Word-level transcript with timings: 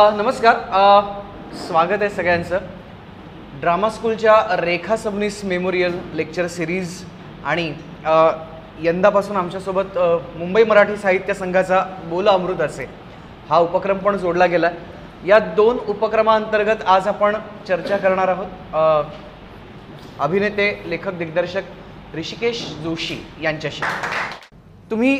नमस्कार. 0.00 0.56
स्वागत 1.56 2.02
आहे 2.02 2.08
सगळ्यांचं. 2.10 2.58
ड्रामा 3.60 3.88
स्कूलच्या 3.90 4.56
Rekha 4.60 4.96
Sabnis 4.96 5.44
memorial 5.44 5.98
lecture 6.14 6.46
series 6.46 6.94
आणि 7.44 7.66
यंदापासून 8.86 9.36
आमच्यासोबत 9.36 9.98
मुंबई 10.38 10.64
मराठी 10.64 10.96
साहित्य 10.96 11.34
संघाचा 11.34 11.82
बोल 12.10 12.28
अमृत 12.28 12.60
असे 12.60 12.86
हा 13.50 13.58
उपक्रम 13.58 13.98
पण 13.98 14.16
जोडला 14.18 14.46
गेला 14.46 14.70
या 15.26 15.38
दोन 15.56 15.78
उपक्रमाअंतर्गत 15.88 16.82
आज 16.86 17.08
आपण 17.08 17.36
चर्चा 17.68 17.96
करणार 17.96 18.28
आहोत. 18.28 19.12
अभिनेते 20.20 20.70
लेखक 20.86 21.18
दिग्दर्शक 21.18 22.16
ऋषिकेश 22.16 22.66
जोशी 22.82 23.22
यांच्याशी. 23.42 23.82
तुम्ही 24.90 25.16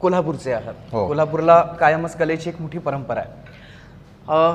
कोल्हापूरचे 0.00 0.52
आहात. 0.52 0.74
हो. 0.92 1.06
कोल्हापूरला 1.06 1.62
कायमच 1.62 2.16
कलेची 2.16 2.48
एक 2.48 2.60
मोठी 2.60 2.78
परंपरा 2.78 3.20
आहे. 3.20 3.30
अ, 4.28 4.54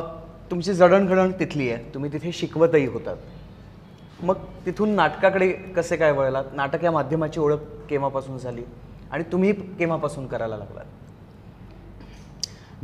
तुमची 0.51 0.73
जडणघडण 0.73 1.31
तिथली 1.31 1.71
आहे. 1.71 1.93
तुम्ही 1.93 2.13
तिथे 2.13 2.31
शिकवतही 2.31 2.85
होतात. 2.85 3.15
मग 4.23 4.35
तिथून 4.65 4.89
नाटकाकडे 4.89 5.51
कसे 5.51 5.95
काय 5.95 6.11
वळलात? 6.11 6.43
नाटक 6.53 6.83
या 6.83 6.91
माध्यमाची 6.91 7.39
ओळख 7.39 7.57
केव्हापासून 7.89 8.37
झाली? 8.37 8.61
आणि 9.11 9.23
तुम्ही 9.31 9.51
केव्हापासून 9.51 10.27
करायला 10.27 10.57
लागलात? 10.57 10.85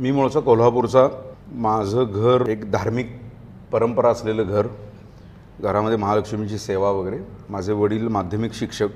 मी 0.00 0.10
मूळचा 0.10 0.40
कोल्हापूरचा 0.40 1.08
माझं 1.52 2.04
घर 2.08 2.48
एक 2.48 2.72
धार्मिक 2.72 3.20
परंपरा 3.72 4.10
असलेलं 4.10 4.44
घर. 4.46 4.66
घरामध्ये 5.60 5.96
महालक्ष्मीची 5.96 6.58
सेवा 6.58 6.90
वगैरे. 6.90 7.18
माझे 7.48 7.72
वडील 7.72 8.08
माध्यमिक 8.08 8.52
शिक्षक. 8.52 8.88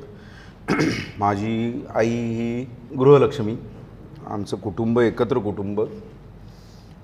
माझी 1.18 1.86
आई 1.94 2.08
ही 2.08 2.66
गृहलक्ष्मी 2.98 3.56
आमचं 4.26 4.56
कुटुंब 4.56 5.00
एकत्र 5.00 5.38
कुटुंब. 5.38 5.80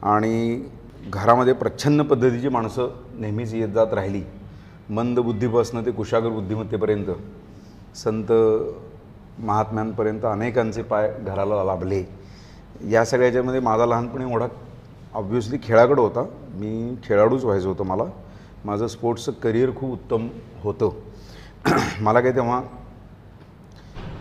आणि 0.02 0.62
घरामध्ये 1.10 1.52
प्रच्छन्न 1.52 2.02
पद्धतीची 2.02 2.48
माणसं 2.48 2.88
नेहमीच 3.14 3.54
येत 3.54 3.68
जात 3.68 3.92
राहिली. 3.92 4.22
मंद 4.90 5.18
बुद्धीपासनं 5.18 5.86
ते 5.86 5.90
कुशागर 5.90 6.28
बुद्धिमत्तेपर्यंत 6.28 7.06
संत 7.96 8.32
महात्म्यांपर्यंत 9.38 10.24
अनेकांचे 10.24 10.82
पाय 10.82 11.12
घराला 11.20 11.64
लाभले. 11.64 12.04
या 12.90 13.04
सगळ्याच्यामध्ये 13.04 13.60
माझा 13.60 13.86
लहानपणी 13.86 14.24
मोठा 14.24 14.46
ऑब्व्हियसली 15.14 15.58
खेळाकडं 15.62 16.02
होता. 16.02 16.24
मी 16.54 16.94
खेळाडूच 17.04 17.44
व्हायचं 17.44 17.68
होतं 17.68 17.84
मला. 17.84 18.04
माझं 18.64 18.86
स्पोर्ट्सचं 18.86 19.32
करिअर 19.32 19.70
खूप 19.76 19.92
उत्तम 19.92 20.28
होतं. 20.62 20.90
मला 22.00 22.20
काही 22.20 22.34
तेव्हा 22.34 22.62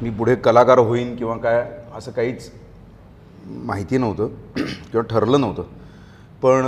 मी 0.02 0.10
पुढे 0.10 0.36
कलाकार 0.36 0.78
होईन 0.78 1.16
किंवा 1.16 1.36
काय 1.38 1.66
असं 1.96 2.12
काहीच 2.12 2.50
माहिती 3.46 3.98
नव्हतं 3.98 4.28
किंवा 4.56 5.02
ठरलं 5.10 5.42
नव्हतं. 5.42 5.64
पण 6.42 6.66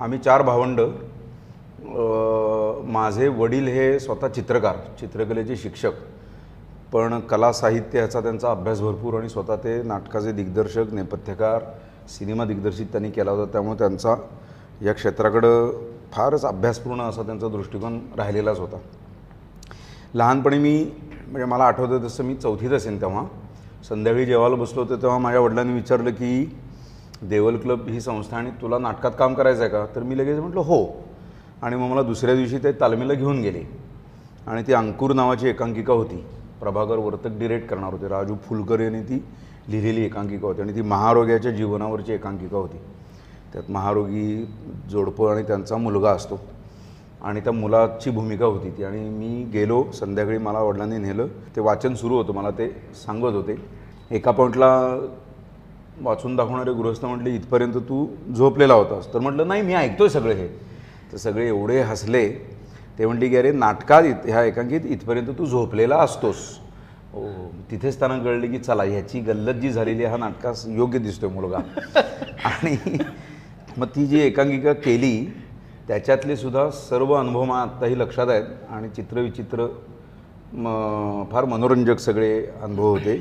आम्ही 0.00 0.18
चार 0.18 0.42
भावंड 0.42 0.80
माझे 2.92 3.28
वडील 3.28 3.68
हे 3.68 3.98
स्वतः 4.00 4.28
चित्रकार 4.28 4.76
चित्रकलेचे 5.00 5.56
शिक्षक. 5.56 5.92
पण 6.92 7.18
कला 7.20 7.52
साहित्य 7.52 7.98
ह्याचा 7.98 8.20
त्यांचा 8.20 8.50
अभ्यास 8.50 8.80
भरपूर 8.80 9.18
आणि 9.18 9.28
स्वतः 9.28 9.56
ते 9.56 9.82
नाटकाचे 9.82 10.32
दिग्दर्शक 10.32 10.92
नेपथ्यकार 10.92 11.62
सिनेमा 12.08 12.44
दिग्दर्शित 12.44 12.86
त्यांनी 12.86 13.10
केला 13.10 13.30
होता. 13.30 13.50
त्यामुळे 13.52 13.78
त्यांचा 13.78 14.14
या 14.82 14.92
क्षेत्राकडं 14.92 15.70
फारच 16.12 16.44
अभ्यासपूर्ण 16.44 17.00
असा 17.00 17.22
त्यांचा 17.22 17.48
दृष्टिकोन 17.48 17.98
राहिलेलाच 18.16 18.58
होता. 18.58 18.76
लहानपणी 20.14 20.58
मी 20.58 20.84
म्हणजे 21.28 21.44
मला 21.44 21.64
आठवतं 21.64 22.06
तसं 22.06 22.24
मी 22.24 22.34
चौथीत 22.34 22.70
असेन 22.70 23.00
तेव्हा. 23.00 23.24
संध्याकाळी 23.88 24.26
जेवायला 24.26 24.56
बसलो 24.56 24.82
होतो 24.82 24.96
तेव्हा 24.96 25.18
माझ्या 25.18 25.40
वडिलांनी 25.40 25.72
विचारलं 25.72 26.10
की 26.10 26.58
देवल 27.22 27.56
क्लब 27.56 27.88
ही 27.88 28.00
संस्था 28.00 28.36
आणि 28.36 28.50
तुला 28.50 28.78
नाटकात 28.78 29.10
काम 29.18 29.34
करायचं 29.34 29.60
आहे 29.60 29.70
का? 29.70 29.86
तर 29.96 30.02
मी 30.02 30.18
लगेच 30.18 30.38
म्हटलं 30.38 30.60
हो. 30.60 30.86
आणि 31.62 31.76
मग 31.76 31.82
मला 31.82 32.02
दुसऱ्या 32.02 32.34
दिवशी 32.34 32.58
ते 32.58 32.72
तालमीला 32.72 33.14
घेऊन 33.14 33.40
गेले. 33.40 33.62
आणि 34.46 34.62
ती 34.62 34.72
अंकुर 34.72 35.12
नावाची 35.12 35.48
एकांकिका 35.48 35.92
होती. 35.92 36.24
प्रभाकर 36.60 36.96
वर्तक 36.96 37.28
डिरेक्ट 37.38 37.68
करणार 37.68 37.92
होते. 37.92 38.08
राजू 38.08 38.34
फुलकर 38.34 38.80
यांनी 38.80 39.00
ती 39.00 39.24
लिहिलेली 39.68 40.04
एकांकिका 40.04 40.46
होती 40.46 40.60
आणि 40.60 40.74
ती 40.74 40.82
महारोग्याच्या 40.82 41.52
जीवनावरची 41.52 42.12
एकांकिका 42.12 42.56
होती. 42.56 42.76
त्यात 43.52 43.70
महारोगी 43.70 44.48
जोडपं 44.90 45.30
आणि 45.30 45.42
त्यांचा 45.42 45.76
मुलगा 45.76 46.10
असतो. 46.10 46.40
आणि 47.22 47.40
त्या 47.40 47.52
मुलाची 47.52 48.10
भूमिका 48.10 48.44
होती 48.44 48.70
ती. 48.70 48.84
आणि 48.84 49.08
मी 49.08 49.44
गेलो 49.44 49.90
संध्याकाळी 49.94 50.38
मला 50.38 50.58
वडिलांनी 50.58 50.98
नेलं. 50.98 51.26
ते 51.26 51.60
वाचन 51.60 51.94
सुरू 51.94 52.16
होतं 52.16 52.32
मला 52.32 52.50
ते 52.50 52.68
सांगत 53.06 53.32
होते. 53.32 53.56
एका 54.10 54.30
पॉईंटला 54.30 54.98
वाचून 56.02 56.36
दाखवणारे 56.36 56.72
गृहस्थ 56.72 57.04
म्हटले 57.04 57.34
इथपर्यंत 57.34 57.74
तू 57.74 58.06
झोपलेला 58.36 58.74
होतास. 58.74 59.14
तर 59.14 59.18
म्हटलं 59.18 59.48
नाही 59.48 59.62
मी 59.62 59.74
ऐकतोय 59.74 60.08
सगळे 60.08 60.34
हे. 60.34 60.48
तर 61.12 61.16
सगळे 61.16 61.48
एवढे 61.48 61.80
हसले. 61.80 62.52
ते 62.98 63.06
म्हणले 63.06 63.28
की 63.28 63.36
अरे 63.36 63.52
नाटकात 63.52 64.02
इत 64.02 64.26
ह्या 64.26 64.44
एकांकित 64.44 64.80
इथपर्यंत 64.84 65.26
तू 65.38 65.46
झोपलेला 65.46 65.96
असतोस. 65.96 66.36
ओ 67.14 67.20
तिथेच 67.70 67.98
त्यांना 67.98 68.18
कळले 68.18 68.46
की 68.46 68.58
चला 68.58 68.82
ह्याची 68.82 69.20
गल्लत 69.20 69.54
जी 69.54 69.70
झालेली 69.70 70.04
हा 70.04 70.16
नाटकास 70.16 70.66
योग्य 70.66 70.98
दिसतोय 70.98 71.30
मुलगा. 71.30 71.58
आणि 72.44 72.98
मग 73.76 73.86
ती 73.86 74.06
जी 74.06 74.20
एकांकिका 74.20 74.72
केली 74.72 75.41
त्याच्यातले 75.88 76.36
सुद्धा 76.36 76.70
सर्व 76.70 77.12
अनुभव 77.14 77.44
मला 77.44 77.60
आत्ताही 77.62 77.98
लक्षात 77.98 78.28
आहेत 78.28 78.44
आणि 78.70 78.88
चित्रविचित्र 78.88 79.66
म 80.52 81.24
फार 81.32 81.44
मनोरंजक 81.44 81.98
सगळे 81.98 82.44
अनुभव 82.62 82.88
होते. 82.88 83.18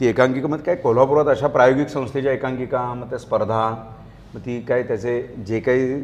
ती 0.00 0.06
एकांकिका 0.06 0.48
मग 0.48 0.58
काय 0.58 0.74
कोल्हापुरात 0.74 1.26
अशा 1.26 1.46
प्रायोगिक 1.46 1.88
संस्थेच्या 1.88 2.32
एकांकिका 2.32 2.82
मग 2.94 3.08
त्या 3.10 3.18
स्पर्धा 3.18 3.68
मग 4.34 4.40
ती 4.40 4.60
काय 4.60 4.82
त्याचे 4.82 5.20
जे 5.46 5.60
काही 5.60 6.02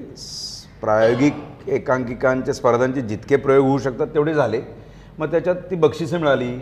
प्रायोगिक 0.80 1.68
एकांकिकांच्या 1.68 2.54
स्पर्धांचे 2.54 3.00
जितके 3.00 3.36
प्रयोग 3.36 3.66
होऊ 3.66 3.78
शकतात 3.78 4.06
तेवढे 4.06 4.34
झाले. 4.34 4.60
मग 5.18 5.30
त्याच्यात 5.30 5.56
ती 5.70 5.76
बक्षिसं 5.76 6.18
मिळाली. 6.18 6.54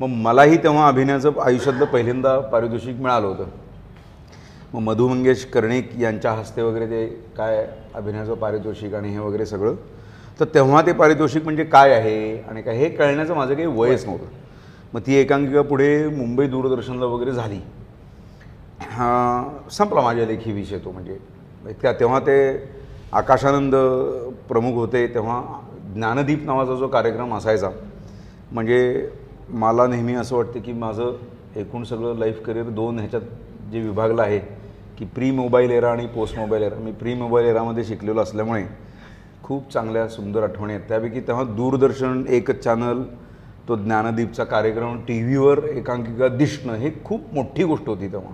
मग 0.00 0.06
मलाही 0.06 0.56
तेव्हा 0.56 0.88
अभिनयाचं 0.88 1.30
आयुष्यातलं 1.42 1.84
पहिल्यांदा 1.84 2.38
पारितोषिक 2.38 2.96
मिळालं 2.96 3.26
होतं. 3.26 3.44
मग 4.76 4.82
मधु 4.82 5.08
मंगेश 5.08 5.44
कर्णिक 5.44 5.90
यांच्या 5.98 6.32
हस्ते 6.32 6.62
वगैरे 6.62 6.86
ते 6.86 7.06
काय 7.36 7.66
अभिनयाचं 7.94 8.34
पारितोषिक 8.34 8.94
आणि 8.94 9.08
हे 9.08 9.18
वगैरे 9.18 9.46
सगळं? 9.46 9.74
तर 10.40 10.44
तेव्हा 10.44 10.82
ते 10.82 10.92
पारितोषिक 10.92 11.44
म्हणजे 11.44 11.64
काय 11.64 11.92
आहे? 11.92 12.42
आणि 12.42 12.62
काय 12.62 12.76
हे 12.76 12.88
कळण्याचं 12.88 13.34
माझं 13.34 13.54
काही 13.54 13.66
वयच 13.66 14.06
नव्हतं. 14.06 14.24
मग 14.94 15.00
ती 15.00 15.14
एकांकिका 15.14 15.62
पुढे 15.62 16.08
मुंबई 16.08 16.46
दूरदर्शनला 16.46 17.06
वगैरे 17.06 17.32
झाली. 17.32 17.60
हा 18.90 19.44
संपला 19.70 20.00
माझ्या 20.00 20.26
लेखी 20.26 20.52
विषय 20.52 20.78
तो 20.78 20.90
म्हणजे. 20.90 21.18
त्या 21.82 21.92
तेव्हा 21.92 22.20
ते 22.20 22.68
आकाशानंद 23.12 23.74
प्रमुख 24.48 24.74
होते 24.74 25.06
तेव्हा 25.06 25.42
ज्ञानदीप 25.94 26.44
नावाचा 26.44 26.74
जो 26.74 26.88
कार्यक्रम 26.88 27.34
असायचा 27.34 27.70
म्हणजे 28.52 29.08
मला 29.48 29.86
नेहमी 29.86 30.14
असं 30.14 30.36
वाटतं 30.36 30.60
की 30.60 30.72
माझं 30.72 31.16
एकूण 31.56 31.84
सगळं 31.84 32.18
लाईफ 32.18 32.42
करिअर 32.42 32.68
दोन 32.68 32.98
ह्याच्यात 32.98 33.22
जे 33.72 33.80
विभागलं 33.80 34.22
आहे 34.22 34.55
की 34.98 35.04
प्री 35.04 35.30
मोबाईल 35.30 35.70
एरा 35.70 35.92
आणि 35.92 36.06
पोस्ट 36.06 36.38
मोबाईल 36.38 36.62
एरा 36.62 36.76
मी 36.76 36.92
प्री 36.92 37.14
मोबाईल 37.14 37.46
एरामध्ये 37.46 37.84
शिकलेलो 37.84 38.20
असल्यामुळे 38.20 38.64
खूप 39.42 39.72
चांगल्या 39.72 40.08
सुंदर 40.08 40.42
आठवणी 40.42 40.72
आहेत. 40.72 40.88
त्यापैकी 40.88 41.20
तेव्हा 41.20 41.44
दूरदर्शन 41.44 42.24
एकच 42.28 42.58
चॅनल 42.58 43.02
तो 43.68 43.76
ज्ञानदीपचा 43.76 44.44
कार्यक्रम 44.44 45.00
टी 45.00 45.22
व्हीवर 45.22 45.64
एकांकिका 45.64 46.28
दिसणं 46.28 46.72
हे 46.72 46.90
खूप 47.04 47.20
मोठी 47.32 47.64
गोष्ट 47.64 47.88
होती 47.88 48.08
तेव्हा. 48.08 48.32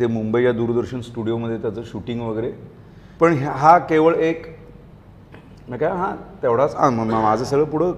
ते 0.00 0.06
मुंबईच्या 0.06 0.52
दूरदर्शन 0.52 1.00
स्टुडिओमध्ये 1.00 1.58
त्याचं 1.58 1.82
शूटिंग 1.84 2.20
वगैरे. 2.20 2.52
पण 3.20 3.32
ह्या- 3.32 3.52
हा 3.52 3.78
केवळ 3.78 4.14
एक 4.14 4.46
म्हणजे 5.68 5.86
काय 5.86 5.96
हा 5.96 6.16
तेवढाच 6.42 6.74
हा, 6.74 6.90
माझं 6.90 7.44
सगळं 7.44 7.64
पुढं 7.64 7.92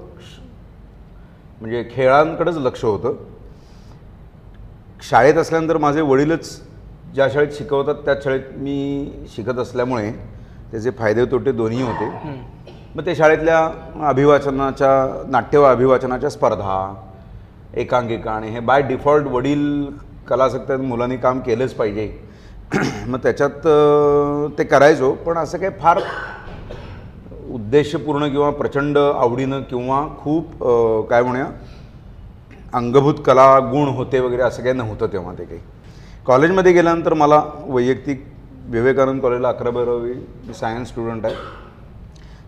म्हणजे 1.61 1.89
खेळांकडेच 1.93 2.57
लक्ष 2.57 2.85
होतं. 2.85 3.17
शाळेत 5.03 5.35
असल्यानंतर 5.35 5.79
माझे 5.79 6.01
वडीलच 6.01 6.70
ज्या 7.15 7.29
शाळेत 7.33 7.53
शिकवतात 7.59 7.95
त्याच 8.05 8.23
शाळेत 8.25 8.41
मी 8.57 9.27
शिकत 9.35 9.59
असल्यामुळे 9.59 10.11
त्याचे 10.71 10.91
फायदे 10.99 11.25
तोटे 11.31 11.53
दोन्ही 11.53 11.83
होते. 11.83 12.09
मग 12.95 13.07
ते 13.07 13.15
शाळेतल्या 13.15 13.59
अभिवाचनाच्या 14.09 14.91
नाट्य 15.31 15.63
अभिवाचनाच्या 15.65 16.31
स्पर्धा 16.31 16.95
एकांकिका 17.81 18.33
आणि 18.33 18.49
हे 18.51 18.61
बाय 18.61 18.83
डिफॉल्ट 18.83 19.27
वडील 19.29 19.85
कलासक्त 20.29 20.73
मुलांनी 20.73 21.17
काम 21.17 21.41
केलंच 21.41 21.75
पाहिजे. 21.75 22.11
मग 23.07 23.19
त्याच्यात 23.23 23.67
ते 24.59 24.65
करायचो 24.65 25.13
पण 25.27 25.39
असं 25.39 25.59
काही 25.59 25.73
फार 25.81 26.01
उद्देशपूर्ण 27.53 28.29
किंवा 28.31 28.51
प्रचंड 28.51 28.99
आवडीनं 28.99 29.61
किंवा 29.71 30.07
खूप 30.19 30.63
काय 31.11 31.23
म्हणूया 31.23 31.47
अंगभूत 32.73 33.15
कला 33.27 33.59
गुण 33.73 33.89
होते 33.95 34.19
वगैरे 34.21 34.43
असं 34.43 34.63
काही 34.63 34.75
नव्हतं 34.75 35.07
तेव्हा 35.13 35.33
ते 35.39 35.45
काही. 35.45 35.61
कॉलेजमध्ये 36.31 36.73
गेल्यानंतर 36.73 37.15
मला 37.15 37.43
वैयक्तिक 37.67 38.23
विवेकानंद 38.71 39.23
कॉलेजला 39.23 39.49
अकरा 39.49 39.71
बारावी 39.71 40.13
मी 40.47 40.55
सायन्स 40.55 40.89
स्टुडंट 40.89 41.25
आहे. 41.27 41.35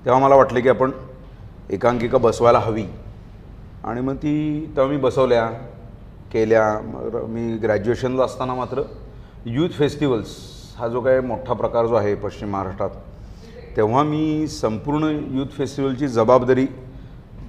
तेव्हा 0.04 0.20
मला 0.20 0.34
वाटलं 0.36 0.60
की 0.60 0.68
आपण 0.68 0.90
एकांकिका 1.70 2.18
बसवायला 2.18 2.58
हवी. 2.58 2.84
आणि 3.84 4.00
मग 4.00 4.16
ती 4.16 4.34
तेव्हा 4.76 4.92
मी 4.92 4.98
बसवल्या 5.02 5.46
केल्या. 6.32 6.64
मी 7.28 7.56
ग्रॅज्युएशनला 7.62 8.24
असताना 8.24 8.54
मात्र 8.54 8.82
यूथ 9.46 9.68
फेस्टिवल्स 9.68 10.36
हा 10.78 10.88
जो 10.88 11.00
काही 11.00 11.20
मोठा 11.20 11.52
प्रकार 11.52 11.86
जो 11.86 11.94
आहे 11.94 12.14
पश्चिम 12.14 12.52
महाराष्ट्रात 12.52 12.90
तेव्हा 13.76 14.02
मी 14.02 14.46
संपूर्ण 14.48 15.18
यूथ 15.38 15.56
फेस्टिवलची 15.58 16.08
जबाबदारी 16.08 16.66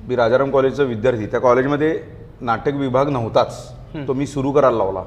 मी 0.07 0.15
राजाराम 0.15 0.51
कॉलेजचा 0.51 0.83
विद्यार्थी. 0.83 1.25
त्या 1.25 1.39
कॉलेजमध्ये 1.39 1.99
नाटक 2.41 2.73
विभाग 2.75 3.09
नव्हताच. 3.09 3.67
तो 4.07 4.13
मी 4.13 4.27
सुरू 4.27 4.51
करायला 4.51 4.77
लावला. 4.77 5.03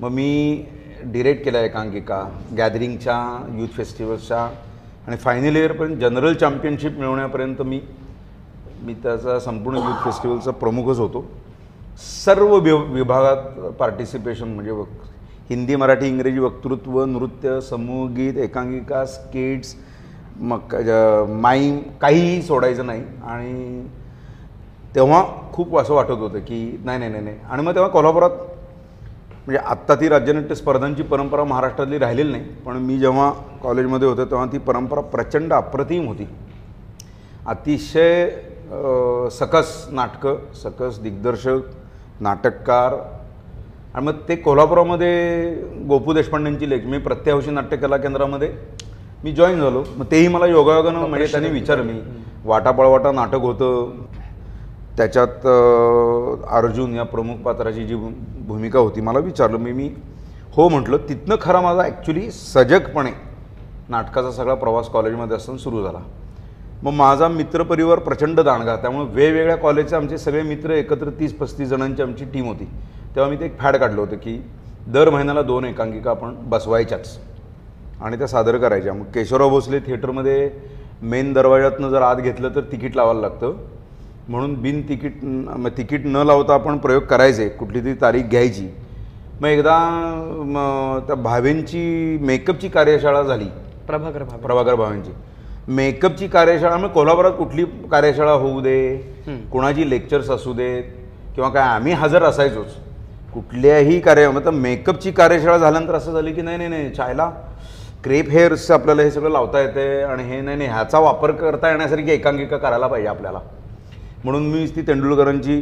मग 0.00 0.10
मी 0.10 0.64
डिरेक्ट 1.12 1.44
केला 1.44 1.60
एकांकिका 1.60 2.22
गॅदरिंगच्या 2.58 3.16
यूथ 3.58 3.76
फेस्टिवल्सच्या 3.76 4.38
आणि 5.06 5.16
फायनल 5.16 5.56
इयरपर्यंत 5.56 6.00
जनरल 6.00 6.34
चॅम्पियनशिप 6.34 6.98
मिळवण्यापर्यंत 6.98 7.62
मी 7.62 7.80
मी 8.82 8.94
त्याचा 9.02 9.38
संपूर्ण 9.40 9.78
यूथ 9.78 10.04
फेस्टिवलचा 10.04 10.50
प्रमुखच 10.50 10.98
होतो. 10.98 11.24
सर्व 12.24 12.54
वि 12.54 12.72
विभागात 12.92 13.70
पार्टिसिपेशन 13.78 14.48
म्हणजे 14.48 14.70
वक् 14.70 15.04
हिंदी 15.50 15.76
मराठी 15.76 16.06
इंग्रजी 16.08 16.38
वक्तृत्व 16.38 17.04
नृत्य 17.04 17.60
समूहगीत 17.60 18.38
एकांकिका 18.38 19.04
स्किट्स 19.06 19.74
मग 20.40 20.74
माईम 21.40 21.78
काहीही 22.00 22.40
सोडायचं 22.42 22.86
नाही. 22.86 23.02
आणि 23.22 23.86
तेव्हा 24.94 25.22
खूप 25.52 25.76
असं 25.78 25.94
वाटत 25.94 26.10
होतं 26.10 26.38
की 26.38 26.60
नाही 26.84 26.98
नाही 26.98 27.10
नाही 27.10 27.24
नाही. 27.24 27.36
आणि 27.50 27.62
मग 27.62 27.74
तेव्हा 27.74 27.90
कोल्हापुरात 27.90 28.30
म्हणजे 29.46 29.58
आत्ता 29.66 29.94
ती 29.94 30.08
राज्यनाट्य 30.08 30.54
स्पर्धांची 30.54 31.02
परंपरा 31.02 31.44
महाराष्ट्रातली 31.44 31.98
राहिलेली 31.98 32.30
नाही 32.32 32.44
पण 32.66 32.76
मी 32.82 32.98
जेव्हा 32.98 33.30
कॉलेजमध्ये 33.62 34.08
होतो 34.08 34.24
तेव्हा 34.24 34.46
ती 34.52 34.58
परंपरा 34.58 35.00
प्रचंड 35.00 35.52
अप्रतिम 35.52 36.06
होती. 36.08 36.26
अतिशय 37.46 38.28
सकस 39.32 39.86
नाटकं 39.92 40.52
सकस 40.62 40.98
दिग्दर्शक 41.00 41.60
नाटककार. 42.20 42.94
आणि 43.94 44.04
मग 44.06 44.18
ते 44.28 44.36
कोल्हापुरामध्ये 44.36 45.54
गोपू 45.88 46.12
देशपांडेंची 46.12 46.70
लेख 46.70 46.86
मी 46.86 46.98
प्रत्याहौशी 46.98 47.50
नाट्य 47.50 47.76
कला 47.76 47.96
केंद्रामध्ये 47.96 48.52
मी 49.24 49.32
जॉईन 49.32 49.60
झालो. 49.60 49.84
मग 49.96 50.04
तेही 50.10 50.28
मला 50.28 50.46
योगायोगानं 50.46 51.06
म्हणजे 51.08 51.26
त्यांनी 51.32 51.50
विचारलं. 51.50 51.84
मी 51.84 52.00
वाटापळवाटा 52.44 53.12
नाटक 53.12 53.40
होतं. 53.40 53.90
त्याच्यात 54.96 55.46
अर्जुन 56.50 56.94
या 56.94 57.02
प्रमुख 57.02 57.36
पात्राची 57.36 57.84
जी 57.86 57.94
भू- 57.94 58.12
भूमिका 58.46 58.78
होती 58.78 59.00
मला 59.00 59.18
विचारलं 59.18 59.58
मी 59.58 59.72
मी 59.72 59.90
हो 60.54 60.68
म्हटलं 60.68 60.96
तिथनं 61.08 61.36
खरा 61.40 61.60
माझा 61.60 61.82
ॲक्च्युली 61.82 62.30
सजगपणे 62.30 63.10
नाटकाचा 63.88 64.30
सगळा 64.30 64.54
प्रवास 64.54 64.88
कॉलेजमध्ये 64.88 65.36
असताना 65.36 65.58
सुरू 65.58 65.82
झाला. 65.82 65.98
मग 66.82 66.92
माझा 66.92 67.28
मित्रपरिवार 67.28 67.98
प्रचंड 67.98 68.40
दांडगा 68.40 68.76
त्यामुळे 68.76 69.06
वेगवेगळ्या 69.14 69.56
कॉलेजचे 69.56 69.96
आमचे 69.96 70.18
सगळे 70.18 70.42
मित्र 70.42 70.70
एकत्र 70.70 71.10
तीस 71.10 71.36
पस्तीस 71.38 71.68
जणांची 71.68 72.02
आमची 72.02 72.24
टीम 72.24 72.46
होती. 72.46 72.64
तेव्हा 73.14 73.30
मी 73.30 73.36
ते 73.36 73.44
एक 73.44 73.58
फॅड 73.58 73.76
काढलं 73.76 74.00
होतं 74.00 74.16
की 74.16 74.38
दर 74.86 75.10
महिन्याला 75.10 75.42
दोन 75.42 75.64
एकांकिका 75.64 76.10
आपण 76.10 76.34
बसवायच्याच 76.50 77.18
आणि 78.00 78.18
त्या 78.18 78.26
सादर 78.26 78.56
करायच्या. 78.56 78.92
मग 78.92 79.04
केशवराव 79.04 79.48
भोसले 79.48 79.78
थिएटरमध्ये 79.80 80.50
मेन 81.02 81.32
दरवाज्यातनं 81.32 81.88
जर 81.90 82.02
आत 82.02 82.16
घेतलं 82.16 82.48
तर 82.54 82.60
तिकीट 82.72 82.96
लावायला 82.96 83.20
लागतं. 83.20 83.56
म्हणून 84.28 84.54
बिन 84.62 84.80
तिकीट 84.88 85.24
मग 85.24 85.70
तिकीट 85.76 86.06
न 86.06 86.22
लावता 86.26 86.54
आपण 86.54 86.78
प्रयोग 86.78 87.02
करायचे 87.02 87.48
कुठली 87.48 87.80
तरी 87.80 87.94
तारीख 88.00 88.24
घ्यायची. 88.24 88.68
मग 89.40 89.48
एकदा 89.48 89.78
म, 90.44 90.98
त्या 91.06 91.16
भावेंची 91.16 92.18
मेकअपची 92.20 92.68
कार्यशाळा 92.68 93.22
झाली. 93.22 93.44
प्रभाकर 93.86 94.22
भावे. 94.22 94.42
प्रभाकर 94.42 94.74
भावेंची. 94.74 95.10
मेकअपची 95.68 96.28
कार्यशाळा 96.28 96.76
मग 96.76 96.88
कोल्हापुरात 96.92 97.32
कुठली 97.38 97.64
कार्यशाळा 97.90 98.32
होऊ 98.32 98.60
दे 98.60 98.96
कोणाची 99.52 99.88
लेक्चर्स 99.90 100.30
असू 100.30 100.52
देत 100.52 100.82
किंवा 101.34 101.48
काय 101.50 101.62
आम्ही 101.64 101.92
हजर 101.92 102.22
असायचोच. 102.24 102.74
कुठल्याही 103.34 103.98
कार्य 104.00 104.28
मतलब 104.30 104.52
मेकअपची 104.54 105.10
कार्यशाळा 105.12 105.58
झाल्यानंतर 105.58 105.94
असं 105.94 106.12
झालं 106.12 106.34
की 106.34 106.42
नाही 106.42 106.56
नाही 106.56 106.68
नाही 106.70 106.90
चायला 106.90 107.30
क्रेप 108.04 108.28
हेअर्स 108.30 108.70
आपल्याला 108.70 109.02
हे 109.02 109.10
सगळं 109.10 109.30
लावता 109.32 109.60
येते 109.60 110.02
आणि 110.02 110.22
हे 110.24 110.40
नाही 110.40 110.56
नाही 110.56 110.68
ह्याचा 110.70 110.98
वापर 110.98 111.30
करता 111.32 111.70
येण्यासारखी 111.70 112.10
एकांकिका 112.12 112.56
करायला 112.56 112.86
पाहिजे 112.86 113.08
आपल्याला. 113.08 113.38
म्हणून 114.24 114.46
मी 114.50 114.66
ती 114.76 114.82
तेंडुलकरांची 114.86 115.60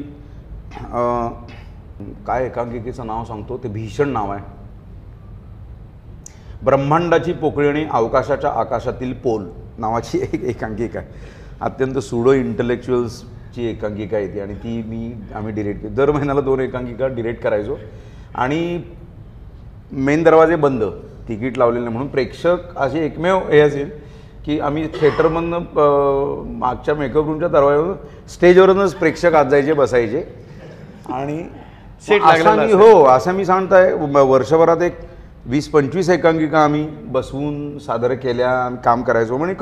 काय 2.26 2.44
एकांकिकेचं 2.46 3.06
नाव 3.06 3.24
सांगतो 3.24 3.56
ते 3.62 3.68
भीषण 3.68 4.08
नाव 4.08 4.30
आहे. 4.32 4.44
ब्रह्मांडाची 6.64 7.32
पोकळी 7.32 7.68
आणि 7.68 7.84
अवकाशाच्या 7.90 8.50
आकाशातील 8.50 9.12
पोल 9.22 9.48
नावाची 9.78 10.18
एक 10.22 10.44
एकांकिका 10.44 10.98
आहे. 10.98 11.08
अत्यंत 11.60 11.98
सुडो 11.98 12.32
इंटलेक्च्युअल्सची 12.32 13.66
एकांकिका 13.70 14.18
येते 14.18 14.40
आणि 14.40 14.54
ती 14.54 14.82
मी 14.88 15.12
आम्ही 15.34 15.52
डिरेक्ट 15.54 15.80
केली. 15.82 15.94
दर 15.94 16.10
महिन्याला 16.10 16.40
दोन 16.40 16.60
एकांकिका 16.60 17.06
डिरेक्ट 17.06 17.42
करायचो. 17.42 17.76
आणि 18.34 18.82
मेन 19.92 20.22
दरवाजे 20.22 20.56
बंद 20.56 20.84
तिकीट 21.28 21.58
लावलेले 21.58 21.88
म्हणून 21.88 22.08
प्रेक्षक 22.08 22.76
असे 22.76 23.04
एकमेव 23.06 23.38
हे 23.50 23.60
असेल 23.60 23.90
की 24.46 24.58
आम्ही 24.60 24.86
थिएटरमधनं 24.94 26.58
मागच्या 26.58 26.94
मेकअप 26.94 27.26
रूमच्या 27.26 27.48
दरवाज्यावर 27.48 28.28
स्टेजवरूनच 28.28 28.94
प्रेक्षक 28.94 29.34
आत 29.34 29.44
जायचे 29.50 29.72
बसायचे. 29.72 30.22
आणि 31.12 31.42
असा 32.10 32.54
मी 32.54 32.72
हो 32.72 33.04
असं 33.06 33.32
मी 33.34 33.44
सांगताय 33.44 33.92
वर्षभरात 34.02 34.82
एक 34.82 34.98
वीस 35.46 35.68
पंचवीस 35.68 36.08
एकांकिका 36.10 36.64
आम्ही 36.64 36.86
बसवून 37.12 37.78
सादर 37.78 38.14
केल्या 38.14 38.68
काम 38.84 39.02
करायचो. 39.02 39.36
म्हणजे 39.36 39.54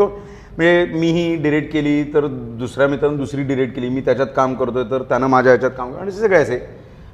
म्हणजे 0.56 0.98
मीही 0.98 1.36
डिरेक्ट 1.42 1.72
केली 1.72 2.02
तर 2.14 2.26
दुसऱ्या 2.58 2.88
मित्रानं 2.88 3.16
दुसरी 3.16 3.42
डिरेक्ट 3.42 3.74
केली 3.74 3.88
मी 3.88 4.00
त्याच्यात 4.00 4.28
काम 4.36 4.54
करतोय 4.54 4.84
तर 4.90 5.02
त्यानं 5.08 5.26
माझ्या 5.26 5.52
ह्याच्यात 5.52 5.72
काम 5.76 5.94
आणि 6.00 6.12
सगळे 6.12 6.38
असे. 6.38 6.58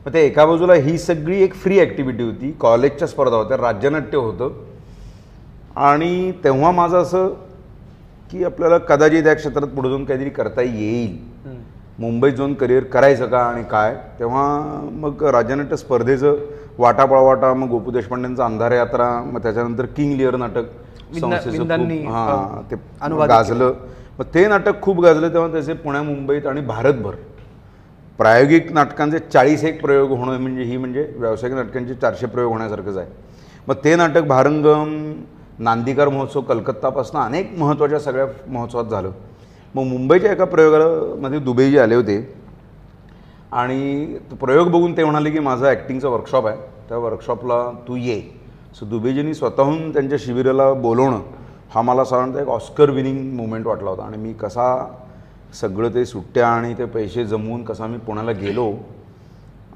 मग 0.07 0.13
ते 0.15 0.25
एका 0.27 0.47
बाजूला 0.47 0.75
ही 0.75 0.97
सगळी 0.99 1.43
एक 1.43 1.55
फ्री 1.55 1.79
ॲक्टिव्हिटी 1.81 2.23
होती. 2.23 2.51
कॉलेजच्या 2.61 3.09
स्पर्धा 3.09 3.37
होत्या 3.37 3.57
राज्यनाट्य 3.57 4.19
होतं. 4.19 4.53
आणि 5.77 6.33
तेव्हा 6.45 6.71
माझं 6.71 6.97
असं 6.99 7.29
की 8.31 8.45
आपल्याला 8.45 8.79
कदाचित 8.79 9.27
या 9.27 9.35
क्षेत्रात 9.35 9.69
पुढे 9.69 9.89
जाऊन 9.89 10.05
काहीतरी 10.05 10.31
करता 10.31 10.63
येईल. 10.63 11.17
मुंबईत 11.99 12.33
जाऊन 12.35 12.55
करिअर 12.55 12.85
करायचं 12.85 13.27
का 13.27 13.39
आणि 13.41 13.63
काय? 13.71 13.95
तेव्हा 14.19 14.81
मग 14.93 15.23
राज्यनाट्य 15.25 15.77
स्पर्धेचं 15.77 16.37
वाटा 16.79 17.05
पळवाटा 17.05 17.53
मग 17.55 17.69
गोपू 17.69 17.91
देशपांडेंचं 17.91 18.43
अंधार 18.45 18.73
यात्रा 18.73 19.09
मग 19.25 19.43
त्याच्यानंतर 19.43 19.87
किंग 19.87 20.13
लिअर 20.17 20.37
नाटक 20.37 20.65
संस्थेचं 21.21 21.65
हां 22.07 22.63
ते 22.71 22.77
गाजलं. 23.27 23.73
मग 24.19 24.25
ते 24.35 24.47
नाटक 24.49 24.81
खूप 24.83 25.01
गाजलं 25.01 25.33
तेव्हा 25.33 25.51
त्याचे 25.53 25.73
पुण्या 25.75 26.03
मुंबईत 26.03 26.47
आणि 26.47 26.61
भारतभर. 26.61 27.15
प्रायोगिक 28.19 28.71
नाटकांचे 28.73 29.19
चाळीस 29.33 29.65
एक 29.65 29.81
प्रयोग 29.81 30.11
होणं 30.11 30.39
म्हणजे 30.41 30.63
ही 30.63 30.77
म्हणजे 30.77 31.07
व्यावसायिक 31.17 31.55
नाटकांचे 31.57 31.95
चारशे 31.95 32.27
प्रयोग 32.27 32.53
होण्यासारखंच 32.53 32.97
आहे. 32.97 33.09
मग 33.69 33.75
ते 33.85 33.95
नाटक 33.97 34.25
भारंगम 34.27 35.13
नांदीकर 35.59 36.09
महोत्सव 36.09 36.41
कलकत्तापासून 36.41 37.21
अनेक 37.21 37.59
महत्त्वाच्या 37.59 37.99
सगळ्या 37.99 38.27
महोत्सवात 38.47 38.85
झालं. 38.85 39.11
मग 39.75 39.83
मुंबईच्या 39.83 40.33
एका 40.33 40.45
प्रयोगामध्ये 40.45 41.39
दुबईजी 41.39 41.79
आले 41.79 41.95
होते. 41.95 42.35
आणि 43.53 44.19
तो 44.31 44.37
प्रयोग 44.37 44.69
बघून 44.69 44.97
ते 44.97 45.05
म्हणाले 45.05 45.31
की 45.31 45.39
माझा 45.39 45.69
ॲक्टिंगचा 45.69 46.09
वर्कशॉप 46.09 46.47
आहे. 46.47 46.57
त्या 46.89 46.99
वर्कशॉपला 46.99 47.71
तू 47.89 47.97
ये. 47.97 48.21
सो 48.79 48.87
दुबेजींनी 48.87 49.35
स्वतःहून 49.35 49.93
त्यांच्या 49.93 50.19
शिबिराला 50.21 50.73
बोलवणं 50.73 51.21
हा 51.75 51.83
मला 51.83 52.05
साधारणतः 52.05 52.41
एक 52.41 52.49
ऑस्कर 52.49 52.91
विनिंग 52.91 53.37
मुवमेंट 53.37 53.67
वाटला 53.67 53.91
होता. 53.91 54.03
आणि 54.03 54.17
मी 54.17 54.33
कसा 54.33 54.97
सगळं 55.61 55.95
ते 55.95 56.05
सुट्ट्या 56.05 56.49
आणि 56.49 56.75
ते 56.75 56.85
पैसे 56.85 57.25
जमवून 57.27 57.65
कसा 57.65 57.87
मी 57.87 57.99
पुण्याला 57.99 58.33
गेलो. 58.33 58.73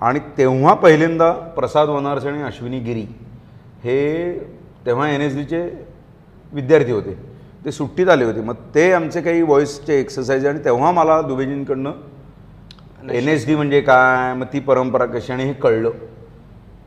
आणि 0.00 0.18
तेव्हा 0.38 0.75
पहिल्यांदा 0.75 1.30
प्रसाद 1.32 1.88
वनारसे 1.88 2.28
आणि 2.28 2.42
अश्विनी 2.42 2.78
गिरी 2.78 3.06
हे 3.84 4.30
तेव्हा 4.87 5.08
एन 5.08 5.20
एस 5.20 5.34
डीचे 5.37 5.62
विद्यार्थी 6.52 6.92
होते. 6.92 7.16
ते 7.64 7.70
सुट्टीत 7.72 8.08
आले 8.08 8.25
होते. 8.25 8.40
मग 8.40 8.54
ते 8.75 8.90
आमचे 8.92 9.20
काही 9.20 9.42
व्हॉईसचे 9.42 9.99
एक्सरसाइज 10.00 10.46
आणि 10.46 10.64
तेव्हा 10.64 10.90
मला 10.92 11.20
दुबेजींकडनं 11.22 13.10
एन 13.10 13.28
एस 13.28 13.46
डी 13.46 13.54
म्हणजे 13.54 13.80
काय 13.80 14.32
मग 14.34 14.46
ती 14.52 14.60
परंपरा 14.60 15.06
कशी 15.06 15.32
आणि 15.32 15.44
हे 15.44 15.52
कळलं. 15.52 15.90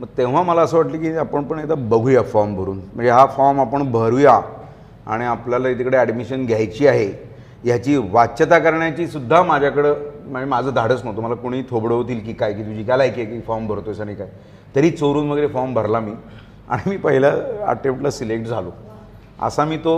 मग 0.00 0.06
तेव्हा 0.18 0.42
मला 0.42 0.62
असं 0.62 0.76
वाटलं 0.76 1.00
की 1.00 1.16
आपण 1.16 1.44
पण 1.44 1.58
एकदा 1.58 1.74
बघूया 1.74 2.22
फॉर्म 2.22 2.54
भरून. 2.56 2.78
म्हणजे 2.94 3.10
हा 3.10 3.24
फॉर्म 3.26 3.60
आपण 3.60 3.90
भरूया 3.92 4.40
आणि 5.06 5.24
आपल्याला 5.24 5.72
तिकडे 5.78 5.96
ॲडमिशन 5.96 6.44
घ्यायची 6.46 6.86
आहे 6.86 7.06
ह्याची 7.64 7.96
वाच्यता 8.12 8.58
करण्याची 8.58 9.06
सुद्धा 9.06 9.42
माझ्याकडं 9.42 9.94
म्हणजे 10.26 10.48
माझं 10.48 10.74
धाडस 10.74 11.04
नव्हतं. 11.04 11.22
मला 11.22 11.34
कोणी 11.34 11.62
थोबडवतील 11.70 12.24
की 12.24 12.32
काय 12.32 12.52
की 12.52 12.62
तुझी 12.62 12.84
काय 12.84 12.96
लायकी 12.98 13.20
आहे 13.20 13.30
की 13.30 13.40
फॉर्म 13.40 13.66
भरतोयस 13.66 14.00
आणि 14.00 14.14
काय. 14.14 14.28
तरी 14.76 14.90
चोरून 14.90 15.30
वगैरे 15.30 15.46
फॉर्म 15.46 15.74
भरला 15.74 16.00
मी. 16.00 16.12
आणि 16.68 16.90
मी 16.90 16.96
पहिल्या 16.96 17.30
अटेम्प्टला 17.70 18.10
सिलेक्ट 18.10 18.46
झालो. 18.46 18.70
असा 19.42 19.64
मी 19.64 19.76
तो 19.84 19.96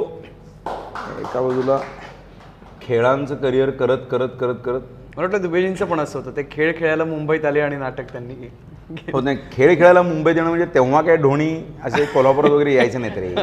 एका 1.21 1.41
बाजूला 1.41 1.79
खेळांचं 2.83 3.35
करिअर 3.35 3.71
करत 3.71 3.99
करत 4.11 4.29
करत 4.41 4.55
करत 4.65 4.81
मला 5.17 5.27
वाटतं 5.27 5.43
दुबेजींचं 5.43 5.85
पण 5.87 6.01
असं 6.01 6.19
होतं. 6.19 6.31
ते 6.37 6.43
खेळ 6.51 6.73
खेळायला 6.79 7.05
मुंबईत 7.05 7.45
आले 7.45 7.61
आणि 7.61 7.77
नाटक 7.77 8.13
त्यांनी 8.13 8.49
हो 9.13 9.21
नाही 9.21 9.37
खेळ 9.53 9.75
खेळायला 9.77 10.03
मुंबईत 10.03 10.37
येणं 10.37 10.49
म्हणजे 10.49 10.67
तेव्हा 10.75 11.01
काय 11.03 11.17
धोनी 11.17 11.49
असे 11.85 12.05
कोल्हापुरात 12.05 12.51
वगैरे 12.51 12.75
यायचे 12.75 12.99
नाहीत 12.99 13.17
रे. 13.19 13.35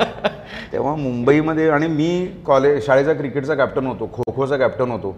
तेव्हा 0.72 0.96
मुंबईमध्ये 0.96 1.70
आणि 1.70 1.88
मी 1.88 2.26
कॉलेज 2.46 2.86
शाळेचा 2.86 3.14
क्रिकेटचा 3.14 3.56
कॅप्टन 3.56 3.86
होतो 3.88 4.10
खो 4.14 4.32
खोचा 4.36 4.58
कॅप्टन 4.58 4.92
होतो. 4.92 5.16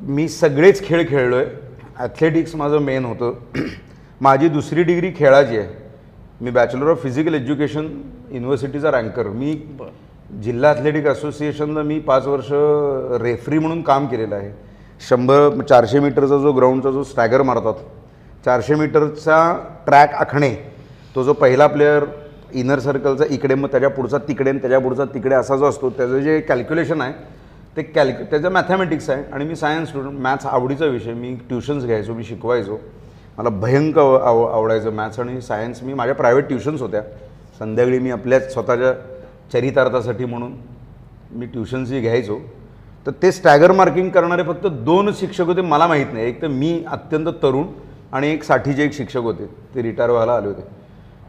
मी 0.00 0.28
सगळेच 0.28 0.86
खेळ 0.86 1.06
खेळलो 1.08 1.36
आहे 1.36 1.46
ॲथलेटिक्स 1.98 2.54
माझं 2.56 2.78
मेन 2.82 3.04
होतं. 3.04 3.32
माझी 4.20 4.48
दुसरी 4.48 4.82
डिग्री 4.82 5.12
खेळाची 5.16 5.58
आहे. 5.58 5.68
मी 6.40 6.50
बॅचलर 6.50 6.90
ऑफ 6.90 7.02
फिजिकल 7.02 7.34
एज्युकेशन 7.34 7.86
युनिव्हर्सिटीचा 8.32 8.90
रँकर 8.90 9.26
मी 9.28 9.54
जिल्हा 10.42 10.70
ॲथलेटिक 10.72 11.06
असोसिएशनला 11.06 11.82
मी 11.82 11.98
पाच 12.00 12.26
वर्ष 12.26 12.48
रेफरी 13.22 13.58
म्हणून 13.58 13.80
काम 13.82 14.06
केलेलं 14.06 14.34
आहे. 14.34 14.50
शंभर 15.08 15.60
चारशे 15.68 16.00
मीटरचा 16.00 16.38
जो 16.38 16.52
ग्राउंडचा 16.52 16.90
जो 16.90 17.02
स्टॅगर 17.04 17.42
मारतात 17.42 17.74
चारशे 18.44 18.74
मीटरचा 18.74 19.40
ट्रॅक 19.86 20.14
आखणे 20.14 20.54
तो 21.14 21.22
जो 21.24 21.32
पहिला 21.32 21.66
प्लेअर 21.66 22.04
इनर 22.52 22.78
सर्कलचा 22.78 23.24
इकडे 23.30 23.54
मग 23.54 23.68
त्याच्या 23.70 23.90
पुढचा 23.90 24.18
तिकडे 24.28 24.50
आणि 24.50 24.58
त्याच्या 24.58 24.78
पुढचा 24.80 25.04
तिकडे 25.14 25.34
असा 25.34 25.56
जो 25.56 25.68
असतो 25.68 25.90
त्याचं 25.90 26.20
जे 26.20 26.38
कॅल्क्युलेशन 26.40 27.00
आहे 27.00 27.12
ते 27.76 27.82
कॅल्क्यु 27.82 28.24
त्याचं 28.30 28.52
मॅथमॅटिक्स 28.52 29.10
आहे. 29.10 29.22
आणि 29.32 29.44
मी 29.44 29.56
सायन्स 29.56 29.88
स्टुडंट 29.88 30.18
मॅथ्स 30.20 30.46
आवडीचा 30.46 30.86
विषय 30.86 31.12
मी 31.12 31.34
ट्युशन्स 31.48 31.84
घ्यायचो 31.84 32.14
मी 32.14 32.24
शिकवायचो. 32.24 32.80
मला 33.40 33.48
भयंकर 33.50 34.00
आव 34.00 34.14
आव 34.16 34.42
आवडायचं 34.44 34.92
मॅथ्स 34.92 35.18
आणि 35.20 35.40
सायन्स 35.40 35.82
मी 35.82 35.94
माझ्या 35.94 36.14
प्रायव्हेट 36.14 36.48
ट्युशन्स 36.48 36.80
होत्या. 36.82 37.00
संध्याकाळी 37.58 37.98
मी 37.98 38.10
आपल्याच 38.10 38.52
स्वतःच्या 38.52 38.92
चरितार्थासाठी 39.52 40.24
म्हणून 40.24 40.52
मी 41.38 41.46
ट्युशन्सही 41.46 42.00
घ्यायचो. 42.00 42.38
तर 43.06 43.10
ते 43.22 43.30
स्टॅगर 43.32 43.72
मार्किंग 43.72 44.10
करणारे 44.10 44.42
फक्त 44.42 44.66
दोन 44.66 45.10
शिक्षक 45.20 45.44
होते 45.44 45.60
मला 45.60 45.86
माहीत 45.86 46.12
नाही. 46.12 46.26
एक 46.26 46.42
तर 46.42 46.48
मी 46.48 46.82
अत्यंत 46.92 47.28
तरुण 47.42 47.64
आणि 48.12 48.32
एक 48.32 48.44
साठीचे 48.44 48.84
एक 48.84 48.92
शिक्षक 48.94 49.20
होते. 49.20 49.46
ते 49.74 49.82
रिटायर 49.82 50.10
व्हायला 50.10 50.34
आले 50.36 50.48
होते. 50.48 50.62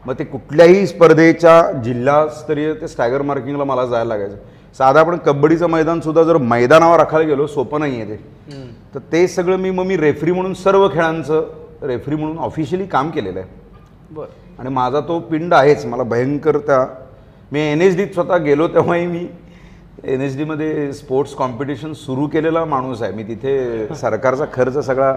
मग 0.04 0.18
ते 0.18 0.24
कुठल्याही 0.24 0.86
स्पर्धेच्या 0.86 1.60
जिल्हास्तरीय 1.84 2.72
ते 2.74 2.88
स्टॅगर 2.88 3.22
मार्किंगला 3.22 3.64
मला 3.64 3.86
जायला 3.86 4.14
लागायचं. 4.14 4.36
साधा 4.78 5.00
आपण 5.00 5.16
कबड्डीचं 5.26 5.70
मैदानसुद्धा 5.70 6.22
जर 6.22 6.36
मैदानावर 6.36 6.98
राखायला 6.98 7.28
गेलो 7.28 7.46
सोपं 7.46 7.80
नाही 7.80 8.00
आहे 8.00 8.10
ते 8.10 8.60
तर 8.94 9.00
ते 9.12 9.26
सगळं 9.28 9.56
मी 9.56 9.70
मग 9.70 9.84
मी 9.86 9.96
रेफरी 9.96 10.32
म्हणून 10.32 10.54
सर्व 10.54 10.88
खेळांचं 10.88 11.48
रेफरी 11.82 12.16
म्हणून 12.16 12.38
ऑफिशियली 12.38 12.86
काम 12.86 13.10
केलेलं 13.10 13.38
आहे. 13.40 13.48
बरं. 14.10 14.26
आणि 14.58 14.68
माझा 14.68 15.00
तो 15.00 15.18
पिंड 15.20 15.54
आहेच 15.54 15.84
मला 15.86 16.02
भयंकर 16.02 16.58
त्या 16.58 16.84
मी 17.52 17.60
एन 17.60 17.80
एच 17.82 17.96
डीत 17.96 18.14
स्वतः 18.14 18.36
गेलो 18.44 18.68
तेव्हाही 18.68 19.06
मी 19.06 19.26
एन 20.04 20.20
एच 20.20 20.36
डीमध्ये 20.36 20.92
स्पोर्ट्स 20.92 21.34
कॉम्पिटिशन 21.34 21.92
सुरू 21.92 22.26
केलेला 22.26 22.64
माणूस 22.64 23.02
आहे. 23.02 23.12
मी 23.12 23.22
तिथे 23.22 23.94
सरकारचा 23.96 24.44
खर्च 24.52 24.78
सगळा 24.86 25.12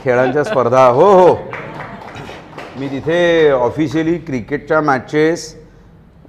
खेळांच्या 0.00 0.44
स्पर्धा 0.44 0.86
हो 0.86 1.10
हो. 1.12 1.34
मी 2.78 2.88
तिथे 2.88 3.50
ऑफिशियली 3.50 4.16
क्रिकेटच्या 4.18 4.80
मॅचेस 4.80 5.54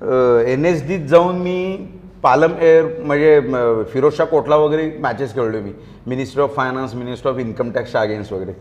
एन 0.02 0.66
एच 0.66 0.88
डीत 0.88 1.08
जाऊन 1.08 1.36
मी 1.42 1.88
पालम 2.24 2.52
एअर 2.60 2.86
म्हणजे 3.04 3.40
म, 3.40 3.84
फिरोजशाह 3.94 4.28
कोटला 4.28 4.56
वगैरे 4.56 4.92
मॅचेस 5.02 5.34
खेळलो 5.36 5.62
मी. 5.62 5.72
Ministry 6.08 6.44
of 6.44 6.56
finance 6.56 6.94
ministry 6.96 7.32
of 7.32 7.40
income 7.40 7.72
टॅक्सच्या 7.72 8.02
अगेन्स्ट 8.02 8.34
वगैरे. 8.34 8.52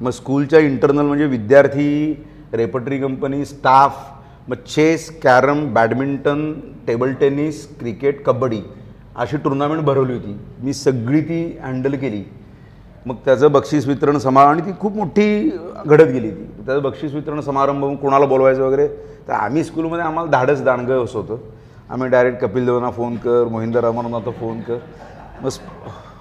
मग 0.00 0.10
स्कूलच्या 0.10 0.58
इंटरनल 0.58 1.02
म्हणजे 1.02 1.26
विद्यार्थी 1.26 2.24
रेपटरी 2.52 2.98
कंपनी 2.98 3.44
स्टाफ 3.44 3.96
मग 4.48 4.56
chess 4.56 5.20
carrom 5.20 5.72
badminton 5.74 6.52
table 6.86 7.12
tennis 7.12 7.78
cricket 7.78 8.24
kabaddi 8.24 8.60
अशी 9.16 9.36
टुर्नामेंट 9.36 9.82
भरवली 9.82 10.12
होती. 10.12 10.36
मी 10.62 10.72
सगळी 10.74 11.20
ती 11.20 11.58
हँडल 11.62 11.94
केली. 11.94 12.22
मग 13.06 13.14
त्याचं 13.24 13.52
बक्षीस 13.52 13.86
वितरण 13.86 14.18
समारंभ 14.18 14.50
आणि 14.50 14.70
ती 14.70 14.80
खूप 14.80 14.96
मोठी 14.96 15.50
घडत 15.86 16.04
गेली 16.04 16.30
ती. 16.30 16.44
त्याचं 16.66 16.82
बक्षीस 16.82 17.14
वितरण 17.14 17.40
समारंभ 17.40 17.96
कोणाला 17.96 18.26
बोलवायचं 18.26 18.62
वगैरे? 18.62 18.88
तर 19.28 19.32
आम्ही 19.32 19.64
स्कूलमध्ये 19.64 20.04
आम्हाला 20.04 20.30
धाडस 20.30 20.62
दांडगं 20.62 21.04
असं 21.04 21.18
होतं. 21.18 21.36
आम्ही 21.90 22.08
डायरेक्ट 22.08 22.38
कपिल 22.38 22.64
देवांना 22.64 22.90
फोन 22.90 23.16
कर 23.16 23.44
मोहिंदर 23.44 23.80
रहमानना 23.80 24.30
फोन 24.30 24.60
कर. 24.60 24.76
मग 25.42 25.48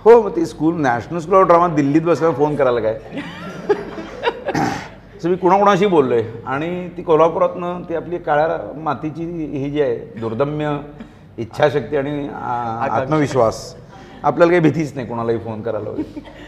हो 0.06 0.22
मग 0.22 0.36
ती 0.36 0.46
school 0.46 0.76
national 0.82 1.20
school 1.20 1.36
of 1.36 1.48
drama 1.48 1.68
दिल्लीत 1.76 2.02
बसल्यावर 2.02 2.36
फोन 2.36 2.56
करायला 2.56 2.80
काय? 2.80 2.94
असं 5.18 5.30
मी 5.30 5.36
कुणाकुणाशी 5.36 5.86
बोललो 5.88 6.16
आहे 6.16 6.42
आणि 6.46 6.88
ती 6.98 7.04
कोल्हापुरातनं 7.04 7.82
ती 7.90 7.96
आपली 7.96 8.18
काळ्या 8.18 8.58
मातीची 8.84 9.24
ही 9.54 9.70
जी 9.70 9.82
आहे 9.82 9.96
दुर्दम्य 10.20 10.78
इच्छाशक्ती 11.38 11.98
आणि 11.98 12.28
आत्मविश्वास 12.32 13.64
आपल्याला 14.24 14.52
काही 14.52 14.62
भीतीच 14.62 14.94
नाही 14.96 15.08
कोणालाही 15.08 15.38
फोन 15.38 15.62
करायला 15.62 15.90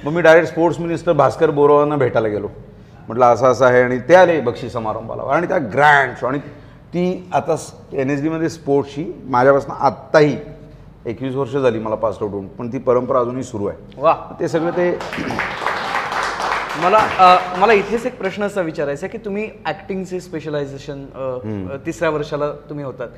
मग 0.05 0.12
मी 0.13 0.21
डायरेक्ट 0.21 0.50
स्पोर्ट्स 0.50 0.79
मिनिस्टर 0.79 1.13
भास्कर 1.13 1.50
बोरावांना 1.51 1.95
भेटायला 1.95 2.27
गेलो. 2.27 2.47
म्हटलं 3.07 3.25
असं 3.25 3.47
असं 3.47 3.65
आहे 3.65 3.81
आणि 3.83 3.97
ते 4.09 4.15
आले 4.15 4.39
बक्षीस 4.41 4.74
समारंभाला. 4.74 5.24
आणि 5.33 5.47
त्या 5.47 5.57
ग्रँड 5.74 6.13
शो 6.19 6.27
आणि 6.27 6.39
ती 6.93 7.29
आता 7.33 7.55
एन 7.93 8.09
एस 8.09 8.21
डीमध्ये 8.21 8.50
स्पोर्ट्सची 8.50 9.05
माझ्यापासून 9.29 9.71
आत्ताही 9.79 10.35
एकवीस 11.05 11.35
वर्ष 11.35 11.51
झाली 11.51 11.79
मला 11.79 11.95
पास 11.95 12.17
आउट 12.21 12.31
होऊन 12.31 12.47
पण 12.57 12.71
ती 12.74 12.77
परंपरा 12.77 13.19
अजूनही 13.19 13.43
सुरू 13.43 13.65
आहे. 13.65 13.77
वा. 14.01 14.13
ते 14.39 14.47
सगळं 14.47 14.71
ते 14.77 14.91
मला 16.81 16.97
अ, 16.97 17.57
मला 17.59 17.74
इथेच 17.74 18.05
एक 18.05 18.17
प्रश्न 18.17 18.43
असा 18.43 18.62
विचारायचा 18.62 19.05
आहे 19.05 19.17
की 19.17 19.24
तुम्ही 19.25 19.50
ॲक्टिंगचे 19.65 20.19
स्पेशलायझेशन 20.19 21.05
तिसऱ्या 21.85 22.09
वर्षाला 22.09 22.51
तुम्ही 22.69 22.85
होतात. 22.85 23.09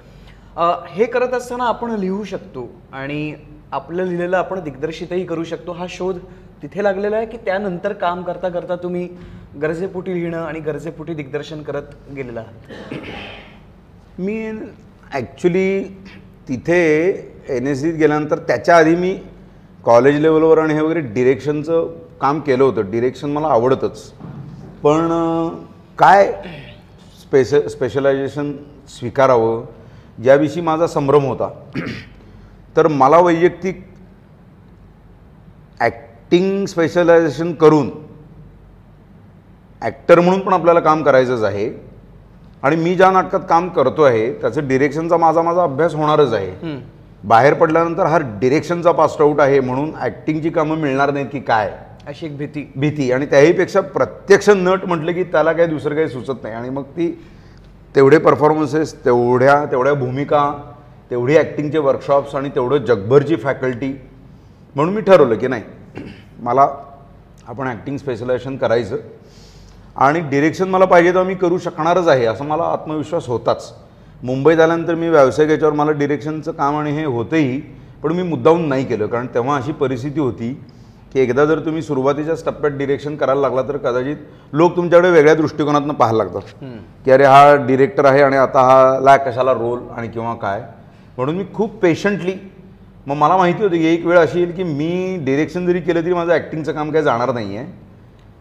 अ, 0.56 0.72
हे 0.90 1.06
करत 1.06 1.34
असताना 1.34 1.68
आपण 1.68 1.92
लिहू 2.00 2.24
शकतो 2.24 2.68
आणि 2.94 3.34
आपलं 3.72 4.04
लिहिलेलं 4.04 4.38
आपण 4.38 4.60
दिग्दर्शितही 4.64 5.26
करू 5.26 5.44
शकतो. 5.44 5.72
हा 5.72 5.86
शोध 5.90 6.18
तिथे 6.62 6.84
लागलेला 6.84 7.18
आहे 7.18 7.26
की 7.26 7.38
त्यानंतर 7.38 7.94
काम 7.94 8.22
करता 8.24 8.50
करता 8.50 8.76
तुम्ही 8.76 9.08
गरजेपोटी 9.62 10.14
लिहिणं 10.14 10.38
आणि 10.38 10.60
गरजेपोटी 10.60 11.14
दिग्दर्शन 11.14 11.62
करत 11.64 11.96
गेलेला 12.16 12.40
आहात? 12.40 12.94
मी 14.20 14.52
ॲक्च्युली 15.14 15.84
तिथे 16.50 16.82
एन 17.50 17.68
एस 17.68 17.84
डीत 17.84 17.94
गेल्यानंतर 17.94 18.40
त्याच्या 18.48 18.78
आधी 18.78 18.96
मी 18.96 19.18
कॉलेज 19.86 20.20
लेवलवर 20.22 20.58
आणि 20.58 20.74
हे 20.74 20.82
वगैरे 20.82 21.00
डिरेक्शनचं 21.14 21.88
काम 22.22 22.40
केलं 22.40 22.64
होतं. 22.64 22.90
डिरेक्शन 22.92 23.30
मला 23.32 23.48
आवडतंच. 23.48 24.12
पण 24.84 25.10
काय 26.00 26.32
स्पेश 27.22 27.54
स्पेशलायझेशन 27.72 28.52
स्वीकारावं? 28.90 29.64
याविषयी 30.24 30.62
माझा 30.62 30.88
संभ्रम 30.88 31.26
होता. 31.26 31.50
तर 32.78 32.88
मला 32.88 33.18
वैयक्तिक 33.20 33.84
ॲक्टिंग 35.80 36.66
स्पेशलायझेशन 36.66 37.54
करून 37.54 37.90
ॲक्टर 39.82 40.20
म्हणून 40.20 40.40
पण 40.42 40.54
आपल्याला 40.54 40.80
काम 40.80 41.04
करायचंच 41.04 41.44
आहे. 41.44 41.70
आणि 42.64 42.76
मी 42.76 42.96
ज्या 42.96 43.10
नाटकात 43.12 43.40
काम 43.50 43.68
करतो 43.70 44.04
आहे 44.04 44.32
त्याचं 44.42 44.68
डिरेक्शनचा 44.68 45.18
माझा 45.18 45.42
माझा 45.42 45.64
अभ्यास 45.64 45.96
होणारच 45.96 46.34
आहे. 46.34 46.76
बाहेर 47.24 47.54
पडल्यानंतर 47.54 48.06
हा 48.06 48.18
डिरेक्शनचा 48.42 48.92
पास्ट 48.92 49.22
आऊट 49.22 49.40
आहे 49.42 49.60
म्हणून 49.60 49.92
ॲक्टिंगची 50.00 50.50
कामं 50.50 50.78
मिळणार 50.78 51.12
नाहीत 51.12 51.28
की 51.32 51.40
काय. 51.40 51.72
अशी 52.08 52.26
एक 52.26 52.38
भीती. 52.38 52.72
भीती. 52.76 53.12
आणि 53.12 53.26
त्याहीपेक्षा 53.26 53.82
प्रत्यक्ष 53.82 54.50
नट 54.50 54.86
म्हटलं 54.86 55.12
की 55.12 55.24
त्याला 55.24 55.54
काही 55.54 55.70
दुसरं 55.70 55.96
काही 55.96 56.10
सुचत 56.10 56.44
नाही. 56.44 56.56
आणि 56.56 56.70
मग 56.70 56.84
ती 56.98 57.10
तेवढे 57.96 58.18
परफॉर्मन्सेस 58.18 58.94
तेवढ्या 59.06 59.64
तेवढ्या 59.72 59.94
भूमिका 59.94 60.52
तेवढी 61.12 61.38
ॲक्टिंगचे 61.38 61.78
वर्कशॉप्स 61.78 62.36
आणि 62.36 62.50
तेवढं 62.56 62.86
जगभरची 62.86 63.36
फॅकल्टी 63.36 63.92
म्हणून 64.76 64.94
मी 64.94 65.02
ठरवलं 65.02 65.36
की 65.36 65.48
नाही 65.48 65.64
मला 66.40 66.68
आपण 67.48 67.68
ॲक्टिंग 67.68 67.98
स्पेशलायझेशन 67.98 68.58
करायचं. 68.58 68.98
आणि 69.96 70.20
डिरेक्शन 70.20 70.70
मला 70.70 70.86
पाहिजे 70.86 71.10
तेव्हा 71.10 71.28
मी 71.28 71.36
करू 71.36 71.58
शकणारच 71.58 72.08
आहे 72.08 72.26
असा 72.26 72.44
मला 72.44 72.64
आत्मविश्वास 72.64 73.28
होताच. 73.28 73.72
मुंबईत 74.24 74.60
आल्यानंतर 74.60 74.96
मी 74.96 75.10
व्यावसायिक 75.10 75.52
याच्यावर 75.52 75.74
मला 75.76 75.92
डिरेक्शनचं 75.92 76.52
काम 76.52 76.76
आणि 76.76 76.92
हे 76.92 77.04
होतंही 77.06 77.60
पण 78.04 78.12
मी 78.12 78.24
मुद्दाहून 78.24 78.68
नाही 78.70 78.86
केलं. 78.86 79.08
कारण 79.08 79.28
तेव्हा 79.34 79.56
अशी 79.58 79.72
परिस्थिती 79.72 80.20
होती 80.20 80.54
की 81.14 81.20
एकदा 81.20 81.46
जर 81.46 81.60
तुम्ही 81.66 81.82
सुरुवातीच्याच 81.82 82.44
टप्प्यात 82.46 82.72
डिरेक्शन 82.78 83.16
करायला 83.16 83.42
लागला 83.42 83.62
तर 83.68 83.78
कदाचित 83.78 84.18
लोक 84.54 84.76
तुमच्याकडे 84.76 85.10
वेगळ्या 85.10 85.36
दृष्टिकोनातून 85.36 85.92
पाहायला 85.92 86.24
लागतात. 86.24 86.64
की 87.06 87.12
अरे 87.12 87.26
हा 87.26 87.56
डिरेक्टर 87.68 88.06
आहे 88.06 88.22
आणि 88.24 88.38
आता 88.38 88.62
हा 88.62 89.00
ला 89.00 89.16
कशाला 89.18 89.54
रोल 89.54 89.80
आणि 89.98 90.08
किंवा 90.08 90.34
काय. 90.36 90.62
म्हणून 91.18 91.36
मी 91.36 91.44
खूप 91.54 91.78
पेशंटली 91.82 92.34
मग 93.08 93.16
मला 93.16 93.38
माहिती 93.38 93.64
होतं 93.64 93.76
की 93.76 93.86
एक 93.88 94.06
वेळ 94.06 94.18
अशी 94.20 94.40
येईल 94.40 94.52
की 94.56 94.64
मी 94.64 95.18
डिरेक्शन 95.26 95.66
जरी 95.68 95.82
केलं 95.82 96.02
तरी 96.02 96.14
माझं 96.14 96.32
ॲक्टिंगचं 96.34 96.72
काम 96.74 96.92
काही 96.92 97.04
जाणार 97.04 97.32
नाही 97.34 97.58
आहे 97.58 97.68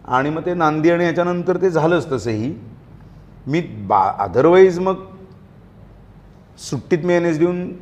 आणि 0.08 0.30
मग 0.30 0.46
ते 0.46 0.54
नांदी 0.54 0.90
आणि 0.90 1.04
याच्यानंतर 1.04 1.56
ते 1.62 1.70
झालंच 1.70 2.10
तसंही. 2.12 2.52
मी 3.46 3.60
बा 3.88 4.02
अदरवाईज 4.20 4.78
मग 4.78 5.04
सुट्टीत 6.58 6.98
मी 7.04 7.14
एन 7.14 7.26
एस 7.26 7.38
देऊन 7.38 7.72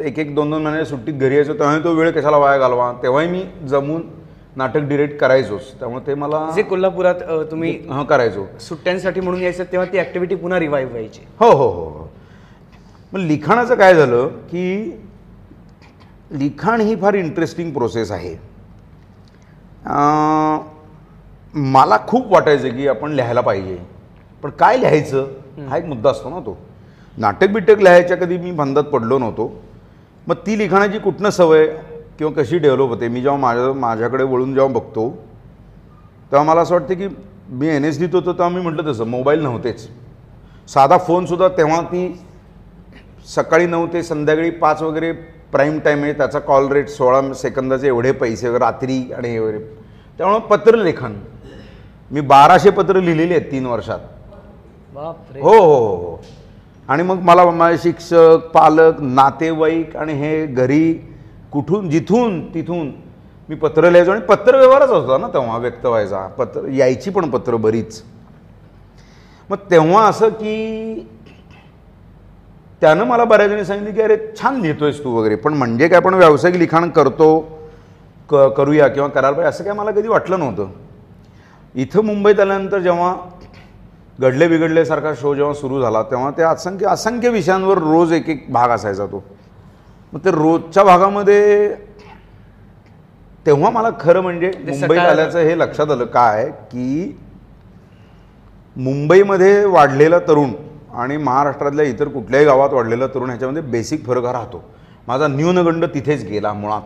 एक 0.00 0.18
एक 0.18 0.34
दोन 0.34 0.50
दोन 0.50 0.62
महिने 0.62 0.84
सुट्टीत 0.84 1.14
घरी 1.14 1.34
यायचो 1.34 1.54
तेव्हा 1.54 1.78
तो 1.78 1.94
वेळ 1.94 2.10
कशाला 2.10 2.36
वाया 2.36 2.58
घालवा? 2.58 2.92
तेव्हाही 3.02 3.28
मी 3.28 3.44
जमून 3.68 4.02
नाटक 4.56 4.80
डिरेक्ट 4.80 5.16
करायचोच. 5.20 5.78
त्यामुळे 5.78 6.06
ते 6.06 6.14
मला 6.14 6.50
जे 6.56 6.62
कोल्हापुरात 6.62 7.14
अ, 7.14 7.42
तुम्ही 7.50 7.80
हां 7.90 8.04
करायचो. 8.04 8.46
सुट्ट्यांसाठी 8.60 9.20
म्हणून 9.20 9.40
यायचं 9.42 9.64
तेव्हा 9.72 9.92
ती 9.92 9.98
ऍक्टिव्हिटी 9.98 10.34
पुन्हा 10.34 10.58
रिवाईव्ह 10.58 10.92
व्हायची. 10.92 11.20
हो 11.40 11.46
हो 11.46 11.68
हो 11.68 11.88
हो. 11.88 12.10
मग 13.12 13.20
लिखाणाचं 13.20 13.74
काय 13.74 13.94
झालं 13.94 14.28
की 14.28 14.98
लिखाण 16.30 16.80
ही 16.80 16.96
फार 16.96 17.14
इंटरेस्टिंग 17.14 17.72
प्रोसेस 17.72 18.10
आहे. 18.10 18.34
अं, 19.86 20.58
मला 21.54 21.96
खूप 22.08 22.32
वाटायचं 22.32 22.68
की 22.68 22.88
आपण 22.88 23.12
लिहायला 23.12 23.40
पाहिजे. 23.40 23.78
पण 24.42 24.50
काय 24.50 24.76
लिहायचं? 24.76 25.28
हा 25.68 25.76
एक 25.76 25.84
मुद्दा 25.84 26.10
असतो 26.10 26.30
ना 26.30 26.40
तो. 26.40 26.58
नाटक 27.18 27.48
बिटक 27.48 27.78
लिहायच्या 27.78 28.16
कधी 28.16 28.36
मी 28.36 28.50
बंधात 28.50 28.84
पडलो 28.84 29.18
नव्हतो. 29.18 29.52
मग 30.26 30.34
ती 30.46 30.58
लिखाणाची 30.58 30.98
कुठनं 30.98 31.30
सवय 31.30 31.66
किंवा 32.18 32.32
कशी 32.32 32.58
डेव्हलप 32.58 32.88
होते? 32.88 33.08
मी 33.08 33.20
जेव्हा 33.22 33.38
माझ्या 33.38 33.72
माझ्याकडे 33.72 34.24
वळून 34.24 34.54
जेव्हा 34.54 34.72
बघतो 34.72 35.08
तेव्हा 36.30 36.42
मला 36.42 36.60
असं 36.60 36.74
वाटतं 36.74 36.94
की 36.94 37.08
मी 37.48 37.68
एन 37.68 37.84
एस 37.84 37.98
डीत 38.00 38.14
होतो 38.14 38.32
तेव्हा 38.32 38.48
मी 38.48 38.60
म्हटलं 38.60 38.92
तसं 38.92 39.06
मोबाईल 39.06 39.42
नव्हतेच. 39.42 39.88
साधा 40.68 40.98
फोनसुद्धा 40.98 41.48
तेव्हा 41.48 41.80
ती 41.80 42.20
सकाळी 43.34 43.66
नऊ 43.66 43.86
ते 43.86 44.02
संध्याकाळी 44.02 44.50
पाच 44.50 44.82
वगैरे 44.82 45.12
प्राईम 45.52 45.78
टाईम 45.78 46.02
आहे 46.02 46.12
त्याचा 46.12 46.38
कॉल 46.38 46.68
रेट 46.68 46.88
सोळा 46.88 47.32
सेकंदाचे 47.32 47.86
एवढे 47.86 48.12
पैसे 48.12 48.48
वगैरे 48.48 48.64
रात्री 48.64 48.98
आणि 49.12 49.28
हे 49.28 49.38
वगैरे. 49.38 49.58
त्यामुळं 50.18 50.38
पत्रलेखन. 50.38 51.14
मी 52.10 52.20
बाराशे 52.20 52.70
पत्र 52.70 53.00
लिहिलेली 53.00 53.34
आहेत 53.34 53.50
तीन 53.50 53.66
वर्षात. 53.66 53.98
हो 54.96 55.52
हो 55.52 55.74
हो 55.74 55.96
हो. 55.96 56.16
आणि 56.88 57.02
मग 57.02 57.20
मला 57.24 57.44
माझे 57.50 57.76
शिक्षक 57.82 58.46
पालक 58.54 59.00
नातेवाईक 59.00 59.96
आणि 59.96 60.12
हे 60.12 60.46
घरी 60.46 60.92
कुठून 61.52 61.88
जिथून 61.90 62.40
तिथून 62.54 62.90
मी 63.48 63.54
पत्र 63.54 63.90
लिहायचो 63.90 64.10
आणि 64.12 64.20
पत्र 64.28 64.56
व्यवहारच 64.58 64.90
होता 64.90 65.16
ना 65.18 65.28
तेव्हा 65.28 65.56
व्यक्त 65.58 65.86
व्हायचा. 65.86 66.26
पत्र 66.38 66.68
यायची 66.68 67.10
पण 67.10 67.28
पत्र 67.30 67.56
बरीच. 67.56 68.02
मग 69.50 69.56
तेव्हा 69.70 70.04
असं 70.08 70.28
की 70.28 71.08
त्यानं 72.80 73.04
मला 73.04 73.24
बऱ्याच 73.24 73.50
जणी 73.50 73.64
सांगितलं 73.64 73.94
की 73.94 74.02
अरे 74.02 74.16
छान 74.40 74.60
लिहितोयस 74.60 75.02
तू 75.04 75.10
वगैरे 75.16 75.36
पण 75.36 75.54
म्हणजे 75.54 75.88
काय 75.88 75.96
आपण 75.96 76.14
व्यावसायिक 76.14 76.56
लिखाण 76.58 76.88
करतो 76.90 77.28
क 78.30 78.46
करूया 78.56 78.88
किंवा 78.88 79.08
करायला 79.08 79.36
पाहिजे 79.36 79.48
असं 79.48 79.64
काय 79.64 79.72
मला 79.72 79.90
कधी 79.90 80.08
वाटलं 80.08 80.38
नव्हतं. 80.38 80.70
इथं 81.74 82.04
मुंबईत 82.04 82.40
आल्यानंतर 82.40 82.78
जेव्हा 82.78 83.14
घडले 84.18 84.46
बिघडलेसारखा 84.48 85.12
शो 85.20 85.34
जेव्हा 85.34 85.54
सुरू 85.54 85.80
झाला 85.82 86.02
तेव्हा 86.02 86.30
ते 86.36 86.42
असंख्य 86.42 86.86
असंख्य 86.86 87.28
विषयांवर 87.28 87.78
रोज 87.78 88.12
एक 88.12 88.28
एक 88.30 88.44
भाग 88.52 88.70
असायचा 88.70 89.06
तो. 89.06 89.22
मग 90.12 90.20
ते 90.24 90.30
रोजच्या 90.30 90.84
भागामध्ये 90.84 91.68
तेव्हा 93.46 93.70
मला 93.70 93.88
खरं 94.00 94.20
म्हणजे 94.20 94.50
मुंबईत 94.58 94.98
आल्याचं 94.98 95.38
हे 95.38 95.58
लक्षात 95.58 95.90
आलं. 95.90 96.04
काय? 96.04 96.50
की 96.50 97.16
मुंबईमध्ये 98.76 99.64
वाढलेला 99.64 100.18
तरुण 100.18 100.52
आणि 100.96 101.16
महाराष्ट्रातल्या 101.16 101.84
इतर 101.84 102.08
कुठल्याही 102.08 102.46
गावात 102.46 102.72
वाढलेला 102.72 103.06
तरुण 103.06 103.28
ह्याच्यामध्ये 103.28 103.62
बेसिक 103.62 104.04
फरक 104.06 104.24
हा 104.24 104.32
राहतो. 104.32 104.62
माझा 105.06 105.26
न्यूनगंड 105.28 105.84
तिथेच 105.94 106.24
गेला 106.24 106.52
मुळात. 106.52 106.82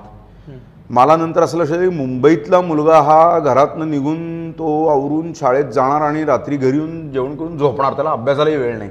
मला 0.90 1.16
नंतर 1.16 1.42
असं 1.42 1.58
लक्षात 1.58 1.76
आलं 1.76 1.88
की 1.90 1.96
मुंबईतला 1.96 2.60
मुलगा 2.60 2.98
हा 3.00 3.38
घरातनं 3.38 3.90
निघून 3.90 4.50
तो 4.58 4.86
आवरून 4.88 5.32
शाळेत 5.36 5.64
जाणार 5.72 6.02
आणि 6.02 6.24
रात्री 6.24 6.56
घरी 6.56 6.76
येऊन 6.76 7.10
जेवण 7.12 7.34
करून 7.36 7.58
झोपणार. 7.58 7.92
त्याला 7.92 8.10
अभ्यासालाही 8.10 8.56
वेळ 8.56 8.76
नाही. 8.78 8.90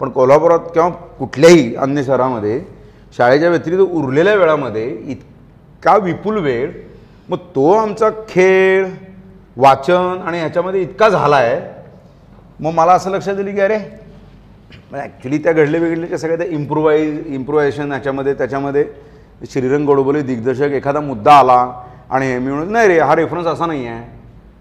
पण 0.00 0.10
कोल्हापुरात 0.10 0.58
किंवा 0.74 0.88
कुठल्याही 1.18 1.74
अन्य 1.76 2.02
शहरामध्ये 2.04 2.60
शाळेच्या 3.16 3.48
व्यतिरिक्त 3.50 3.82
उरलेल्या 3.82 4.34
वेळामध्ये 4.34 4.86
इतका 5.06 5.96
विपुल 5.96 6.38
वेळ 6.38 6.70
मग 7.28 7.38
तो 7.54 7.70
आमचा 7.72 8.08
खेळ 8.28 8.86
वाचन 9.56 10.22
आणि 10.26 10.38
ह्याच्यामध्ये 10.38 10.80
इतका 10.82 11.08
झाला 11.08 11.36
आहे 11.36 11.60
मग 12.60 12.72
मला 12.74 12.92
असं 12.92 13.10
लक्षात 13.10 13.34
आलं 13.34 13.54
की 13.54 13.60
अरे 13.60 13.78
ॲक्च्युली 14.92 15.38
त्या 15.38 15.52
घडले 15.52 15.78
बिघडल्याच्या 15.78 16.18
सगळ्या 16.18 16.36
त्या 16.36 16.46
इम्प्रुवाईज 16.46 17.26
इम्प्रुव्हायझेशन 17.26 17.90
ह्याच्यामध्ये 17.92 18.34
त्याच्यामध्ये 18.34 18.84
श्रीरंग 19.42 19.86
गोडबोले 19.86 20.22
दिग्दर्शक 20.22 20.72
एखादा 20.74 21.00
मुद्दा 21.00 21.32
आला 21.32 21.60
आणि 22.10 22.36
मी 22.38 22.50
म्हणून 22.50 22.72
नाही 22.72 22.88
रे 22.88 22.98
हा 22.98 23.14
रेफरन्स 23.16 23.46
असा 23.46 23.66
नाही 23.66 23.86
आहे. 23.86 24.04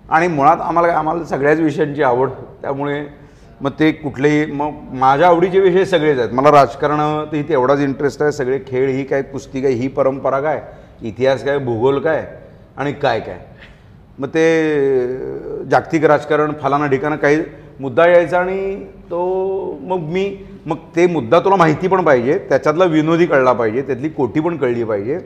आणि 0.10 0.28
मुळात 0.28 0.62
आम्हाला 0.62 0.88
काय 0.88 0.98
आम्हाला 0.98 1.24
सगळ्याच 1.26 1.60
विषयांची 1.60 2.04
आवड 2.04 2.30
त्यामुळे 2.62 3.04
मग 3.62 3.72
ते 3.80 3.92
कुठलेही 3.92 4.46
मग 4.52 4.72
माझ्या 5.00 5.28
आवडीचे 5.28 5.60
विषय 5.60 5.86
सगळेच 5.86 6.20
आहेत. 6.20 6.34
मला 6.34 6.52
राजकारणातही 6.52 7.44
तेवढाच 7.50 7.80
इंटरेस्ट 7.80 8.22
आहे 8.22 8.32
सगळे 8.32 8.60
खेळ 8.68 8.90
ही 8.90 9.04
काय 9.04 9.22
कुस्ती 9.22 9.62
काय 9.62 9.72
ही 9.72 9.88
परंपरा 9.88 10.40
काय 10.42 10.62
इतिहास 11.02 11.44
काय 11.44 11.58
भूगोल 11.58 12.00
काय 12.00 12.26
आणि 12.78 12.92
काय 12.94 13.20
काय. 13.20 13.38
मग 14.20 14.28
ते 14.34 15.66
जागतिक 15.72 16.06
राजकारण 16.06 16.52
फलाना 16.62 16.88
ठिकाणं 16.88 17.16
काही 17.16 17.42
मुद्दा 17.80 18.06
यायचा 18.08 18.40
आणि 18.40 18.76
तो 19.12 19.80
मग 19.82 20.00
मी 20.12 20.26
मग 20.66 20.78
ते 20.96 21.06
मुद्दा 21.08 21.40
तुला 21.40 21.56
माहिती 21.56 21.88
पण 21.88 22.04
पाहिजे 22.04 22.38
त्याच्यातला 22.50 22.86
विनोदी 22.86 23.26
कळला 23.26 23.54
पाहिजे 23.54 23.82
त्यातली 23.82 24.10
कोटी 24.10 24.40
पण 24.40 24.58
कळली 24.58 24.84
पाहिजे. 24.84 25.18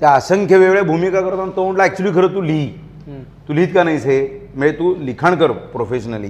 त्या 0.00 0.10
असंख्य 0.10 0.56
वेगळ्या 0.58 0.82
भूमिका 0.82 1.20
करताना 1.20 1.50
तो 1.56 1.64
म्हटलं 1.64 1.82
ॲक्च्युली 1.82 2.12
खरं 2.14 2.34
तू 2.34 2.40
लिही. 2.42 2.68
तू 3.48 3.52
लिहित 3.52 3.74
का 3.74 3.82
नाहीस 3.82 4.04
हे? 4.06 4.20
म्हणजे 4.54 4.78
तू 4.78 4.94
लिखाण 4.98 5.36
कर 5.38 5.52
प्रोफेशनली 5.72 6.28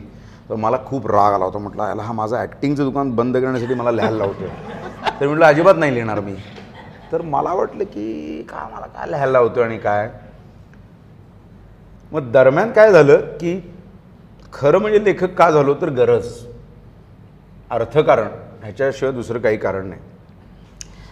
तर 0.50 0.54
मला 0.54 0.76
खूप 0.86 1.06
राग 1.06 1.32
आला 1.32 1.44
होता. 1.44 1.58
म्हटलं 1.58 1.88
याला 1.88 2.02
हा 2.02 2.12
माझं 2.12 2.36
ॲक्टिंगचं 2.36 2.84
दुकान 2.84 3.10
बंद 3.14 3.36
करण्यासाठी 3.36 3.74
मला 3.74 3.90
लिहायला 3.90 4.16
लावतो 4.16 4.46
तर 5.20 5.26
म्हटलं 5.26 5.44
अजिबात 5.46 5.74
नाही 5.74 5.94
लिहिणार 5.94 6.20
मी. 6.20 6.34
तर 7.12 7.22
मला 7.22 7.52
वाटलं 7.52 7.84
की 7.84 8.42
का 8.48 8.68
मला 8.74 8.86
काय 8.86 9.06
लिहायला 9.10 9.32
लावतो 9.32 9.60
आणि 9.60 9.78
काय? 9.78 10.08
मग 12.12 12.30
दरम्यान 12.32 12.70
काय 12.72 12.92
झालं 12.92 13.20
की 13.40 13.60
खरं 14.52 14.78
म्हणजे 14.78 15.04
लेखक 15.04 15.34
का 15.34 15.50
झालो 15.50 15.74
तर 15.74 15.90
गरज. 15.90 16.28
अर्थकारण 17.70 18.28
ह्याच्याशिवाय 18.62 19.12
दुसरं 19.14 19.38
काही 19.38 19.56
कारण 19.56 19.86
नाही. 19.86 20.00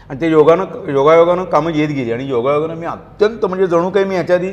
आणि 0.09 0.21
ते 0.21 0.31
योगानं 0.31 0.90
योगायोगानं 0.90 1.45
कामं 1.45 1.73
येत 1.75 1.88
गेली. 1.88 2.12
आणि 2.12 2.29
योगायोगानं 2.29 2.75
मी 2.75 2.87
अत्यंत 2.87 3.45
म्हणजे 3.45 3.66
जणू 3.66 3.90
काही 3.90 4.05
मी 4.05 4.14
ह्याच्या 4.14 4.37
आधी 4.37 4.51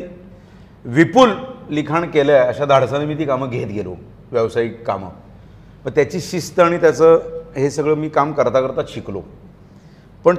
विपुल 0.85 1.31
लिखाण 1.69 2.09
केलं 2.09 2.33
आहे 2.33 2.47
अशा 2.47 2.65
धाडसाने 2.65 3.05
मी 3.05 3.15
ती 3.15 3.25
कामं 3.25 3.49
घेत 3.49 3.67
गेलो 3.67 3.95
व्यावसायिक 4.31 4.85
कामं. 4.87 5.09
मग 5.85 5.91
त्याची 5.91 6.19
शिस्त 6.21 6.59
आणि 6.59 6.77
त्याचं 6.77 7.19
हे 7.55 7.69
सगळं 7.69 7.95
मी 7.95 8.09
काम 8.09 8.31
करता 8.31 8.61
करता 8.61 8.81
शिकलो. 8.87 9.21
पण 10.25 10.35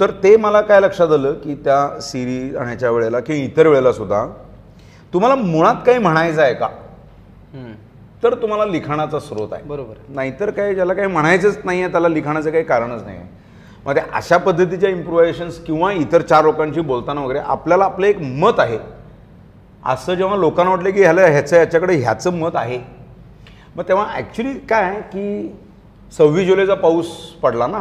तर 0.00 0.10
ते 0.22 0.36
मला 0.36 0.60
काय 0.60 0.80
लक्षात 0.80 1.12
आलं 1.12 1.32
की 1.34 1.54
त्या 1.54 2.00
सिरीज 2.00 2.56
आणायच्या 2.56 2.90
वेळेला 2.90 3.20
किंवा 3.20 3.42
इतर 3.42 3.66
वेळेला 3.66 3.92
सुद्धा 3.92 4.26
तुम्हाला 5.12 5.34
मुळात 5.34 5.74
काही 5.86 5.98
म्हणायचं 5.98 6.42
आहे 6.42 6.54
का? 6.54 6.68
तर 8.22 8.34
तुम्हाला 8.34 8.64
लिखाणाचा 8.64 9.18
स्रोत 9.18 9.52
आहे 9.52 9.62
बरोबर. 9.62 9.94
नाहीतर 10.08 10.50
काय 10.50 10.74
ज्याला 10.74 10.94
काही 10.94 11.08
म्हणायचंच 11.08 11.58
नाही 11.64 11.82
आहे 11.82 11.92
त्याला 11.92 12.08
लिखाणाचं 12.08 12.50
काही 12.50 12.64
कारणच 12.64 13.02
नाही 13.04 13.16
आहे 13.16 13.28
मग 13.86 13.96
ते 13.96 14.00
अशा 14.12 14.36
पद्धतीच्या 14.36 14.90
इम्प्रुव्हायशन्स 14.90 15.58
किंवा 15.64 15.92
इतर 15.92 16.22
चार 16.22 16.44
लोकांशी 16.44 16.80
बोलताना 16.80 17.20
वगैरे 17.20 17.38
आपल्याला 17.38 17.84
आपलं 17.84 18.06
एक 18.06 18.18
मत 18.20 18.58
आहे 18.58 18.78
असं 19.84 20.14
जेव्हा 20.14 20.36
लोकांना 20.36 20.70
वाटलं 20.70 20.90
की 20.90 21.00
ह्याला 21.02 21.26
ह्याचं 21.26 21.56
ह्याच्याकडे 21.56 21.94
ह्याचं 21.96 22.32
मत 22.32 22.56
आहे 22.56 22.78
मग 23.76 23.82
तेव्हा 23.88 24.06
ॲक्च्युली 24.14 24.52
काय 24.68 24.82
आहे 24.82 25.00
की 25.00 25.54
सव्वीस 26.12 26.46
जुलैचा 26.46 26.74
पाऊस 26.74 27.06
पडला 27.42 27.66
ना 27.66 27.80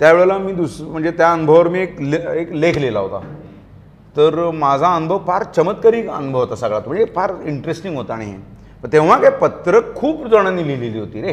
त्यावेळेला 0.00 0.38
मी 0.38 0.52
दुस 0.52 0.80
म्हणजे 0.80 1.10
त्या 1.10 1.32
अनुभवावर 1.32 1.68
मी 1.68 1.80
एक 1.80 2.00
ले 2.00 2.18
एक 2.40 2.52
लेख 2.52 2.78
लिहिला 2.78 3.00
होता 3.00 3.20
तर 4.16 4.50
माझा 4.50 4.94
अनुभव 4.94 5.18
फार 5.26 5.42
चमत्कारी 5.56 6.06
अनुभव 6.06 6.38
होता 6.40 6.56
सगळा 6.56 6.78
तो. 6.80 6.88
म्हणजे 6.88 7.04
फार 7.14 7.32
इंटरेस्टिंग 7.44 7.96
होता 7.96 8.14
आणि 8.14 8.24
हे. 8.24 8.36
तेव्हा 8.92 9.16
काय 9.18 9.30
पत्र 9.30 9.80
खूप 9.96 10.26
जणांनी 10.26 10.66
लिहिलेली 10.66 10.98
होती 10.98 11.22
रे. 11.22 11.32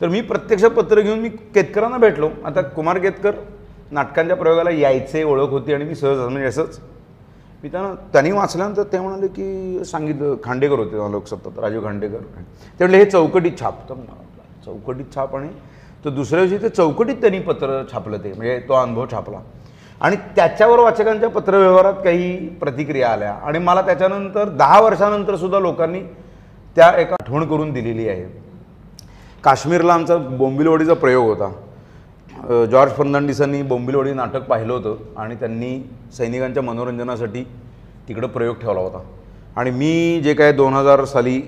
तर 0.00 0.08
मी 0.08 0.20
प्रत्यक्ष 0.20 0.64
पत्र 0.64 1.00
घेऊन 1.00 1.18
मी 1.18 1.28
केतकरांना 1.28 1.96
भेटलो. 1.98 2.28
आता 2.44 2.62
कुमार 2.62 2.98
केतकर 2.98 3.34
नाटकांच्या 3.92 4.36
प्रयोगाला 4.36 4.70
यायचे 4.70 5.22
ओळख 5.22 5.50
होती 5.50 5.74
आणि 5.74 5.84
मी 5.84 5.94
सहज 5.94 6.18
म्हणजे 6.18 6.46
असंच. 6.46 6.78
मी 7.62 7.68
त्यांना 7.68 7.92
त्यांनी 8.12 8.30
वाचल्यानंतर 8.32 8.82
ते 8.92 8.98
म्हणाले 9.00 9.26
की 9.26 9.84
सांगितलं 9.84 10.34
खांडेकर 10.44 10.78
होते 10.78 11.12
लोकसत्तात 11.12 11.58
राजीव 11.58 11.84
खांडेकर. 11.84 12.18
ते 12.18 12.84
म्हणले 12.84 12.98
हे 12.98 13.04
चौकटीत 13.10 13.60
छाप. 13.60 13.88
तर 13.88 13.94
चौकटीत 14.64 15.14
छाप 15.14 15.36
आणि 15.36 15.48
तर 16.04 16.10
दुसऱ्या 16.10 16.44
दिवशी 16.44 16.62
ते 16.62 16.68
चौकटीत 16.68 17.16
त्यांनी 17.20 17.38
पत्र 17.38 17.82
छापलं 17.92 18.24
ते 18.24 18.32
म्हणजे 18.32 18.58
तो 18.68 18.74
अनुभव 18.74 19.06
छापला. 19.12 19.38
आणि 20.00 20.16
त्याच्यावर 20.36 20.78
वाचकांच्या 20.78 21.28
पत्रव्यवहारात 21.28 22.02
काही 22.04 22.36
प्रतिक्रिया 22.60 23.12
आल्या. 23.12 23.32
आणि 23.32 23.58
मला 23.58 23.82
त्याच्यानंतर 23.82 24.48
दहा 24.48 24.80
वर्षानंतर 24.80 25.36
सुद्धा 25.36 25.58
लोकांनी 25.58 26.00
त्या 26.76 26.90
एक 26.98 27.12
आठवण 27.12 27.46
करून 27.48 27.72
दिलेली 27.72 28.08
आहे. 28.08 28.24
काश्मीरला 29.44 29.94
आमचा 29.94 30.16
बोंबिलवाडीचा 30.16 30.94
प्रयोग 30.94 31.26
होता. 31.28 31.50
जॉर्ज 32.70 32.92
फर्नांडिसांनी 32.92 33.62
बोंबिलवाडी 33.62 34.12
नाटक 34.12 34.42
पाहिलं 34.48 34.72
होतं 34.72 35.20
आणि 35.20 35.34
त्यांनी 35.40 35.78
सैनिकांच्या 36.16 36.62
मनोरंजनासाठी 36.62 37.44
तिकडं 38.08 38.26
प्रयोग 38.28 38.56
ठेवला 38.60 38.80
होता. 38.80 39.02
आणि 39.56 39.70
मी 39.70 40.20
जे 40.24 40.34
काय 40.34 40.52
दोन 40.52 40.74
हजार 40.74 41.04
साली 41.04 41.40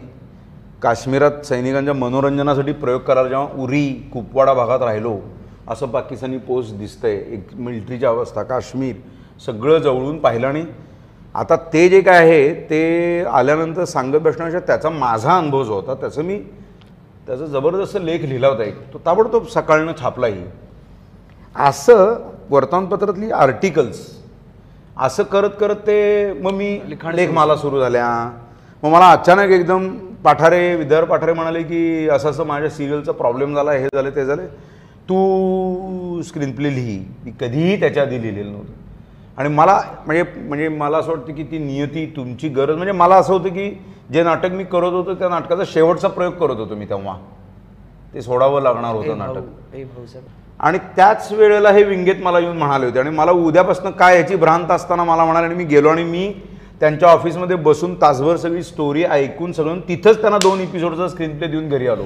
काश्मीरात 0.82 1.44
सैनिकांच्या 1.46 1.94
मनोरंजनासाठी 1.94 2.72
प्रयोग 2.72 3.00
करायला 3.00 3.28
जेव्हा 3.28 3.62
उरी 3.62 3.88
कुपवाडा 4.12 4.54
भागात 4.54 4.82
राहिलो 4.82 5.18
असं 5.68 5.86
पाकिस्तानी 5.90 6.38
पोस्ट 6.38 6.74
दिसतंय 6.78 7.14
एक 7.14 7.54
मिलिटरीची 7.54 8.06
अवस्था 8.06 8.42
काश्मीर 8.42 8.94
सगळं 9.46 9.78
जवळून 9.78 10.18
पाहिलं 10.20 10.46
आणि 10.46 10.64
आता 11.36 11.56
ते 11.72 11.88
जे 11.88 12.00
काय 12.00 12.18
आहे 12.18 12.52
ते 12.70 13.24
आल्यानंतर 13.28 13.84
सांगत 13.84 14.18
बसण्यापेक्षा 14.22 14.66
त्याचा 14.66 14.90
माझा 14.90 15.36
अनुभव 15.36 15.64
जो 15.64 15.74
होता 15.74 15.94
त्याचं 15.94 16.22
मी 16.24 16.38
त्याचा 17.26 17.46
जबरदस्त 17.46 17.96
लेख 17.96 18.20
लिहिला 18.20 18.48
होता 18.48 18.64
एक. 18.64 18.76
तो 18.92 19.00
ताबडतोब 19.06 19.46
सकाळनं 19.46 19.92
छापलाही 20.00 20.44
असं 21.56 22.14
वर्तमानपत्रातली 22.50 23.30
आर्टिकल्स 23.30 24.00
असं 24.96 25.22
करत 25.22 25.50
करत 25.60 25.76
ते 25.86 26.32
मग 26.32 26.52
मी 26.52 26.78
लिखाण 26.88 27.14
लेखमाला 27.14 27.56
सुरू. 27.56 27.80
झाल्या. 27.80 28.08
मग 28.82 28.90
मला 28.90 29.10
अचानक 29.10 29.50
एकदम 29.50 29.88
पाठारे 30.24 30.74
विद्यार 30.76 31.04
पाठारे 31.04 31.32
म्हणाले 31.32 31.62
की 31.62 32.08
असं 32.08 32.30
असं 32.30 32.44
माझ्या 32.46 32.70
सिरियलचा 32.70 33.12
प्रॉब्लेम 33.12 33.54
झाला 33.54 33.72
हे 33.72 33.86
झालं 33.94 34.10
ते 34.10 34.24
झाले. 34.24 34.46
तू 35.08 36.22
स्क्रीन 36.22 36.52
प्ले 36.52 36.74
लिही. 36.74 36.98
मी 37.24 37.32
कधीही 37.40 37.78
त्याच्या 37.80 38.02
आधी 38.02 38.22
लिहिलेलं 38.22 38.52
नव्हतं. 38.52 38.72
आणि 39.36 39.48
मला 39.48 39.80
म्हणजे 40.06 40.22
म्हणजे 40.38 40.68
मला 40.68 40.98
असं 40.98 41.10
वाटतं 41.10 41.34
की 41.34 41.42
ती 41.42 41.58
नियती 41.58 42.06
तुमची 42.16 42.48
गरज 42.48 42.76
म्हणजे 42.76 42.92
मला 42.92 43.16
असं 43.16 43.32
होतं 43.32 43.48
की 43.48 43.70
जे 44.12 44.22
नाटक 44.22 44.52
मी 44.52 44.64
करत 44.64 44.92
होतो 44.92 45.14
त्या 45.14 45.28
नाटकाचा 45.28 45.62
शेवटचा 45.66 46.08
प्रयोग 46.08 46.32
करत 46.32 46.56
होतो 46.56 46.74
मी 46.74 46.84
तेव्हा. 46.84 47.16
ते 48.14 48.22
सोडावं 48.22 48.62
लागणार 48.62 48.94
होतं 48.94 49.18
नाटक. 49.18 49.40
आणि 50.60 50.78
त्याच 50.96 51.32
वेळेला 51.32 51.70
हे 51.70 51.82
विंगेत 51.82 52.22
मला 52.22 52.38
येऊन 52.38 52.56
म्हणाले 52.56 52.86
होते. 52.86 52.98
आणि 52.98 53.10
मला 53.10 53.30
उद्यापासून 53.30 53.90
काय 53.90 54.16
याची 54.16 54.36
भ्रांत 54.36 54.70
असताना 54.70 55.04
मला 55.04 55.24
म्हणाले 55.24 55.46
आणि 55.46 55.54
मी 55.54 55.64
गेलो 55.64 55.88
आणि 55.88 56.04
मी 56.04 56.32
त्यांच्या 56.80 57.08
ऑफिसमध्ये 57.08 57.56
बसून 57.56 57.94
तासभर 57.94 58.36
सगळी 58.36 58.62
स्टोरी 58.62 59.04
ऐकून 59.04 59.52
सगळं 59.52 59.78
तिथंच 59.88 60.20
त्यांना 60.20 60.38
दोन 60.38 60.60
एपिसोडचा 60.60 61.08
स्क्रीन 61.08 61.36
प्ले 61.38 61.46
देऊन 61.46 61.68
घरी 61.68 61.86
आलो. 61.88 62.04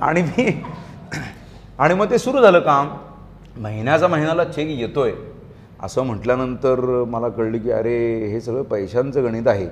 आणि 0.00 0.22
मी 0.22 0.62
आणि 1.78 1.94
मग 1.94 2.10
ते 2.10 2.18
सुरू 2.18 2.40
झालं 2.40 2.60
काम. 2.60 2.88
महिन्याचा 3.60 4.06
महिन्याला 4.06 4.44
चेक 4.44 4.68
येतोय. 4.68 5.12
असं 5.82 6.02
म्हटल्यानंतर 6.02 6.80
मला 7.08 7.28
कळलं 7.28 7.58
की 7.58 7.70
अरे 7.72 7.96
हे 8.30 8.40
सगळं 8.40 8.62
पैशांचं 8.62 9.24
गणित 9.24 9.48
आहे. 9.48 9.66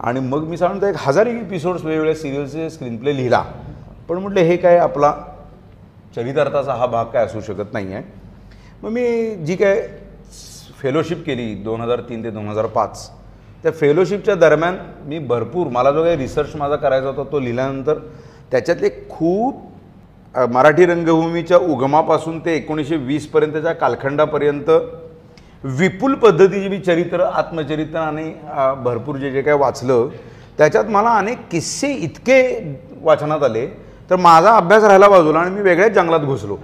आणि 0.00 0.20
मग 0.20 0.44
मी 0.48 0.56
सांगतो 0.56 0.86
एक 0.86 0.94
हजार 0.98 1.26
एपिसोड्स 1.26 1.84
वेगवेगळ्या 1.84 2.14
सिरियलचे 2.14 2.68
स्क्रीनप्ले 2.70 3.16
लिहिला. 3.16 3.42
पण 4.08 4.18
म्हटलं 4.18 4.40
हे 4.40 4.56
काय 4.56 4.78
आपला 4.78 5.12
चरितार्थाचा 6.16 6.74
हा 6.74 6.86
भाग 6.86 7.04
काय 7.12 7.24
असू 7.24 7.40
शकत 7.40 7.72
नाही 7.72 7.92
आहे 7.94 8.02
मग 8.82 8.90
मी 8.90 9.34
जी 9.44 9.56
काय 9.56 9.80
फेलोशिप 10.80 11.22
केली 11.26 11.54
दोन 11.54 11.80
हजार 11.80 12.00
तीन 12.08 12.24
ते 12.24 12.30
दोन 12.30 12.48
हजार 12.48 12.66
पाच 12.66 13.08
त्या 13.62 13.72
फेलोशिपच्या 13.72 14.34
दरम्यान 14.34 14.76
मी 15.06 15.18
भरपूर 15.18 15.66
मला 15.72 15.90
जो 15.92 16.02
काही 16.04 16.16
रिसर्च 16.16 16.56
माझा 16.56 16.76
करायचा 16.76 17.08
होता 17.08 17.24
तो 17.32 17.40
लिहिल्यानंतर 17.40 17.98
त्याच्यातले 18.50 18.88
खूप 19.10 19.60
मराठी 20.50 20.86
रंगभूमीच्या 20.86 21.58
उगमापासून 21.58 22.38
ते 22.38 22.56
एकोणीसशे 22.56 22.96
वीसपर्यंतच्या 22.96 23.72
कालखंडापर्यंत 23.72 24.70
विपुल 25.64 26.14
पद्धतीची 26.14 26.68
मी 26.68 26.78
चरित्र 26.78 27.20
आत्मचरित्र 27.22 27.98
आणि 27.98 28.32
भरपूर 28.84 29.16
जे 29.16 29.30
जे 29.30 29.42
काय 29.42 29.54
वाचलं 29.54 30.08
त्याच्यात 30.58 30.84
मला 30.90 31.10
अनेक 31.18 31.38
किस्से 31.50 31.92
इतके 31.94 32.42
वाचनात 33.02 33.42
आले 33.42 33.66
तर 34.10 34.16
माझा 34.16 34.56
अभ्यास 34.56 34.84
राहिला 34.84 35.08
बाजूला 35.08 35.38
आणि 35.38 35.54
मी 35.54 35.62
वेगळ्याच 35.62 35.92
जंगलात 35.92 36.20
घुसलो. 36.20 36.56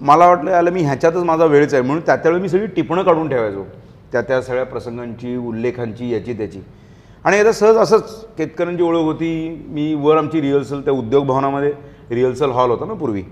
मला 0.00 0.26
वाटलं 0.26 0.52
आलं 0.54 0.70
मी 0.70 0.82
ह्याच्यातच 0.82 1.22
माझा 1.24 1.44
वेळच 1.44 1.74
आहे 1.74 1.82
म्हणून 1.82 2.02
त्या 2.06 2.16
त्यावेळी 2.16 2.42
मी 2.42 2.48
सगळी 2.48 2.66
टिपणं 2.76 3.02
काढून 3.02 3.28
ठेवायचो. 3.28 3.64
त्या 4.12 4.20
त्या 4.22 4.40
सगळ्या 4.42 4.64
प्रसंगांची 4.64 5.36
उल्लेखांची 5.36 6.12
याची 6.12 6.32
त्याची. 6.38 6.60
आणि 7.24 7.38
आता 7.38 7.52
सहज 7.52 7.76
असंच 7.76 8.14
केतकरांची 8.38 8.82
ओळख 8.82 9.04
होती 9.04 9.64
मी 9.68 9.92
वर 10.00 10.16
आमची 10.16 10.40
रिहर्सल 10.40 10.80
त्या 10.80 10.94
उद्योग 10.94 11.26
भवनामध्ये 11.26 11.72
रिहर्सल 12.10 12.50
हॉल 12.50 12.70
होता 12.70 12.84
ना 12.84 12.94
पूर्वी. 12.94 13.22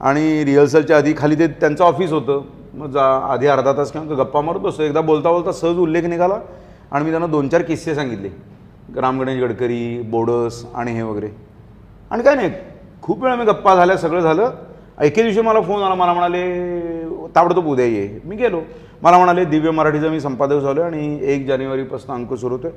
आणि 0.00 0.44
रिहर्सलच्या 0.44 0.96
आधी 0.96 1.14
खाली 1.18 1.38
ते 1.38 1.46
त्यांचं 1.46 1.84
ऑफिस 1.84 2.12
होतं. 2.12 2.42
मग 2.74 2.90
जा 2.92 3.02
आधी 3.32 3.46
अर्धा 3.46 3.72
तास 3.72 3.92
किंवा 3.92 4.22
गप्पा 4.22 4.40
मारत 4.40 4.66
असतो 4.66 4.82
एकदा 4.82 5.00
बोलता 5.00 5.30
बोलता 5.30 5.52
सहज 5.52 5.78
उल्लेख 5.78 6.04
निघाला 6.04 6.38
आणि 6.92 7.04
मी 7.04 7.10
त्यांना 7.10 7.26
दोन 7.26 7.48
चार 7.48 7.62
किस्से 7.62 7.94
सांगितले. 7.94 8.28
राम 8.96 9.20
गणेश 9.20 9.40
गडकरी 9.42 10.00
बोडस 10.10 10.64
आणि 10.74 10.92
हे 10.92 11.02
वगैरे. 11.02 11.28
आणि 12.10 12.22
काय 12.22 12.34
नाही 12.34 12.50
खूप 13.02 13.22
वेळा 13.22 13.36
मी 13.36 13.44
गप्पा 13.44 13.74
झाल्या 13.74 13.96
सगळं 13.96 14.20
झालं. 14.20 14.50
एके 15.02 15.22
दिवशी 15.22 15.40
मला 15.40 15.60
फोन 15.60 15.82
आला 15.82 15.94
मला 15.94 16.12
म्हणाले 16.12 17.28
ताबडतोब 17.34 17.66
उद्या 17.68 17.86
ये. 17.86 18.20
मी 18.24 18.36
गेलो. 18.36 18.60
मला 19.02 19.16
म्हणाले 19.16 19.44
दिव्य 19.44 19.70
मराठीचा 19.70 20.08
मी 20.10 20.20
संपादक 20.20 20.58
झालो 20.58 20.82
आणि 20.82 21.18
एक 21.32 21.46
जानेवारीपासून 21.46 22.14
अंक 22.14 22.34
सुरू 22.34 22.54
होतोय. 22.54 22.70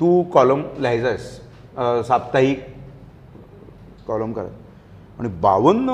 तू 0.00 0.22
कॉलम 0.34 0.62
लिहायचा 0.78 1.08
आहेस. 1.08 2.06
साप्ताहिक 2.08 2.64
कॉलम 4.06 4.32
करा. 4.32 4.48
आणि 5.20 5.28
बावन्न 5.40 5.90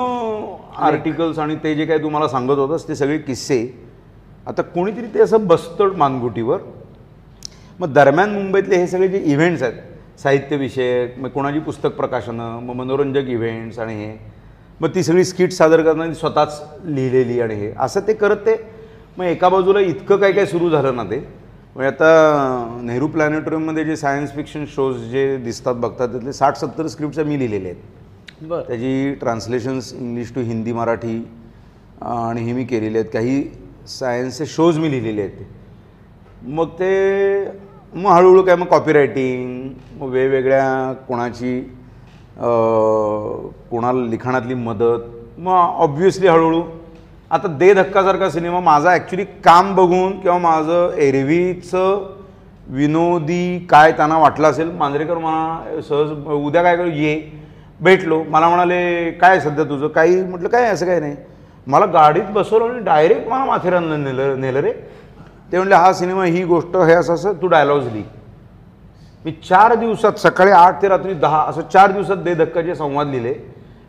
आर्टिकल्स 0.87 1.39
आणि 1.39 1.55
ते 1.63 1.73
जे 1.75 1.85
काही 1.85 2.01
तुम्हाला 2.03 2.27
सांगत 2.27 2.57
होतंस 2.57 2.87
ते 2.87 2.95
सगळे 2.95 3.17
किस्से. 3.17 3.57
आता 4.47 4.61
कोणीतरी 4.61 5.07
ते 5.13 5.21
असं 5.21 5.47
बसतं 5.47 5.95
मानगुटीवर. 5.97 6.59
मग 7.79 7.93
दरम्यान 7.93 8.33
मुंबईतले 8.33 8.75
हे 8.75 8.87
सगळे 8.87 9.07
जे 9.07 9.19
इव्हेंट्स 9.31 9.63
आहेत 9.63 10.19
साहित्यविषयक 10.19 11.17
मग 11.19 11.29
कोणाची 11.29 11.59
पुस्तक 11.59 11.95
प्रकाशनं 11.95 12.59
मग 12.65 12.75
मनोरंजक 12.75 13.27
इव्हेंट्स 13.29 13.79
आणि 13.79 13.95
हे 13.95 14.15
मग 14.81 14.95
ती 14.95 15.03
सगळी 15.03 15.23
स्किट 15.25 15.51
सादर 15.53 15.81
करताना 15.81 16.13
स्वतःच 16.13 16.61
लिहिलेली 16.85 17.39
आणि 17.41 17.55
हे. 17.55 17.71
असं 17.79 18.07
ते 18.07 18.13
करत 18.13 18.45
ते. 18.45 18.55
मग 19.17 19.25
एका 19.25 19.49
बाजूला 19.49 19.79
इतकं 19.79 20.17
काय 20.17 20.31
काय 20.31 20.45
सुरू 20.45 20.69
झालं 20.69 20.95
ना 20.95 21.03
ते. 21.03 21.19
म्हणजे 21.75 21.87
आता 21.87 22.79
नेहरू 22.83 23.07
प्लॅनेटोरियममध्ये 23.07 23.85
जे 23.85 23.95
सायन्स 23.95 24.33
फिक्शन 24.35 24.65
शोज 24.75 24.97
जे 25.11 25.35
दिसतात 25.37 25.75
बघतात 25.75 26.07
त्यातले 26.07 26.33
साठ 26.33 26.57
सत्तर 26.57 26.87
स्क्रिप्टच्या 26.87 27.23
मी 27.25 27.39
लिहिलेले 27.39 27.69
आहेत. 27.69 27.81
त्याची 28.41 29.13
translations 29.19 29.93
English 29.93 30.31
to 30.33 30.41
Hindi 30.45 30.73
Marathi 30.73 31.17
आणि 32.01 32.41
हे 32.41 32.53
मी 32.53 32.63
केलेले 32.65 32.97
आहेत. 32.97 33.09
काही 33.13 33.43
सायन्सचे 33.89 34.45
शोज 34.45 34.77
मी 34.79 34.91
लिहिलेले 34.91 35.21
आहेत. 35.21 35.45
मग 36.43 36.69
ते 36.79 37.51
मग 37.93 38.11
हळूहळू 38.11 38.41
काय 38.43 38.55
मग 38.55 38.65
कॉपीरायटिंग 38.67 39.69
मग 39.99 40.09
वेगवेगळ्या 40.09 40.93
कोणाची 41.07 41.59
कोणाला 43.69 44.05
लिखाणातली 44.09 44.53
मदत 44.53 45.39
मग 45.39 45.53
ऑब्व्हियसली 45.53 46.27
हळूहळू. 46.27 46.61
आता 47.31 47.47
दे 47.57 47.73
धक्कासारखा 47.73 48.29
सिनेमा 48.29 48.59
माझा 48.59 48.91
ॲक्च्युली 48.91 49.25
काम 49.43 49.73
बघून 49.75 50.19
किंवा 50.19 50.37
माझं 50.37 50.93
एरवीचं 50.97 52.05
विनोदी 52.69 53.59
काय 53.69 53.91
त्यांना 53.91 54.17
वाटलं 54.17 54.47
असेल 54.47 54.71
मांजरेकर 54.77 55.17
मला 55.17 55.81
सहज 55.87 56.11
उद्या 56.27 56.63
काय 56.63 56.77
करू 56.77 56.89
ये. 56.89 57.15
भेटलो. 57.79 58.23
मला 58.23 58.49
म्हणाले 58.49 59.11
काय 59.11 59.39
सध्या 59.39 59.63
तुझं? 59.65 59.87
काही? 59.87 60.23
म्हटलं 60.23 60.49
काय 60.49 60.65
असं 60.65 60.85
काही 60.85 60.99
नाही. 60.99 61.15
मला 61.67 61.85
गाडीत 61.85 62.23
बसवलं 62.23 62.73
आणि 62.73 62.79
डायरेक्ट 62.79 63.27
मला 63.29 63.45
माथेरानला 63.45 63.97
नेलं 63.97 64.39
नेलं 64.41 64.59
रे. 64.59 64.71
ते 65.51 65.57
म्हणले 65.57 65.75
हा 65.75 65.93
सिनेमा 65.93 66.25
ही 66.25 66.43
गोष्ट 66.43 66.77
हे 66.77 66.93
असं 66.93 67.13
असं 67.13 67.33
तू 67.33 67.47
डायलॉग्स 67.47 67.85
लिही. 67.85 68.03
मी 69.25 69.31
चार 69.31 69.75
दिवसात 69.75 70.19
सकाळी 70.19 70.51
आठ 70.51 70.81
ते 70.81 70.87
रात्री 70.87 71.13
दहा 71.13 71.43
असं 71.43 71.61
चार 71.73 71.91
दिवसात 71.91 72.17
दे 72.17 72.33
धक्काचे 72.33 72.75
संवाद 72.75 73.07
लिहिले. 73.07 73.33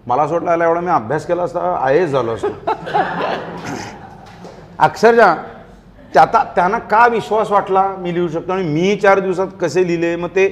मला 0.07 0.22
असं 0.22 0.35
वाटलं 0.35 0.51
आला 0.51 0.64
एवढा 0.64 0.81
मी 0.81 0.90
अभ्यास 0.90 1.27
केला 1.27 1.42
असता 1.42 1.77
आय 1.83 1.98
एस 1.98 2.11
झालो 2.11 2.35
असतो. 2.35 2.48
अक्षरशः 4.79 5.35
त्या 6.14 6.22
आता 6.22 6.42
त्यांना 6.57 6.79
का 6.79 7.07
विश्वास 7.07 7.51
वाटला 7.51 7.87
मी 7.98 8.14
लिहू 8.14 8.29
शकतो. 8.29 8.53
आणि 8.53 8.62
मी 8.62 8.96
चार 8.96 9.18
दिवसात 9.18 9.46
कसे 9.61 9.87
लिहिले 9.87 10.16
मग 10.16 10.29
ते 10.29 10.48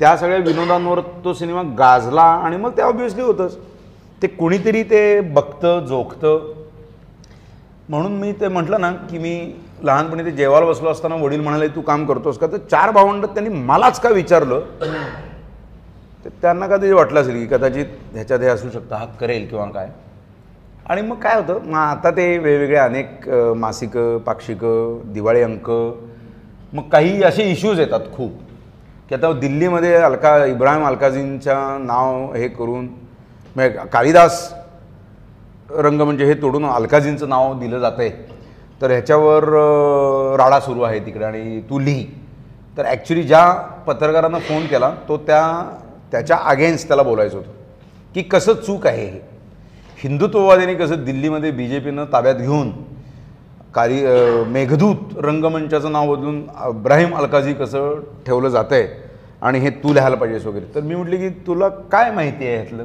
त्या 0.00 0.16
सगळ्या 0.16 0.38
विनोदांवर 0.38 1.00
तो 1.24 1.32
सिनेमा 1.34 1.62
गाजला 1.78 2.22
आणि 2.22 2.56
मग 2.56 2.76
ते 2.76 2.82
ऑब्व्हियसली 2.82 3.22
होतंच. 3.22 3.56
ते 4.22 4.26
कुणीतरी 4.26 4.82
ते 4.82 5.20
बघतं 5.20 5.86
जोखतं. 5.86 6.52
म्हणून 7.88 8.12
मी 8.20 8.32
ते 8.40 8.48
म्हटलं 8.48 8.80
ना 8.80 8.90
की 9.10 9.18
मी 9.18 9.52
लहानपणी 9.84 10.24
ते 10.24 10.30
जेवायला 10.30 10.66
बसलो 10.66 10.90
असताना 10.90 11.14
वडील 11.14 11.40
म्हणाले 11.40 11.68
तू 11.68 11.80
काम 11.80 12.04
करतोस 12.06 12.38
का? 12.38 12.46
तर 12.46 12.56
चार 12.70 12.90
भावंड 12.90 13.26
त्यांनी 13.26 13.50
मलाच 13.64 14.00
का 14.00 14.08
विचारलं? 14.10 14.60
तर 16.24 16.28
त्यांना 16.42 16.66
कधी 16.66 16.92
वाटलं 16.92 17.20
असेल 17.20 17.34
की 17.38 17.46
कदाचित 17.46 17.86
ह्याच्यात 18.12 18.40
हे 18.40 18.48
असू 18.48 18.70
शकतं 18.70 18.94
हा 18.96 19.04
करेल 19.20 19.48
किंवा 19.48 19.66
काय? 19.70 19.88
आणि 20.86 21.02
मग 21.02 21.16
काय 21.20 21.36
होतं 21.40 21.58
मग 21.66 21.78
आता 21.78 22.10
ते 22.10 22.26
वेगवेगळे 22.38 22.76
अनेक 22.76 23.28
मासिकं 23.56 24.18
पाक्षिकं 24.26 25.12
दिवाळी 25.12 25.42
अंक 25.42 25.70
मग 26.72 26.88
काही 26.92 27.22
असे 27.22 27.50
इश्यूज 27.50 27.80
येतात 27.80 28.00
खूप. 28.16 28.32
की 29.08 29.14
आता 29.14 29.32
दिल्लीमध्ये 29.32 29.94
अलका 29.94 30.44
इब्राहिम 30.44 30.86
अलकाजींच्या 30.86 31.56
नाव 31.80 32.32
हे 32.34 32.48
करून 32.48 32.86
म्हणजे 33.56 33.68
कालिदास 33.92 34.52
रंग 35.70 36.00
म्हणजे 36.00 36.24
हे 36.24 36.34
तोडून 36.34 36.64
अलकाजींचं 36.64 37.28
नाव 37.28 37.58
दिलं 37.58 37.78
जातं 37.78 38.02
आहे 38.02 38.10
तर 38.82 38.90
ह्याच्यावर 38.90 39.44
राडा 40.38 40.60
सुरू 40.60 40.82
आहे 40.82 40.98
तिकडे 41.00 41.24
आणि 41.24 41.60
तू 41.60 41.78
लिही. 41.78 42.06
तर 42.76 42.84
ॲक्च्युली 42.84 43.22
ज्या 43.22 43.52
पत्रकारांना 43.86 44.38
फोन 44.38 44.66
केला 44.66 44.90
तो 45.08 45.16
त्या 45.16 45.42
त्याच्या 46.12 46.36
अगेन्स्ट 46.36 46.88
त्याला 46.88 47.02
बोलायचं 47.02 47.36
होतं. 47.36 47.50
की 48.14 48.22
कसं 48.22 48.54
चूक 48.54 48.86
आहे 48.86 49.06
हे? 49.06 49.20
हिंदुत्ववादीने 50.02 50.74
कसं 50.74 51.04
दिल्लीमध्ये 51.04 51.50
बी 51.50 51.66
जे 51.68 51.78
पीनं 51.78 52.04
ताब्यात 52.12 52.34
घेऊन 52.34 52.70
कार्य 53.74 54.06
अ, 54.06 54.44
मेघदूत 54.44 54.96
रंगमंचाचं 55.18 55.92
नाव 55.92 56.14
बदलून 56.14 56.38
इब्राहिम 56.68 57.16
अलकाजी 57.16 57.54
कसं 57.54 58.00
ठेवलं 58.26 58.48
जातं 58.48 58.74
आहे 58.74 58.88
आणि 59.42 59.58
हे 59.58 59.70
तू 59.70 59.92
लिहायला 59.92 60.16
पाहिजेस 60.16 60.46
वगैरे. 60.46 60.64
तर 60.74 60.80
मी 60.80 60.94
म्हटलं 60.94 61.16
की 61.16 61.28
तुला 61.28 61.68
काय 61.68 62.10
माहिती 62.10 62.46
आहे 62.46 62.54
ह्यातलं? 62.56 62.84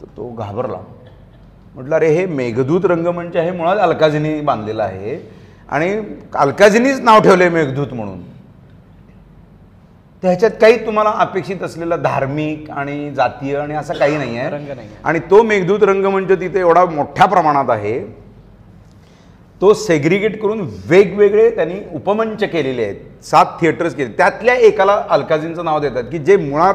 तर 0.00 0.06
तो 0.16 0.30
घाबरला. 0.30 0.76
म्हटलं 1.74 1.94
अरे 1.94 2.08
हे 2.08 2.26
मेघदूत 2.26 2.84
रंगमंच 2.84 3.36
हे 3.36 3.50
मुळात 3.50 3.76
अलकाजीनी 3.76 4.40
बांधलेलं 4.40 4.82
आहे 4.82 5.30
आणि 5.68 6.00
अलकाजीनीच 6.34 7.00
नाव 7.00 7.20
ठेवले 7.20 7.48
मेघदूत 7.48 7.92
म्हणून. 7.92 8.20
तर 10.22 10.26
ह्याच्यात 10.26 10.50
काही 10.60 10.86
तुम्हाला 10.86 11.10
अपेक्षित 11.10 11.62
असलेला 11.62 11.96
धार्मिक 11.96 12.70
आणि 12.70 13.10
जातीय 13.10 13.56
आणि 13.56 13.74
असं 13.74 13.94
काही 13.94 14.16
नाही 14.16 14.38
आहे. 14.38 14.78
आणि 15.04 15.18
तो 15.18 15.42
मेघदूत 15.42 15.82
रंगमंच 15.82 16.30
तिथे 16.30 16.58
एवढा 16.58 16.84
मोठ्या 16.84 17.26
प्रमाणात 17.26 17.70
आहे 17.70 18.27
तो 19.60 19.72
सेग्रिगेट 19.74 20.40
करून 20.42 20.60
वेगवेगळे 20.88 21.50
त्यांनी 21.50 21.74
उपमंच 21.94 22.42
केलेले 22.42 22.82
आहेत. 22.82 22.96
सात 23.24 23.46
थिएटर्स 23.60 23.94
केले 23.94 24.10
त्यातल्या 24.18 24.54
एकाला 24.56 25.02
अलकाजींचं 25.10 25.64
नाव 25.64 25.78
देतात 25.80 26.04
की 26.12 26.18
जे 26.18 26.36
मुळात 26.36 26.74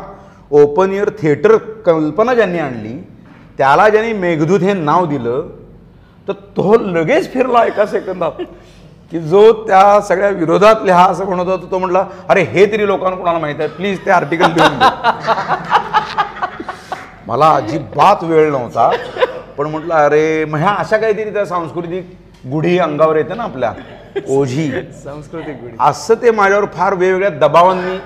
ओपन 0.51 0.91
इयर 0.93 1.09
थिएटर 1.21 1.55
कल्पना 1.85 2.33
ज्यांनी 2.33 2.59
आणली 2.59 2.93
त्याला 3.57 3.87
ज्यांनी 3.89 4.13
मेघदूत 4.13 4.59
हे 4.59 4.73
नाव 4.73 5.05
दिलं 5.05 5.47
तर 6.27 6.33
तो 6.57 6.77
लगेच 6.81 7.31
फिरला 7.33 7.63
एका 7.65 7.85
सेकंदात 7.85 8.41
की 9.11 9.19
जो 9.21 9.51
त्या 9.67 9.99
सगळ्या 10.01 10.29
विरोधात 10.29 10.75
लिहा 10.85 11.05
असं 11.05 11.25
म्हणत 11.25 11.45
होता 11.45 11.71
तो 11.71 11.77
म्हटला 11.79 12.05
अरे 12.29 12.41
हे 12.43 12.65
तरी 12.71 12.85
लोकांना 12.87 13.17
कोणाला 13.17 13.39
माहीत 13.39 13.55
आहे? 13.59 13.67
प्लीज 13.67 13.99
ते 14.05 14.11
आर्टिकल 14.11 14.51
लिहून 14.51 14.79
मला 17.27 17.49
अजिबात 17.49 18.23
वेळ 18.23 18.49
नव्हता 18.51 18.89
पण 19.57 19.67
म्हटलं 19.67 19.93
अरे 19.95 20.45
मग 20.45 20.59
ह्या 20.59 20.73
अशा 20.73 20.97
काहीतरी 20.97 21.33
त्या 21.33 21.45
सांस्कृतिक 21.45 22.05
गुढी 22.43 22.77
अंगावर 22.79 23.15
येते 23.15 23.33
ना 23.33 23.43
आपल्या. 23.43 23.73
ओझी. 24.29 24.69
सांस्कृतिक 25.03 25.59
गुढी. 25.61 25.75
असं 25.79 26.15
ते 26.21 26.31
माझ्यावर 26.31 26.65
फार 26.73 26.93
वेगवेगळ्या 26.93 27.29
दबावांनी 27.39 27.97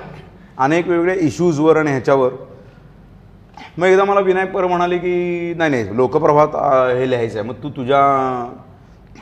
अनेक 0.58 0.88
वेगवेगळ्या 0.88 1.16
इश्यूजवर 1.26 1.78
आणि 1.78 1.90
ह्याच्यावर. 1.92 2.32
मग 3.78 3.86
एकदा 3.88 4.04
मला 4.04 4.20
विनायक 4.20 4.52
पर 4.52 4.66
म्हणाले 4.66 4.98
की 4.98 5.54
नाही 5.58 5.72
नाही 5.72 5.96
लोकप्रभात 5.98 6.56
हे 6.98 7.10
लिहायचं 7.10 7.40
आहे 7.40 7.48
मग 7.48 7.56
तू 7.64 7.70
तुझ्या 7.70 8.02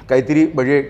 काहीतरी 0.09 0.45
म्हणजे 0.53 0.81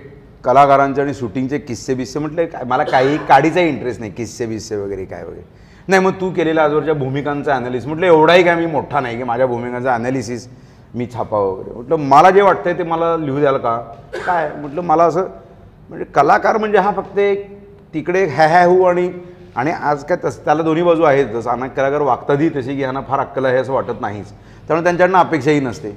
कलाकारांचे 0.43 1.01
आणि 1.01 1.13
शूटिंगचे 1.13 1.57
किस्से 1.57 1.93
बिस्से 1.93 2.19
म्हटले 2.19 2.45
काय 2.45 2.63
मला 2.67 2.83
काही 2.83 3.17
काडीचा 3.27 3.61
इंटरेस्ट 3.61 3.99
नाही 3.99 4.11
किस्से 4.11 4.45
बिस्से 4.45 4.75
वगैरे 4.75 5.05
काय 5.05 5.23
वगैरे. 5.23 5.41
नाही 5.88 6.03
मग 6.03 6.11
तू 6.21 6.29
केलेल्या 6.33 6.63
आजवरच्या 6.63 6.93
भूमिकांचा 6.93 7.53
ॲनालिसिस 7.55 7.88
म्हटलं 7.88 8.05
एवढाही 8.05 8.43
काय 8.43 8.55
मी 8.55 8.65
मोठा 8.65 8.99
नाही 8.99 9.17
की 9.17 9.23
माझ्या 9.23 9.45
भूमिकांचा 9.47 9.93
ॲनालिसिस 9.93 10.47
मी 10.95 11.05
छापावं 11.05 11.51
वगैरे. 11.51 11.73
म्हटलं 11.75 12.08
मला 12.10 12.29
जे 12.31 12.41
वाटतंय 12.41 12.73
ते 12.73 12.84
मला 12.84 13.15
लिहू 13.17 13.39
द्याल 13.39 13.58
का? 13.58 13.77
काय? 14.25 14.49
म्हटलं 14.62 14.81
मला 14.81 15.03
असं 15.03 15.27
म्हणजे 15.89 16.05
कलाकार 16.05 16.58
म्हणजे 16.58 16.77
हा 16.77 16.91
फक्त 16.91 17.17
एक 17.19 17.47
तिकडे 17.93 18.25
हॅ 18.25 18.47
हॅ 18.47 18.65
हू 18.65 18.84
आणि 18.84 19.10
आणि 19.55 19.71
आज 19.71 20.03
काय 20.03 20.17
तसं 20.23 20.43
त्याला 20.45 20.63
दोन्ही 20.63 20.84
बाजू 20.84 21.03
आहेत 21.03 21.25
जसं 21.25 21.49
अनेक 21.49 21.73
कलाकार 21.73 22.01
वागतातही 22.01 22.49
तशी 22.49 22.75
की 22.75 22.81
ह्यांना 22.81 23.01
फार 23.01 23.19
अक्कल 23.19 23.45
आहे 23.45 23.58
असं 23.58 23.73
वाटत 23.73 24.01
नाहीच. 24.01 24.31
त्यामुळे 24.67 24.84
त्यांच्याकडनं 24.84 25.17
अपेक्षाही 25.17 25.60
नसते. 25.60 25.91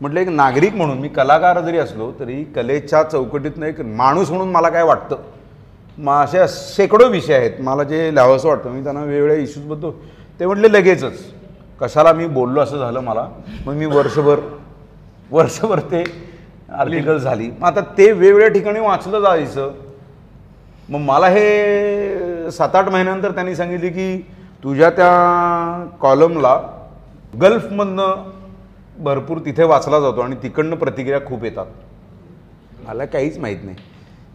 म्हटलं 0.00 0.20
एक 0.20 0.28
नागरिक 0.28 0.74
म्हणून 0.74 0.98
मी 0.98 1.08
कलाकार 1.08 1.60
जरी 1.60 1.78
असलो 1.78 2.10
तरी 2.20 2.42
कलेच्या 2.44 3.02
चौकटीतनं 3.02 3.66
एक 3.66 3.80
माणूस 3.80 4.30
म्हणून 4.30 4.50
मला 4.52 4.68
काय 4.68 4.82
वाटतं? 4.82 5.16
मग 5.98 6.24
असे 6.24 6.46
शेकडो 6.48 7.08
विषय 7.08 7.34
आहेत. 7.34 7.60
मला 7.60 7.82
जे 7.82 8.14
लिहावंसं 8.14 8.48
वाटतं 8.48 8.70
मी 8.70 8.82
त्यांना 8.82 9.02
वेगवेगळ्या 9.02 9.36
इश्यूजबद्दल 9.36 9.90
ते 10.40 10.46
म्हटले 10.46 10.72
लगेचच. 10.72 11.18
कशाला 11.80 12.12
मी 12.12 12.26
बोललो 12.26 12.60
असं 12.60 12.78
झालं 12.78 13.00
मला? 13.00 13.28
मग 13.66 13.74
मी 13.74 13.86
वर्षभर 13.86 14.40
वर्षभर 15.30 15.80
ते 15.80 16.04
आर्टिकल 16.72 17.18
झाली. 17.18 17.50
मग 17.60 17.66
आता 17.66 17.80
ते 17.80 18.12
वेगवेगळ्या 18.12 18.48
ठिकाणी 18.48 18.80
वाचलं 18.80 19.20
जायचं. 19.20 19.72
मग 20.88 21.00
मला 21.00 21.26
हे 21.26 22.50
सात 22.50 22.76
आठ 22.76 22.88
महिन्यानंतर 22.88 23.30
त्यांनी 23.30 23.56
सांगितले 23.56 23.88
की 23.88 24.18
तुझ्या 24.64 24.90
त्या 24.90 25.86
कॉलमला 26.00 26.60
गल्फमधनं 27.40 28.30
भरपूर 28.98 29.38
तिथे 29.38 29.64
वाचला 29.64 30.00
जातो 30.00 30.20
आणि 30.20 30.36
तिकडनं 30.42 30.76
प्रतिक्रिया 30.76 31.20
खूप 31.26 31.44
येतात. 31.44 31.66
मला 32.86 33.04
काहीच 33.04 33.38
माहीत 33.38 33.64
नाही 33.64 33.76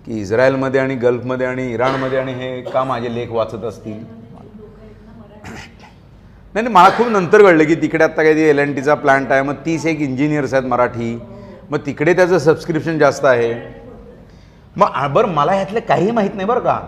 की 0.06 0.20
इस्रायलमध्ये 0.22 0.80
आणि 0.80 0.96
गल्फमध्ये 0.96 1.48
आणि 1.48 1.72
इराणमध्ये 1.74 2.20
आणि 2.20 2.34
हे 2.34 2.62
का 2.62 2.84
माझे 2.84 3.16
लेख 3.16 3.32
वाचत 3.32 3.64
असतील? 3.64 4.23
नाही 6.56 6.64
नाही 6.64 6.74
मला 6.74 6.90
खूप 6.98 7.08
नंतर 7.08 7.42
कळलं 7.42 7.64
की 7.66 7.76
तिकडे 7.82 8.04
आत्ता 8.04 8.24
काही 8.24 8.44
एल 8.50 8.60
एन 8.60 8.74
टीचा 8.74 8.94
प्लांट 8.96 9.32
आहे. 9.32 9.42
मग 9.42 9.56
तीस 9.66 9.86
एक 9.86 10.02
इंजिनियर्स 10.02 10.54
आहेत 10.54 10.66
मराठी. 10.70 11.18
मग 11.72 11.80
तिकडे 11.86 12.14
त्याचं 12.14 12.38
सबस्क्रिप्शन 12.40 12.98
जास्त 13.00 13.26
आहे. 13.26 13.54
मग 14.76 15.08
बरं 15.14 15.34
मला 15.34 15.52
ह्यातलं 15.52 15.80
काही 15.88 16.12
माहीत 16.12 16.36
नाही 16.36 16.48
बरं 16.48 16.60
का. 16.60 16.80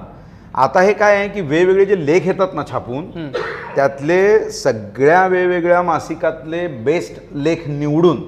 आता 0.54 0.82
हे 0.82 0.94
काय 0.94 1.16
आहे 1.16 1.28
की 1.30 1.42
वेगवेगळे 1.42 1.86
जे 1.86 2.06
लेख 2.06 2.28
येतात 2.28 2.54
ना 2.56 2.64
छापून 2.72 3.10
त्यातले 3.76 4.50
सगळ्या 4.52 5.26
वेगवेगळ्या 5.28 5.82
मासिकातले 5.82 6.66
बेस्ट 6.86 7.20
लेख 7.36 7.68
निवडून 7.68 8.22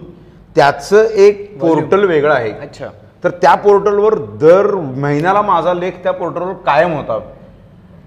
त्याचं 0.55 1.05
एक 1.05 1.59
पोर्टल 1.59 2.03
वेगळं 2.05 2.33
आहे. 2.33 2.51
अच्छा. 2.61 2.87
तर 3.23 3.29
त्या 3.41 3.53
पोर्टलवर 3.55 4.15
दर 4.41 4.75
महिन्याला 4.75 5.41
माझा 5.41 5.73
लेख 5.73 6.03
त्या 6.03 6.11
पोर्टलवर 6.13 6.53
कायम 6.65 6.93
होता. 6.93 7.19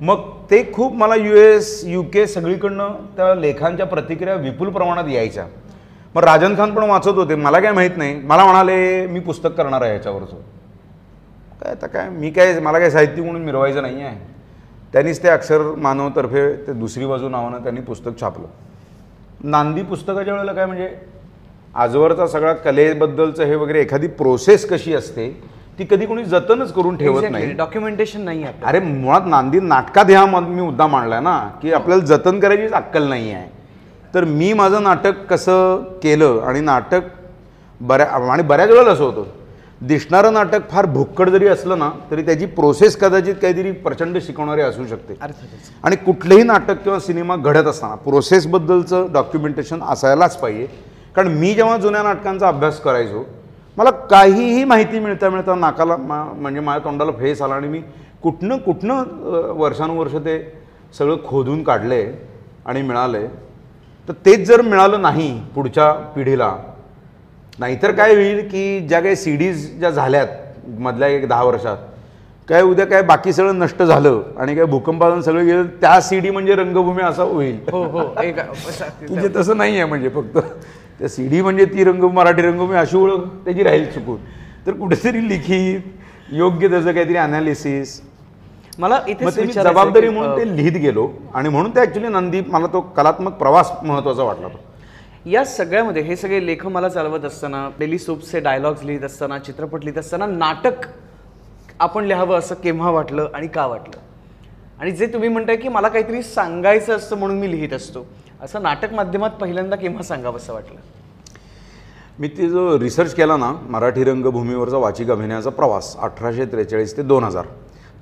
मग 0.01 0.21
ते 0.51 0.63
खूप 0.73 0.95
मला 0.95 1.15
यू 1.15 1.35
एस 1.37 1.81
यू 1.85 2.03
के 2.13 2.27
सगळीकडनं 2.27 2.93
त्या 3.17 3.35
लेखांच्या 3.35 3.87
प्रतिक्रिया 3.87 4.35
विपुल 4.35 4.69
प्रमाणात 4.69 5.09
यायच्या. 5.09 5.45
मग 6.15 6.25
राजन 6.25 6.57
खान 6.57 6.75
पण 6.75 6.89
वाचत 6.91 7.09
होते. 7.09 7.35
मला 7.35 7.61
काय 7.61 7.73
माहीत 7.73 7.97
नाही. 7.97 8.15
मला 8.15 8.45
म्हणाले 8.45 9.07
मी 9.07 9.21
पुस्तक 9.21 9.57
करणार 9.57 9.83
आहे 9.83 9.93
याच्यावरचं 9.93 10.37
काय 11.63 11.73
आता 11.73 11.87
काय? 11.87 12.09
मी 12.09 12.31
काय 12.31 12.59
मला 12.61 12.79
काय 12.79 12.91
साहित्य 12.91 13.23
म्हणून 13.23 13.45
मिरवायचं 13.45 13.83
नाही 13.83 14.03
आहे. 14.03 14.19
त्यांनीच 14.93 15.23
ते 15.23 15.29
अक्षर 15.29 15.63
मानवतर्फे 15.79 16.53
ते 16.67 16.73
दुसरी 16.73 17.07
बाजू 17.07 17.29
नावानं 17.29 17.63
त्यांनी 17.63 17.81
पुस्तक 17.81 18.21
छापलं. 18.21 18.47
नांदी 19.45 19.83
पुस्तकाच्या 19.83 20.35
वेळेला 20.35 20.53
काय 20.53 20.67
म्हणजे 20.67 20.89
आजवरचा 21.75 22.27
सगळा 22.27 22.53
कलेबद्दलचं 22.53 23.45
हे 23.45 23.55
वगैरे 23.55 23.81
एखादी 23.81 24.07
प्रोसेस 24.07 24.69
कशी 24.69 24.95
असते 24.95 25.31
ती 25.81 25.85
कधी 25.91 26.07
कोणी 26.07 26.25
जतनच 26.25 26.73
करून 26.73 26.97
ठेवत 26.97 27.23
नाही. 27.31 27.53
डॉक्युमेंटेशन 27.57 28.21
नाही 28.21 28.43
आहे 28.45 28.65
अरे 28.67 28.81
मुळात 28.81 29.27
नांदी 29.27 29.61
नाटकात 29.61 30.05
ह्या 30.09 30.25
मी 30.27 30.61
मुद्दा 30.61 30.87
मांडलाय 30.87 31.21
ना 31.21 31.39
की 31.63 31.73
आपल्याला 31.73 32.05
जतन 32.07 32.41
करायचीच 32.41 32.73
अक्कल 32.73 33.09
नाही 33.09 33.33
आहे 33.33 33.49
तर 34.15 34.25
मी 34.25 34.53
माझं 34.53 34.83
नाटक 34.83 35.25
कसं 35.31 35.83
केलं 36.03 36.41
आणि 36.47 36.61
नाटक 36.61 37.09
बऱ्या 37.81 38.07
आणि 38.33 38.43
बऱ्याच 38.43 38.71
वेळेला 38.71 38.91
असं 38.91 39.05
होतं. 39.05 39.25
दिसणारं 39.81 40.33
नाटक 40.33 40.69
फार 40.71 40.87
भुक्कड 40.87 41.29
जरी 41.31 41.47
असलं 41.49 41.79
ना 41.79 41.91
तरी 42.11 42.23
त्याची 42.23 42.47
प्रोसेस 42.47 42.97
कदाचित 43.01 43.35
काहीतरी 43.43 43.71
प्रचंड 43.73 44.19
शिकवणारी 44.23 44.63
असू 44.63 44.87
शकते. 44.87 45.15
आणि 45.83 45.97
कुठलंही 45.97 46.43
नाटक 46.43 46.83
किंवा 46.85 46.99
सिनेमा 47.01 47.37
घडत 47.37 47.67
असताना 47.67 47.95
प्रोसेसबद्दलचं 47.95 49.07
डॉक्युमेंटेशन 49.13 49.83
असायलाच 49.83 50.37
पाहिजे. 50.41 50.67
कारण 51.17 51.29
मी 51.29 51.55
जेव्हा 51.55 51.77
जुन्या 51.77 52.03
नाटकांचा 52.03 52.49
अभ्यास 52.49 52.81
करायचो 52.81 53.25
मला 53.81 53.91
काहीही 53.91 54.65
माहिती 54.65 54.99
मिळता 54.99 55.29
मिळता 55.31 55.55
नाकाला 55.55 55.97
मा 55.97 56.23
म्हणजे 56.25 56.61
माझ्या 56.61 56.85
तोंडाला 56.85 57.13
फेस 57.13 57.41
आला 57.43 57.55
आणि 57.55 57.69
मी 57.69 57.81
कुठनं 58.23 58.57
कुठनं 58.57 59.53
वर्षानुवर्ष 59.57 60.15
ते 60.15 60.35
सगळं 60.99 61.17
खोदून 61.25 61.63
काढले 61.63 62.03
आणि 62.67 62.83
मिळाले. 62.83 63.27
तर 64.09 64.13
तेच 64.27 64.47
जर 64.49 64.61
मिळालं 64.63 65.03
नाही 65.03 65.31
पुढच्या 65.55 65.91
पिढीला 65.93 66.55
नाहीतर 67.59 67.93
काय 67.93 68.15
होईल 68.15 68.47
की 68.49 68.81
ज्या 68.81 69.01
काही 69.01 69.17
सी 69.17 69.37
डीज 69.37 69.67
ज्या 69.79 69.91
झाल्यात 69.91 70.27
मधल्या 70.79 71.09
एक 71.09 71.27
दहा 71.29 71.43
वर्षात 71.43 71.77
काय 72.49 72.63
उद्या 72.63 72.87
काय 72.87 73.03
बाकी 73.03 73.33
सगळं 73.33 73.59
नष्ट 73.59 73.83
झालं 73.83 74.23
आणि 74.37 74.55
काय 74.55 74.65
भूकंपानं 74.65 75.21
सगळं 75.21 75.47
गेलं 75.47 75.67
त्या 75.81 76.01
सी 76.01 76.19
डी 76.21 76.31
म्हणजे 76.31 76.55
रंगभूमी 76.55 77.03
असा 77.03 77.23
होईल. 77.23 77.59
हो 77.73 77.83
हो 77.85 78.03
तुझे 79.09 79.29
तसं 79.37 79.57
नाही 79.57 79.77
आहे 79.77 79.85
म्हणजे 79.85 80.09
फक्त. 80.09 80.39
त्या 81.01 81.09
सी 81.09 81.27
डी 81.29 81.41
म्हणजे 81.43 81.65
ती 81.65 81.85
रंग 81.85 82.03
मराठी 82.15 82.43
रंगभूमी 82.43 82.77
अशी 82.77 82.97
ओळख 82.97 83.27
त्याची 83.45 83.63
राहील 83.63 83.85
चुकून. 83.91 84.17
तर 84.67 84.73
कुठेतरी 84.73 85.29
लिखित 85.29 86.33
योग्य 86.33 86.69
त्याचं 86.69 86.93
काहीतरी 86.93 87.17
अनालिसिस 87.17 88.01
मला 88.79 89.01
इथे 89.09 89.47
जबाबदारी 89.47 90.09
म्हणून 90.09 90.37
ते 90.39 90.57
लिहित 90.57 90.81
गेलो 90.83 91.09
आणि 91.35 91.49
म्हणून 91.49 91.71
ते 91.75 91.81
ॲक्च्युली 91.81 92.09
नंदी 92.09 92.41
मला 92.49 92.67
तो 92.73 92.81
कलात्मक 92.97 93.33
प्रवास 93.39 93.73
महत्त्वाचा 93.83 94.23
वाटला 94.23 94.49
तो. 94.49 94.59
या 95.27 95.45
सगळ्यामध्ये 95.45 96.03
हे 96.03 96.17
सगळे 96.17 96.45
लेख 96.47 96.67
मला 96.67 96.89
चालवत 96.89 97.25
असताना 97.25 97.69
डेली 97.79 97.99
सोप्सचे 97.99 98.41
डायलॉग्स 98.41 98.85
लिहित 98.85 99.03
असताना 99.05 99.39
चित्रपट 99.39 99.85
लिहित 99.85 99.99
असताना 99.99 100.27
नाटक 100.27 100.87
आपण 101.81 102.05
लिहावं 102.05 102.39
असं 102.39 102.55
केव्हा 102.55 102.91
वाटलं 102.91 103.29
आणि 103.35 103.47
का 103.47 103.67
वाटलं? 103.67 103.99
आणि 104.81 104.91
जे 104.91 105.07
तुम्ही 105.07 105.29
म्हणताय 105.29 105.57
की 105.57 105.69
मला 105.69 105.89
काहीतरी 105.89 106.23
सांगायचं 106.23 106.97
असतं 106.97 107.19
म्हणून 107.19 107.39
मी 107.39 107.51
लिहित 107.51 107.73
असतो. 107.73 108.07
असं 108.43 108.63
नाटक 108.63 108.93
माध्यमात 108.95 109.31
पहिल्यांदा 109.41 109.77
केव्हा 109.77 110.03
सांगावं 110.03 110.37
असं 110.37 110.53
वाटलं? 110.53 110.79
मी 112.19 112.29
ते 112.29 112.49
जो 112.49 112.79
रिसर्च 112.79 113.15
केला 113.15 113.37
ना 113.37 113.53
मराठी 113.71 114.05
रंगभूमीवरचा 114.05 114.77
वाचिक 114.77 115.11
अभिनयाचा 115.11 115.51
प्रवास 115.51 115.97
अठराशे 115.99 116.45
त्रेचाळीस 116.53 116.97
ते 116.97 117.03
दोन 117.03 117.25
हजार. 117.25 117.47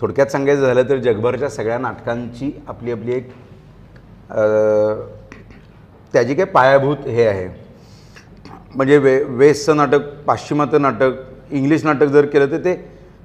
थोडक्यात 0.00 0.26
सांगायचं 0.32 0.66
झालं 0.66 0.88
तर 0.88 0.98
जगभरच्या 1.00 1.48
सगळ्या 1.50 1.78
नाटकांची 1.78 2.50
आपली 2.68 2.92
आपली 2.92 3.12
एक 3.12 3.30
त्याची 6.14 6.34
काही 6.34 6.50
पायाभूत 6.50 7.06
हे 7.06 7.26
आहे. 7.26 7.48
म्हणजे 8.74 8.98
वे 8.98 9.22
वेस्टचं 9.24 9.76
नाटक 9.76 10.08
पाश्चिमात्य 10.26 10.78
नाटक 10.78 11.52
इंग्लिश 11.52 11.84
नाटक 11.84 12.06
जर 12.06 12.26
केलं 12.26 12.50
तर 12.50 12.64
ते 12.64 12.76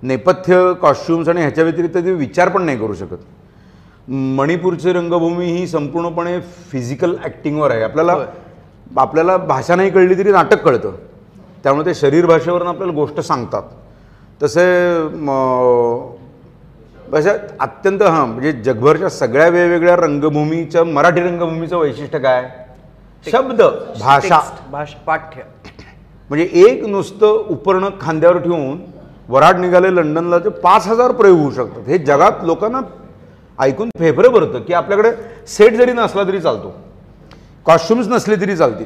नेपथ्य 0.04 0.74
कॉस्ट्युम्स 0.82 1.30
आणि 1.30 1.42
ह्याच्या 1.42 1.64
व्यतिरिक्त 1.64 1.96
ते 1.96 2.12
विचार 2.12 2.50
पण 2.50 2.64
नाही 2.64 2.78
करू 2.78 2.94
शकत. 2.94 3.18
मणिपूरची 4.08 4.94
रंगभूमी 4.94 5.46
ही 5.46 5.68
संपूर्णपणे 5.68 6.40
फिजिकल 6.72 7.16
ॲक्टिंगवर 7.24 7.72
आहे. 7.72 7.84
आपल्याला 7.84 8.16
आपल्याला 8.98 9.36
भाषा 9.38 9.76
नाही 9.76 9.90
कळली 9.90 10.18
तरी 10.18 10.32
नाटक 10.32 10.64
कळतं. 10.64 10.92
त्यामुळे 11.64 11.86
ते 11.86 11.94
शरीर 11.96 12.26
भाषेवरून 12.26 12.68
आपल्याला 12.68 12.94
गोष्ट 12.94 13.20
सांगतात. 13.20 13.64
तसे 14.42 14.64
अशा 17.18 17.32
अत्यंत 17.62 18.02
हां 18.02 18.26
म्हणजे 18.28 18.52
जगभरच्या 18.64 19.10
सगळ्या 19.10 19.48
वेगवेगळ्या 19.50 19.96
रंगभूमीच्या 19.96 20.84
मराठी 20.84 21.22
रंगभूमीचं 21.22 21.78
वैशिष्ट्य 21.78 22.20
काय? 22.20 22.50
शब्द 23.26 23.62
भाषा. 24.00 24.40
भाषा 24.72 24.98
पाठ्य. 25.06 25.42
म्हणजे 26.30 26.50
एक 26.68 26.86
नुसतं 26.88 27.44
उपरणं 27.50 27.90
खांद्यावर 28.02 28.38
ठेवून 28.38 28.80
वराड 29.30 29.60
निघाले 29.60 29.96
लंडनला 29.96 30.38
ते 30.40 30.50
पाच 30.50 30.88
हजार 30.88 31.12
प्रयोग 31.12 31.38
होऊ 31.40 31.52
शकतात. 31.52 31.88
हे 31.88 31.98
जगात 31.98 32.44
लोकांना 32.44 32.82
ऐकून 33.60 33.90
फेफरं 34.00 34.32
भरतं 34.32 34.60
की 34.60 34.74
आपल्याकडे 34.74 35.12
सेट 35.48 35.74
जरी 35.74 35.94
नसला 35.94 36.24
तरी 36.24 36.40
चालतो. 36.42 36.74
कॉस्ट्युम्स 37.66 38.08
नसले 38.08 38.36
तरी 38.36 38.56
चालतील. 38.56 38.86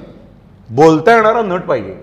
बोलता 0.69 1.15
येणारा 1.15 1.41
नट 1.41 1.62
पाहिजे. 1.62 1.95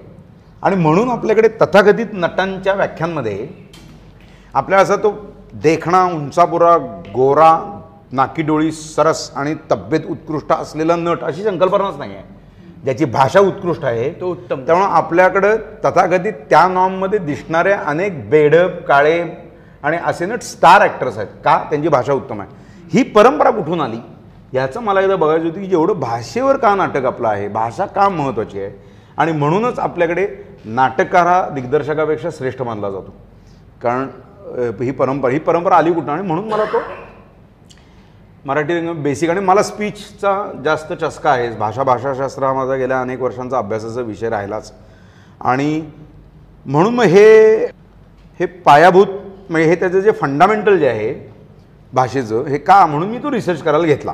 आणि 0.63 0.77
म्हणून 0.77 1.11
आपल्याकडे 1.11 1.49
तथाकथित 1.63 2.13
नटांच्या 2.13 2.75
व्याख्यांमध्ये 2.75 3.47
आपल्याला 4.55 4.83
असा 4.83 4.97
तो 4.97 5.11
देखणा 5.63 6.05
उंचापुरा 6.05 6.77
गोरा 7.15 7.51
नाकी 8.13 8.43
डोळी 8.43 8.73
सरस 8.73 9.31
आणि 9.37 9.55
तब्येत 9.71 10.07
उत्कृष्ट 10.11 10.53
असलेला 10.53 10.97
नट 10.97 11.25
अशी 11.25 11.43
संकल्पनाच 11.45 11.97
नाही 11.99 12.15
आहे 12.15 12.23
ज्याची 12.85 13.05
भाषा 13.05 13.41
उत्कृष्ट 13.41 13.85
आहे 13.85 14.11
तो 14.21 14.31
उत्तम. 14.31 14.65
त्यामुळे 14.67 14.87
आपल्याकडं 14.87 15.57
तथाकथित 15.85 16.33
त्या 16.51 16.67
नॉर्ममध्ये 16.69 17.19
दिसणाऱ्या 17.19 17.79
अनेक 17.87 18.29
बेडप 18.31 18.85
काळे 18.87 19.23
आणि 19.85 19.97
असे 20.07 20.27
नट 20.27 20.43
स्टार 20.43 20.83
ॲक्टर्स 20.83 21.17
आहेत. 21.19 21.29
का? 21.45 21.59
त्यांची 21.71 21.89
भाषा 21.89 22.13
उत्तम 22.13 22.41
आहे. 22.41 22.63
ही 22.93 23.03
परंपरा 23.03 23.51
कुठून 23.51 23.81
आली? 23.81 23.99
याचं 24.53 24.81
मला 24.83 25.01
एकदा 25.01 25.17
बघायचं 25.17 25.45
होतं 25.45 25.61
की 25.61 25.67
जेवढं 25.67 26.01
भाषेवर 26.01 26.57
का 26.57 26.75
नाटक 26.75 27.05
आपलं 27.05 27.29
आहे 27.29 27.49
भाषा 27.49 27.87
का 27.87 28.09
महत्त्वाची 28.09 28.61
आहे? 28.61 28.71
आणि 29.17 29.33
म्हणूनच 29.33 29.79
आपल्याकडे 29.79 30.27
नाटककार 30.65 31.27
हा 31.27 31.49
दिग्दर्शकापेक्षा 31.49 32.29
श्रेष्ठ 32.39 32.63
मानला 32.63 32.91
जातो. 32.91 33.15
कारण 33.83 34.09
ही 34.81 34.91
परंपरा 34.91 35.31
ही 35.33 35.39
परंपरा 35.39 35.77
आली 35.77 35.93
कुठं? 35.93 36.13
आणि 36.13 36.23
म्हणून 36.23 36.49
मला 36.49 36.65
तो 36.65 36.81
मराठी 38.47 38.75
रंग 38.75 39.03
बेसिक 39.03 39.31
आणि 39.31 39.41
मला 39.41 39.63
स्पीचचा 39.63 40.33
जास्त 40.65 40.93
चस्का 40.93 41.31
आहे. 41.31 41.49
भाषा 41.57 41.83
भाषाशास्त्र 41.83 42.45
हा 42.45 42.53
माझा 42.55 42.75
गेल्या 42.75 43.01
अनेक 43.01 43.21
वर्षांचा 43.23 43.59
अभ्यासाचा 43.59 44.01
विषय 44.01 44.29
राहिलाच. 44.31 44.73
आणि 45.41 45.83
म्हणून 46.67 46.95
मग 46.95 47.05
हे 47.05 47.65
हे 48.41 48.47
पायाभूत 48.47 49.07
म्हणजे 49.51 49.69
हे 49.69 49.75
त्याचं 49.75 50.01
जे 50.01 50.13
फंडामेंटल 50.13 50.79
जे 50.79 50.89
आहे 50.89 51.13
भाषेचं 51.93 52.47
हे 52.47 52.59
का 52.59 52.85
म्हणून 52.87 53.09
मी 53.09 53.19
तो 53.19 53.31
रिसर्च 53.31 53.63
करायला 53.63 53.87
घेतला. 53.87 54.13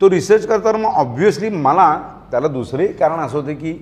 तो 0.00 0.10
रिसर्च 0.10 0.46
करताना 0.46 0.78
मग 0.78 0.94
ऑब्व्हियसली 0.94 1.48
मला 1.48 1.92
त्याला 2.30 2.48
दुसरंही 2.48 2.92
कारण 2.92 3.20
असं 3.20 3.38
होतं 3.38 3.54
की 3.54 3.74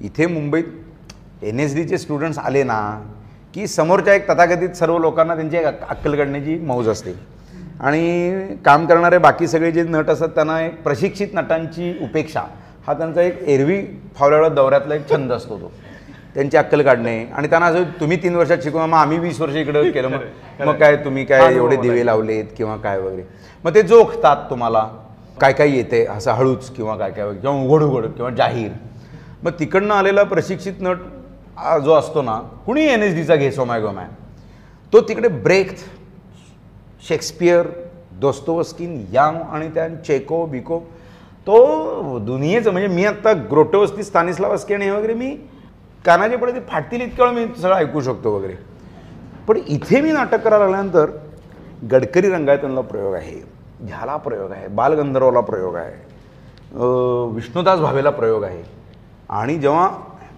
इथे 0.00 0.26
मुंबईत 0.26 1.44
एन 1.44 1.60
एस 1.60 1.74
डीचे 1.74 1.98
स्टुडंट्स 1.98 2.38
आले 2.38 2.62
ना 2.62 2.78
की 3.54 3.66
समोरच्या 3.66 4.14
एक 4.14 4.28
तथाकथित 4.30 4.76
सर्व 4.76 4.98
लोकांना 4.98 5.34
त्यांची 5.34 5.56
एक 5.56 5.64
अक्कल 5.64 6.16
काढण्याची 6.16 6.58
मौज 6.58 6.88
असते. 6.88 7.14
आणि 7.80 8.56
काम 8.64 8.86
करणारे 8.86 9.18
बाकी 9.18 9.46
सगळे 9.48 9.70
जे 9.70 9.82
नट 9.82 10.10
असतात 10.10 10.28
त्यांना 10.28 10.60
एक 10.60 10.82
प्रशिक्षित 10.82 11.34
नटांची 11.34 11.92
उपेक्षा. 12.02 12.42
हा 12.86 12.94
त्यांचा 12.94 13.22
एक 13.22 13.42
एरवी 13.42 13.82
फावल्यावेळा 14.16 14.48
दौऱ्यातला 14.48 14.94
एक 14.94 15.08
छंद 15.10 15.32
असतो 15.32 15.58
तो. 15.58 15.72
त्यांची 16.34 16.56
अक्कल 16.56 16.82
काढणे. 16.82 17.24
आणि 17.26 17.48
त्यांना 17.48 17.66
असं 17.66 17.82
तुम्ही 18.00 18.22
तीन 18.22 18.34
वर्षात 18.36 18.58
शिकवा 18.64 18.86
मग 18.86 18.98
आम्ही 18.98 19.18
वीस 19.18 19.40
वर्ष 19.40 19.54
इकडं 19.56 19.90
केलं 19.94 20.08
मग 20.08 20.66
मग 20.66 20.78
काय 20.78 20.96
तुम्ही 21.04 21.24
काय 21.24 21.54
एवढे 21.54 21.76
दिवे 21.76 22.04
लावलेत 22.06 22.44
किंवा 22.56 22.76
काय 22.76 22.98
वगैरे? 22.98 23.22
मग 23.64 23.74
ते 23.74 23.82
जोखतात 23.82 24.50
तुम्हाला. 24.50 24.88
काय 25.40 25.52
काय 25.52 25.70
येते 25.70 26.04
असं 26.06 26.32
हळूच 26.32 26.70
किंवा 26.76 26.96
काय 26.96 27.10
काय 27.10 27.24
वगैरे 27.24 27.40
किंवा 27.40 27.56
उघड 27.64 27.82
उघड 27.82 28.06
किंवा 28.06 28.30
जाहीर. 28.30 28.70
मग 29.44 29.50
तिकडनं 29.58 29.94
आलेला 29.94 30.22
प्रशिक्षित 30.22 30.80
नट 30.80 30.98
जो 31.84 31.92
असतो 31.94 32.22
ना 32.22 32.38
कुणी 32.66 32.84
एन 32.86 33.02
एस 33.02 33.14
डीचा 33.14 33.34
घे 33.36 33.50
सोमाय 33.52 33.80
गोमाय? 33.80 34.06
तो 34.92 35.00
तिकडे 35.00 35.28
ब्रेक 35.28 35.70
शेक्सपियर 37.08 37.66
दोस्तोवस्किन 38.20 39.04
यांग 39.12 39.40
आणि 39.52 39.68
त्या 39.74 39.88
चेको 40.04 40.44
बिको 40.46 40.78
तो 41.46 42.18
दुनियेचं 42.18 42.72
म्हणजे 42.72 42.88
मी 42.94 43.04
आत्ता 43.04 43.32
ग्रोटोवस्ती 43.50 44.02
स्थानिस्लावस्की 44.02 44.74
आणि 44.74 44.84
हे 44.84 44.90
वगैरे 44.90 45.14
मी 45.14 45.36
कानाचे 46.04 46.36
पडे 46.36 46.52
ते 46.52 46.60
फाटतील 46.68 47.00
इतकं 47.00 47.24
वेळ 47.24 47.46
मी 47.46 47.54
सगळं 47.60 47.74
ऐकू 47.76 48.00
शकतो 48.00 48.34
वगैरे. 48.36 48.54
पण 49.48 49.58
इथे 49.66 50.00
मी 50.00 50.12
नाटक 50.12 50.42
करायला 50.44 50.64
लागल्यानंतर 50.64 51.10
गडकरी 51.90 52.30
रंगायतनला 52.30 52.80
प्रयोग 52.80 53.14
आहे 53.14 53.40
झाला 53.88 54.16
प्रयोग 54.16 54.50
आहे 54.52 54.68
बालगंधर्वला 54.68 55.40
प्रयोग 55.40 55.76
आहे 55.76 55.96
विष्णुदास 57.34 57.80
भावेला 57.80 58.10
प्रयोग 58.10 58.44
आहे. 58.44 58.62
आणि 59.30 59.56
जेव्हा 59.58 59.88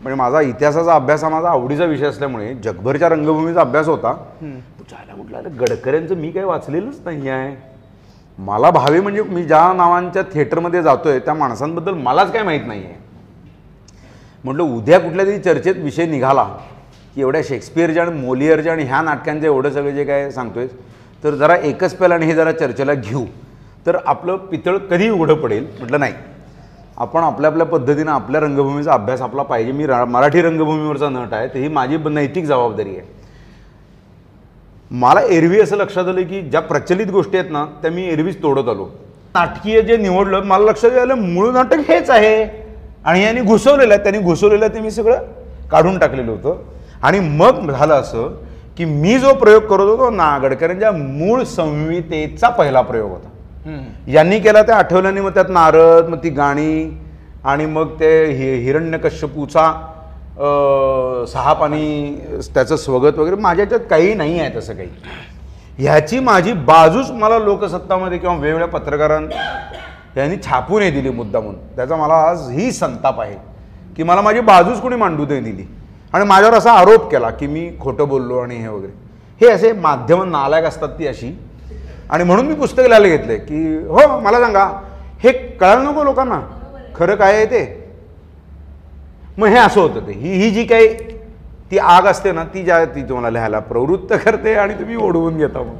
म्हणजे 0.02 0.14
माझा 0.16 0.40
इतिहासाचा 0.40 0.94
अभ्यास 0.94 1.24
हा 1.24 1.30
माझा 1.30 1.48
आवडीचा 1.48 1.84
विषय 1.84 2.06
असल्यामुळे 2.06 2.52
जगभरच्या 2.64 3.08
रंगभूमीचा 3.08 3.60
अभ्यास 3.60 3.88
होता 3.88 4.12
जायला 4.42 5.14
कुठला 5.14 5.40
गडकऱ्यांचं 5.60 6.14
मी 6.16 6.30
काही 6.30 6.46
वाचलेलंच 6.46 7.00
नाही 7.04 7.28
आहे. 7.28 7.54
मला 8.38 8.70
भावे 8.70 9.00
म्हणजे 9.00 9.22
मी 9.22 9.42
ज्या 9.44 9.72
नावांच्या 9.72 10.22
थिएटरमध्ये 10.32 10.82
जातोय 10.82 11.18
त्या 11.18 11.34
माणसांबद्दल 11.34 11.94
मलाच 11.94 12.32
काय 12.32 12.42
माहीत 12.42 12.66
नाही 12.66 12.84
आहे 12.84 12.94
म्हटलं 14.44 14.62
उद्या 14.76 14.98
कुठल्या 15.00 15.26
तरी 15.26 15.38
चर्चेत 15.38 15.74
विषय 15.76 16.06
निघाला. 16.06 16.44
की 17.14 17.20
एवढ्या 17.20 17.40
शेक्सपियरच्या 17.44 18.02
आणि 18.02 18.20
मोलियरच्या 18.20 18.72
आणि 18.72 18.82
ह्या 18.84 19.00
नाटकांचं 19.02 19.46
एवढं 19.46 19.70
सगळं 19.70 19.90
जे 19.90 20.04
काय 20.04 20.30
सांगतोय 20.30 20.66
तर 21.24 21.34
जरा 21.34 21.56
एकच 21.56 21.94
पेलाने 21.96 22.26
हे 22.26 22.34
जरा 22.34 22.52
चर्चेला 22.52 22.94
घेऊ. 22.94 23.24
तर 23.86 23.96
आपलं 24.06 24.36
पितळ 24.50 24.76
कधी 24.90 25.08
उघडं 25.10 25.34
पडेल 25.34 25.66
म्हटलं 25.78 26.00
नाही. 26.00 26.14
आपण 26.96 27.22
आपल्या 27.22 27.50
आपल्या 27.50 27.66
पद्धतीनं 27.66 28.10
आपल्या 28.12 28.40
रंगभूमीचा 28.40 28.92
अभ्यास 28.92 29.22
आपला 29.22 29.42
पाहिजे. 29.42 29.72
मी 29.72 29.86
मराठी 29.86 30.42
रंगभूमीवरचा 30.42 31.08
नट 31.08 31.34
आहे 31.34 31.48
तर 31.48 31.58
ही 31.58 31.68
माझी 31.68 31.98
नैतिक 32.04 32.44
जबाबदारी 32.44 32.96
आहे. 32.96 33.06
मला 34.90 35.20
एरवी 35.30 35.60
असं 35.60 35.76
लक्षात 35.76 36.08
आलं 36.08 36.22
की 36.22 36.40
ज्या 36.40 36.60
प्रचलित 36.60 37.06
गोष्टी 37.06 37.38
आहेत 37.38 37.50
ना 37.52 37.64
त्या 37.82 37.90
मी 37.90 38.08
एरवीच 38.08 38.42
तोडत 38.42 38.68
आलो. 38.68 38.88
नाटकीय 39.34 39.80
जे 39.82 39.96
निवडलं 39.96 40.44
मला 40.44 40.64
लक्षात 40.64 40.98
आलं 40.98 41.14
मूळ 41.24 41.50
नाटक 41.52 41.90
हेच 41.90 42.10
आहे. 42.10 42.44
आणि 43.04 43.22
यांनी 43.22 43.40
घुसवलेलं 43.40 43.94
आहे 43.94 44.02
त्यांनी 44.02 44.18
घुसवलेलं 44.20 44.68
ते 44.74 44.80
मी 44.80 44.90
सगळं 44.90 45.22
काढून 45.70 45.98
टाकलेलं 45.98 46.30
होतं. 46.30 46.56
आणि 47.02 47.20
मग 47.20 47.70
झालं 47.70 47.94
असं 47.94 48.32
की 48.76 48.84
मी 48.84 49.18
जो 49.18 49.32
प्रयोग 49.34 49.62
करत 49.62 49.88
होतो 49.88 50.10
ना 50.10 50.36
गडकऱ्यांच्या 50.42 50.90
मूळ 50.92 51.42
संहितेचा 51.44 52.48
पहिला 52.48 52.80
प्रयोग 52.80 53.10
होता. 53.10 53.28
यांनी 54.08 54.38
केला 54.40 54.62
त्या 54.62 54.76
आठवल्याने 54.76 55.20
मग 55.20 55.34
त्यात 55.34 55.48
नारद 55.50 56.08
मग 56.08 56.18
ती 56.22 56.30
गाणी 56.30 56.98
आणि 57.44 57.66
मग 57.66 57.98
ते 58.00 58.10
हि 58.26 58.52
हिरण्यकश्यपूचा 58.64 59.72
सहा 61.28 61.52
पाणी 61.52 62.14
त्याचं 62.54 62.76
स्वगत 62.76 63.18
वगैरे 63.18 63.36
माझ्या 63.36 63.64
याच्यात 63.64 63.80
काही 63.90 64.14
नाही 64.14 64.38
आहे 64.40 64.56
तसं 64.56 64.74
काही. 64.74 64.88
ह्याची 65.78 66.18
माझी 66.20 66.52
बाजूच 66.52 67.10
मला 67.10 67.38
लोकसत्तामध्ये 67.38 68.18
किंवा 68.18 68.34
वेगवेगळ्या 68.34 68.68
पत्रकारां 68.68 69.22
यांनी 70.16 70.36
छापून 70.44 70.82
हे 70.82 70.90
दिली 70.90 71.10
मुद्दामून 71.10 71.54
त्याचा 71.76 71.96
मला 71.96 72.14
आज 72.14 72.50
ही 72.50 72.72
संताप 72.72 73.20
आहे 73.20 73.36
की 73.96 74.02
मला 74.02 74.20
माझी 74.20 74.40
बाजूच 74.40 74.80
कोणी 74.80 74.96
मांडू 74.96 75.26
नाही 75.26 75.40
दिली. 75.40 75.64
आणि 76.12 76.24
माझ्यावर 76.24 76.56
असा 76.56 76.72
आरोप 76.72 77.10
केला 77.10 77.30
की 77.30 77.46
मी 77.46 77.70
खोटं 77.80 78.08
बोललो 78.08 78.38
आणि 78.38 78.56
हे 78.56 78.68
वगैरे. 78.68 78.92
हे 79.40 79.48
असे 79.48 79.72
माध्यम 79.72 80.22
नालायक 80.22 80.64
असतात 80.64 80.88
ती 80.88 81.06
अशी. 81.06 81.32
आणि 82.10 82.24
म्हणून 82.24 82.46
मी 82.46 82.54
पुस्तक 82.54 82.80
लिहायला 82.80 83.08
घेतलं 83.08 83.36
की 83.36 83.76
हो 83.86 84.20
मला 84.20 84.40
सांगा 84.40 84.64
हे 85.22 85.32
कळायला 85.32 85.82
नको 85.82 86.04
लोकांना. 86.04 86.40
खरं 86.96 87.14
काय 87.14 87.34
आहे 87.34 87.46
ते? 87.46 87.92
मग 89.38 89.46
हे 89.46 89.58
असं 89.58 89.80
होतं 89.80 90.06
ते. 90.06 90.12
ही 90.12 90.32
ही 90.32 90.50
जी 90.50 90.64
काही 90.64 90.94
ती 91.70 91.78
आग 91.78 92.06
असते 92.06 92.32
ना 92.32 92.44
ती 92.44 92.62
ज्या 92.62 92.84
ती 92.84 93.02
तुम्हाला 93.02 93.30
लिहायला 93.30 93.58
प्रवृत्त 93.58 94.14
करते 94.24 94.54
आणि 94.54 94.74
तुम्ही 94.74 94.96
ओढवून 94.96 95.36
घेता 95.38 95.58
मग. 95.58 95.74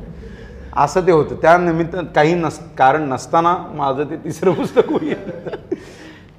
असं 0.76 1.06
ते 1.06 1.12
होतं. 1.12 1.34
त्या 1.34 1.56
निमित्त 1.58 1.96
काही 2.14 2.34
नस 2.34 2.58
कारण 2.78 3.08
नसताना 3.08 3.56
माझं 3.74 4.10
ते 4.10 4.16
तिसरं 4.16 4.52
पुस्तक 4.52 4.90
होईल. 4.90 5.28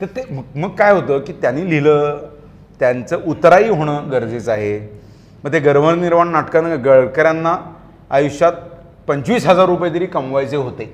तर 0.01 0.05
ते 0.05 0.23
मग 0.55 0.69
काय 0.69 0.93
होतं 0.93 1.19
की 1.19 1.33
त्यांनी 1.33 1.69
लिहिलं 1.69 2.17
त्यांचं 2.79 3.21
उतराई 3.27 3.69
होणं 3.69 4.11
गरजेचं 4.11 4.51
आहे. 4.51 4.79
मग 5.43 5.53
ते 5.53 5.59
गर्भनिर्वाण 5.59 6.27
नाटकानं 6.27 6.83
गडकऱ्यांना 6.85 7.55
आयुष्यात 8.09 8.53
पंचवीस 9.07 9.45
हजार 9.47 9.65
रुपये 9.65 9.93
तरी 9.93 10.05
कमवायचे 10.05 10.55
होते. 10.55 10.85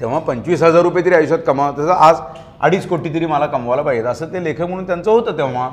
तेव्हा 0.00 0.18
पंचवीस 0.18 0.62
हजार 0.62 0.82
रुपये 0.82 1.04
तरी 1.04 1.14
आयुष्यात 1.14 1.38
कमाव 1.46 1.76
त्याचं 1.76 1.92
आज 1.92 2.20
अडीच 2.60 2.86
कोटी 2.88 3.14
तरी 3.14 3.26
मला 3.26 3.46
कमवायला 3.46 3.82
पाहिजे. 3.82 4.06
असं 4.08 4.32
ते 4.32 4.44
लेखक 4.44 4.60
म्हणून 4.60 4.86
त्यांचं 4.86 5.10
होतं 5.10 5.36
तेव्हा. 5.38 5.68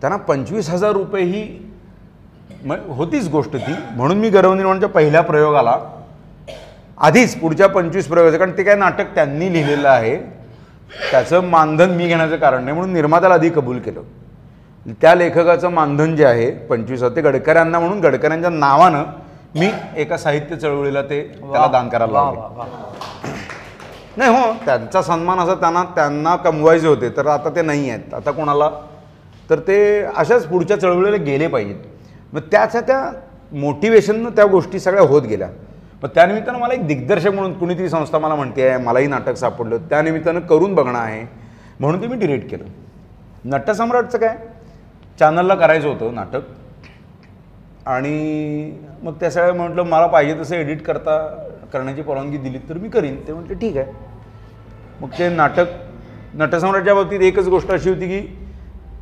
त्यांना 0.00 0.16
पंचवीस 0.16 0.68
हजार 0.70 0.92
रुपये 0.92 1.24
ही 1.24 1.42
म- 2.64 2.74
होतीच 2.88 3.28
गोष्ट 3.28 3.56
ती. 3.56 3.74
म्हणून 3.96 4.18
मी 4.18 4.28
गर्भनिर्माणच्या 4.28 4.88
पहिल्या 4.88 5.20
प्रयोगाला 5.20 5.78
आधीच 6.98 7.36
पुढच्या 7.40 7.66
पंचवीस 7.68 8.06
प्रयोगाचं 8.08 8.38
कारण 8.38 8.52
ते 8.58 8.62
काय 8.62 8.74
नाटक 8.74 9.14
त्यांनी 9.14 9.52
लिहिलेलं 9.52 9.88
आहे. 9.88 10.16
त्याचं 11.10 11.40
मानधन 11.44 11.90
मी 11.90 12.06
घेण्याचं 12.08 12.36
कारण 12.36 12.64
नाही 12.64 12.76
म्हणून 12.76 12.92
निर्मात्याला 12.92 13.34
आधी 13.34 13.48
कबूल 13.48 13.78
केलं. 13.78 14.02
त्या 15.00 15.14
लेखकाचं 15.14 15.68
मानधन 15.68 16.16
जे 16.16 16.24
आहे 16.24 16.50
पंचवीस 16.50 17.02
ते 17.02 17.20
गडकऱ्यांना 17.20 17.78
म्हणून 17.78 18.00
गडकऱ्यांच्या 18.00 18.50
नावानं 18.50 19.04
मी 19.54 19.70
एका 19.96 20.16
साहित्य 20.16 20.56
चळवळीला 20.56 21.02
ते 21.02 21.22
त्याला 21.40 21.66
दान 21.66 21.88
करायला 21.88 22.12
वा. 22.12 22.64
नाही 24.16 24.30
हो 24.30 24.52
त्यांचा 24.66 25.02
सन्मान 25.02 25.38
असा 25.38 25.54
त्यांना 25.54 25.82
त्यांना 25.84 26.36
कमवायचे 26.36 26.86
होते 26.86 27.08
तर 27.08 27.26
आता 27.26 27.50
ते 27.50 27.62
नाही 27.62 27.90
आहेत. 27.90 28.14
आता 28.14 28.30
कोणाला? 28.30 28.70
तर 29.50 29.58
ते 29.58 30.02
अशाच 30.16 30.46
पुढच्या 30.46 30.80
चळवळीला 30.80 31.16
गेले 31.16 31.46
पाहिजेत. 31.46 31.76
मग 32.34 32.40
त्याचा 32.40 32.80
त्या 32.80 33.12
मोटिवेशननं 33.52 34.30
त्या 34.30 34.44
गोष्टी 34.44 34.80
सगळ्या 34.80 35.02
होत 35.02 35.22
गेल्या. 35.22 35.48
मग 36.02 36.08
त्यानिमित्तानं 36.14 36.58
मला 36.58 36.74
एक 36.74 36.86
दिग्दर्शक 36.86 37.30
म्हणून 37.30 37.52
कुणीतरी 37.58 37.88
संस्था 37.88 38.18
मला 38.18 38.34
म्हणते 38.34 38.68
आहे 38.68 38.84
मलाही 38.84 39.06
नाटक 39.06 39.34
सापडलं. 39.34 39.76
त्यानिमित्तानं 39.76 40.40
करून 40.40 40.74
बघणं 40.74 40.98
आहे 40.98 41.24
म्हणून 41.80 42.02
ते 42.02 42.06
मी 42.06 42.16
डिरेक्ट 42.16 42.50
केलं. 42.50 42.64
नटसम्राटचं 43.44 44.18
काय? 44.18 44.36
चॅनलला 45.18 45.54
करायचं 45.54 45.88
होतं 45.88 46.14
नाटक. 46.14 46.40
आणि 47.86 48.72
मग 49.02 49.12
त्या 49.12 49.30
सगळ्या 49.30 49.54
म्हटलं 49.54 49.82
मला 49.82 50.06
पाहिजे 50.06 50.40
तसं 50.40 50.56
एडिट 50.56 50.82
करता 50.82 51.18
करण्याची 51.72 52.02
परवानगी 52.02 52.36
दिली 52.36 52.58
तर 52.58 52.78
मी 52.78 52.88
करीन. 52.88 53.16
ते 53.26 53.32
म्हटलं 53.32 53.58
ठीक 53.58 53.76
आहे. 53.76 53.92
मग 55.00 55.08
ते 55.08 55.28
नाटक 55.28 55.66
नटसम्राटच्या 56.34 56.94
बाबतीत 56.94 57.20
एकच 57.20 57.48
गोष्ट 57.48 57.70
अशी 57.70 57.88
होती 57.88 58.08
की 58.08 58.43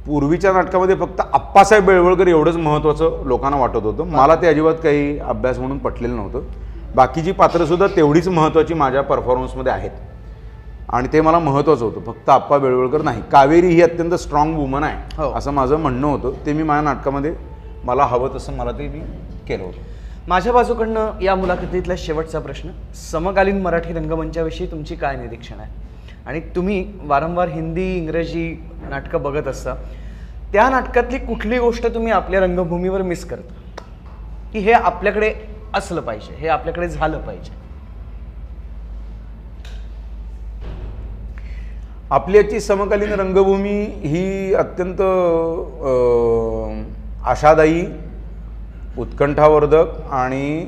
पूर्वीच्या 0.07 0.53
नाटकामध्ये 0.53 0.97
फक्त 0.97 1.21
आप्पासाहेब 1.33 1.85
बेळवळकर 1.85 2.27
एवढंच 2.27 2.57
महत्त्वाचं 2.57 3.23
लोकांना 3.25 3.59
वाटत 3.59 3.77
होतं. 3.77 4.05
मला 4.05 4.37
ते 4.37 4.47
अजिबात 4.47 4.75
काही 4.75 5.19
अभ्यास 5.19 5.59
म्हणून 5.59 5.79
पटलेलं 5.79 6.17
नव्हतं. 6.17 6.41
बाकीची 6.95 7.33
पात्रंसुद्धा 7.33 7.87
तेवढीच 7.87 8.29
महत्त्वाची 8.29 8.75
माझ्या 8.75 9.03
परफॉर्मन्समध्ये 9.03 9.73
आहेत. 9.73 9.91
आणि 10.89 11.09
ते 11.13 11.21
मला 11.21 11.39
महत्त्वाचं 11.39 11.85
होतं. 11.85 12.01
फक्त 12.01 12.29
आप्पा 12.29 12.59
बेळवळकर 12.59 13.03
नाही. 13.03 13.23
कावेरी 13.33 13.67
ही 13.67 13.83
अत्यंत 13.83 14.15
स्ट्रॉंग 14.15 14.57
वुमन 14.57 14.85
आहे 14.85 15.23
हो. 15.23 15.33
असं 15.33 15.51
माझं 15.51 15.77
म्हणणं 15.77 16.07
होतं. 16.07 16.47
ते 16.47 16.53
मी 16.53 16.63
माझ्या 16.63 16.83
नाटकामध्ये 16.83 17.35
मला 17.85 18.05
हवं 18.05 18.29
तसं 18.35 18.53
मला 18.53 18.73
ते 18.73 18.89
मी 18.89 19.01
केलं 19.49 19.65
होतं. 19.65 19.79
माझ्या 20.29 20.53
बाजूकडनं 20.53 21.11
या 21.23 21.35
मुलाखतीतला 21.35 21.95
शेवटचा 21.99 22.39
प्रश्न. 22.39 22.69
समकालीन 22.95 23.63
मराठी 23.63 23.93
रंगमंचाविषयी 23.93 24.67
तुमची 24.67 24.95
काय 24.95 25.17
निरीक्षण 25.17 25.61
आहे? 25.61 25.92
आणि 26.27 26.41
तुम्ही 26.57 26.85
वारंवार 27.03 27.49
हिंदी 27.49 27.87
इंग्रजी 27.97 28.49
नाटकं 28.91 29.23
बघत 29.23 29.49
असता 29.49 29.75
त्या 30.53 30.69
नाटकातली 30.71 31.19
कुठली 31.19 31.59
गोष्ट 31.59 31.87
तुम्ही 31.95 32.13
आपल्या 32.13 32.41
रंगभूमीवर 32.41 33.03
मिस 33.03 33.25
करता? 33.25 33.55
की 34.53 34.59
हे 34.59 34.73
आपल्याकडे 34.73 35.33
असलं 35.75 36.01
पाहिजे 36.01 36.35
हे 36.39 36.49
आपल्याकडे 36.49 36.89
झालं 36.89 37.19
पाहिजे? 37.19 37.61
आपल्याची 42.11 42.61
समकालीन 42.61 43.13
रंगभूमी 43.13 43.81
ही 44.05 44.55
अत्यंत 44.55 45.01
आशादायी 47.27 47.85
उत्कंठावर्धक 48.99 50.01
आणि 50.13 50.67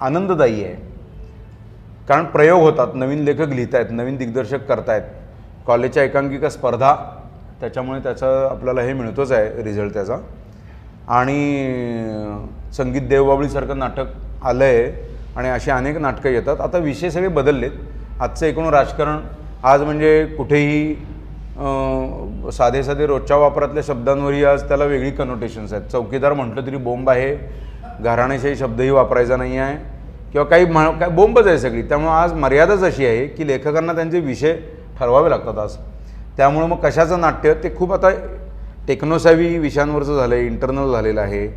आनंददायी 0.00 0.64
आहे. 0.64 0.91
कारण 2.08 2.24
प्रयोग 2.24 2.60
होतात 2.60 2.94
नवीन 2.94 3.18
लेखक 3.24 3.48
लिहित 3.48 3.74
आहेत 3.74 3.90
नवीन 3.90 4.16
दिग्दर्शक 4.16 4.66
करतायत. 4.68 5.02
कॉलेजच्या 5.66 6.02
एकांकिका 6.02 6.48
स्पर्धा 6.50 6.94
त्याच्यामुळे 7.60 8.00
त्याचं 8.02 8.48
आपल्याला 8.50 8.82
हे 8.82 8.92
मिळतोच 8.92 9.32
आहे 9.32 9.62
रिझल्ट 9.62 9.92
त्याचा. 9.94 10.16
आणि 11.08 11.36
संगीत 12.76 13.08
देवबाबळीसारखं 13.08 13.78
नाटक 13.78 14.06
आलं 14.44 14.64
आहे 14.64 14.92
आणि 15.36 15.48
अशी 15.48 15.70
अनेक 15.70 15.96
नाटकं 15.96 16.30
येतात. 16.30 16.60
आता 16.60 16.78
विषय 16.78 17.10
सगळे 17.10 17.28
बदललेत. 17.28 17.70
आजचं 18.20 18.46
एकूण 18.46 18.66
राजकारण 18.74 19.18
आज 19.62 19.82
म्हणजे 19.82 20.24
कुठेही 20.36 20.94
साधे 22.52 22.82
साधे 22.82 23.06
रोजच्या 23.06 23.36
वापरातल्या 23.36 23.82
शब्दांवरही 23.86 24.44
आज 24.44 24.68
त्याला 24.68 24.84
वेगळी 24.84 25.10
कनोटेशन्स 25.10 25.72
आहेत. 25.72 25.88
चौकीदार 25.90 26.32
म्हटलं 26.32 26.66
तरी 26.66 26.76
बोंब 26.76 27.10
आहे. 27.10 27.36
घराण्याशाही 28.00 28.56
शब्दही 28.56 28.90
वापरायचा 28.90 29.36
नाही 29.36 29.58
आहे 29.58 29.76
किंवा 30.32 30.44
काही 30.48 30.64
म्ह 30.64 30.90
काय 30.98 31.08
बोंबच 31.08 31.46
आहे 31.46 31.58
सगळी. 31.58 31.82
त्यामुळे 31.88 32.12
आज 32.12 32.32
मर्यादाच 32.32 32.82
अशी 32.84 33.06
आहे 33.06 33.26
की 33.26 33.46
लेखकांना 33.46 33.92
त्यांचे 33.92 34.20
विषय 34.20 34.56
ठरवावे 34.98 35.30
लागतात 35.30 35.58
आज. 35.58 35.76
त्यामुळं 36.36 36.66
मग 36.66 36.76
कशाचं 36.84 37.20
नाट्य? 37.20 37.54
ते 37.54 37.74
खूप 37.76 37.92
आता 37.92 38.10
टेक्नोसॅवी 38.88 39.58
विषयांवरचं 39.58 40.16
झालं 40.16 40.34
आहे 40.34 40.46
इंटरनल 40.46 40.92
झालेलं 40.92 41.20
आहे. 41.20 41.48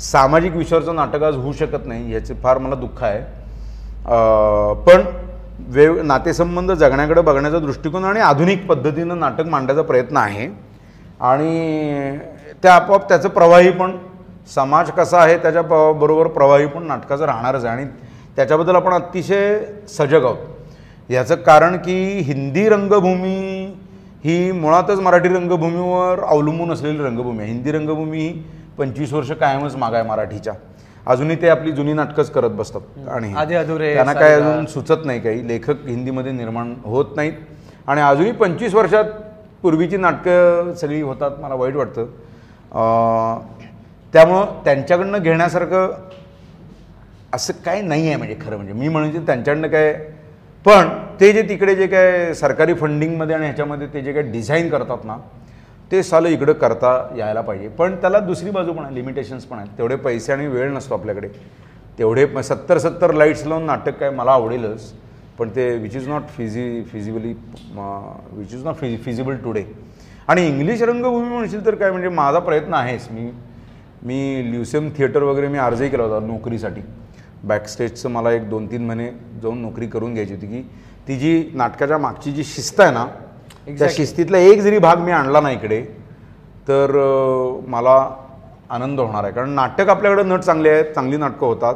सामाजिक 0.00 0.56
विषयावरचं 0.56 0.94
नाटक 0.94 1.22
आज 1.22 1.36
होऊ 1.36 1.52
शकत 1.52 1.86
नाही 1.86 2.12
याचे 2.14 2.34
फार 2.42 2.58
मला 2.58 2.74
दुःख 2.74 3.02
आहे. 3.02 3.20
पण 4.86 5.02
वेव 5.74 6.02
नातेसंबंध 6.02 6.72
जगण्याकडे 6.72 7.20
बघण्याचा 7.20 7.58
दृष्टिकोन 7.58 8.04
आणि 8.04 8.20
आधुनिक 8.20 8.66
पद्धतीनं 8.66 9.18
नाटक 9.20 9.46
मांडण्याचा 9.48 9.82
प्रयत्न 9.82 10.16
आहे. 10.16 10.48
आणि 11.20 12.18
त्या 12.62 12.74
आपोआप 12.74 13.08
त्याचं 13.08 13.28
प्रवाही 13.28 13.70
पण 13.70 13.96
समाज 14.54 14.90
कसा 14.90 15.18
आहे 15.18 15.36
त्याच्या 15.38 15.62
प 15.62 15.74
बरोबर 16.00 16.26
प्रवाही 16.26 16.66
पण 16.66 16.86
नाटकाचं 16.86 17.24
राहणारच 17.24 17.64
आहे. 17.64 17.76
आणि 17.76 17.86
त्याच्याबद्दल 18.36 18.76
आपण 18.76 18.92
अतिशय 18.92 19.58
सजग 19.88 20.24
आहोत. 20.24 21.10
याचं 21.10 21.34
कारण 21.36 21.76
की 21.76 21.94
हिंदी 22.26 22.68
रंगभूमी 22.68 23.64
ही 24.24 24.52
मुळातच 24.52 25.00
मराठी 25.00 25.28
रंगभूमीवर 25.28 26.22
अवलंबून 26.24 26.72
असलेली 26.72 27.02
रंगभूमी 27.04 27.38
आहे. 27.38 27.52
हिंदी 27.52 27.72
रंगभूमी 27.72 28.18
ही 28.18 28.32
पंचवीस 28.78 29.12
वर्ष 29.12 29.30
कायमच 29.30 29.74
माग 29.76 29.94
आहे 29.94 30.02
मराठीच्या. 30.02 30.52
अजूनही 31.06 31.36
ते 31.42 31.48
आपली 31.48 31.72
जुनी 31.72 31.92
नाटकंच 31.92 32.30
करत 32.30 32.50
बसतात. 32.50 33.08
आणि 33.08 33.32
त्यांना 33.34 34.12
काय. 34.12 34.34
अजून 34.34 34.66
सुचत 34.66 35.04
नाही 35.04 35.20
काही. 35.20 35.46
लेखक 35.48 35.86
हिंदीमध्ये 35.86 36.32
निर्माण 36.32 36.74
होत 36.84 37.16
नाहीत. 37.16 37.32
आणि 37.86 38.00
अजूनही 38.00 38.32
पंचवीस 38.32 38.74
वर्षात 38.74 39.04
पूर्वीची 39.62 39.96
नाटकं 39.96 40.72
सगळी 40.80 41.00
होतात 41.02 41.30
मला 41.40 41.54
वाईट 41.54 41.76
वाटतं. 41.76 42.06
त्यामुळं 44.14 44.44
त्यांच्याकडनं 44.64 45.18
घेण्यासारखं 45.18 45.90
असं 47.34 47.52
काय 47.64 47.80
नाही 47.82 48.06
आहे 48.08 48.16
म्हणजे 48.16 48.36
खरं 48.40 48.56
म्हणजे. 48.56 48.72
मी 48.72 48.88
म्हणजे 48.88 49.20
त्यांच्याकडनं 49.26 49.68
काय 49.68 49.92
पण 50.66 50.88
ते 51.20 51.32
जे 51.32 51.42
तिकडे 51.48 51.74
जे 51.76 51.86
काय 51.86 52.32
सरकारी 52.34 52.74
फंडिंगमध्ये 52.74 53.34
आणि 53.36 53.44
ह्याच्यामध्ये 53.44 53.86
ते 53.94 54.00
जे 54.02 54.12
काय 54.12 54.22
डिझाईन 54.32 54.68
करतात 54.68 55.04
ना 55.04 55.16
ते 55.90 56.02
सालं 56.02 56.28
इकडं 56.28 56.52
करता 56.52 56.92
यायला 57.16 57.40
पाहिजे. 57.40 57.68
पण 57.68 57.94
त्याला 58.00 58.20
दुसरी 58.20 58.50
बाजू 58.50 58.72
पण 58.72 58.84
आहे 58.84 58.94
लिमिटेशन्स 58.94 59.44
पण 59.44 59.58
आहेत. 59.58 59.68
तेवढे 59.78 59.96
पैसे 59.96 60.32
आणि 60.32 60.46
वेळ 60.46 60.70
नसतो 60.72 60.94
आपल्याकडे. 60.94 61.28
तेवढे 61.98 62.26
सत्तर 62.42 62.78
सत्तर 62.78 63.12
लाईट्स 63.14 63.46
लावून 63.46 63.66
नाटक 63.66 63.98
काय 63.98 64.10
मला 64.10 64.30
आवडेलच 64.32 64.92
पण 65.38 65.48
ते 65.56 65.68
which 65.78 65.96
is 65.96 66.08
not 66.08 66.28
fizzy 66.36 66.82
feasibly 66.92 67.32
which 68.32 68.54
is 68.54 68.64
not 68.64 68.76
fizzy 68.76 68.96
feasible 69.04 69.36
today 69.44 69.64
आणि 70.28 70.46
इंग्लिश 70.48 70.82
रंगभूमी 70.82 71.28
म्हणशील 71.28 71.64
तर 71.66 71.74
काय 71.74 71.90
म्हणजे 71.90 72.08
माझा 72.08 72.38
प्रयत्न 72.38 72.74
आहेच. 72.74 73.08
मी 73.10 73.30
मी 74.02 74.50
ल्युसियम 74.50 74.88
थिएटर 74.96 75.22
वगैरे 75.22 75.48
मी 75.48 75.58
अर्जही 75.58 75.88
केला 75.90 76.02
होता 76.02 76.26
नोकरीसाठी. 76.26 76.80
बॅकस्टेजचं 77.46 78.10
मला 78.10 78.30
एक 78.32 78.48
दोन 78.50 78.66
तीन 78.70 78.86
महिने 78.86 79.10
जाऊन 79.42 79.60
नोकरी 79.62 79.86
करून 79.86 80.12
घ्यायची 80.14 80.34
होती 80.34 80.46
की 80.46 80.62
ती 81.08 81.16
जी 81.18 81.50
नाटकाच्या 81.54 81.98
मागची 81.98 82.32
जी 82.32 82.44
शिस्त 82.44 82.80
आहे 82.80 82.92
ना 82.92 83.04
त्या 83.04 83.74
Exactly. 83.74 83.96
शिस्तीतला 83.96 84.38
एक 84.38 84.60
जरी 84.60 84.78
भाग 84.78 84.98
मी 84.98 85.12
आणला 85.12 85.40
ना 85.40 85.50
इकडे 85.50 85.80
तर 86.68 86.90
मला 87.68 87.94
आनंद 88.70 89.00
होणार 89.00 89.24
आहे. 89.24 89.32
कारण 89.32 89.50
नाटक 89.50 89.88
आपल्याकडे 89.88 90.22
नट 90.22 90.40
चांगले 90.40 90.70
आहेत 90.70 90.94
चांगली 90.94 91.16
नाटकं 91.16 91.46
होतात. 91.46 91.74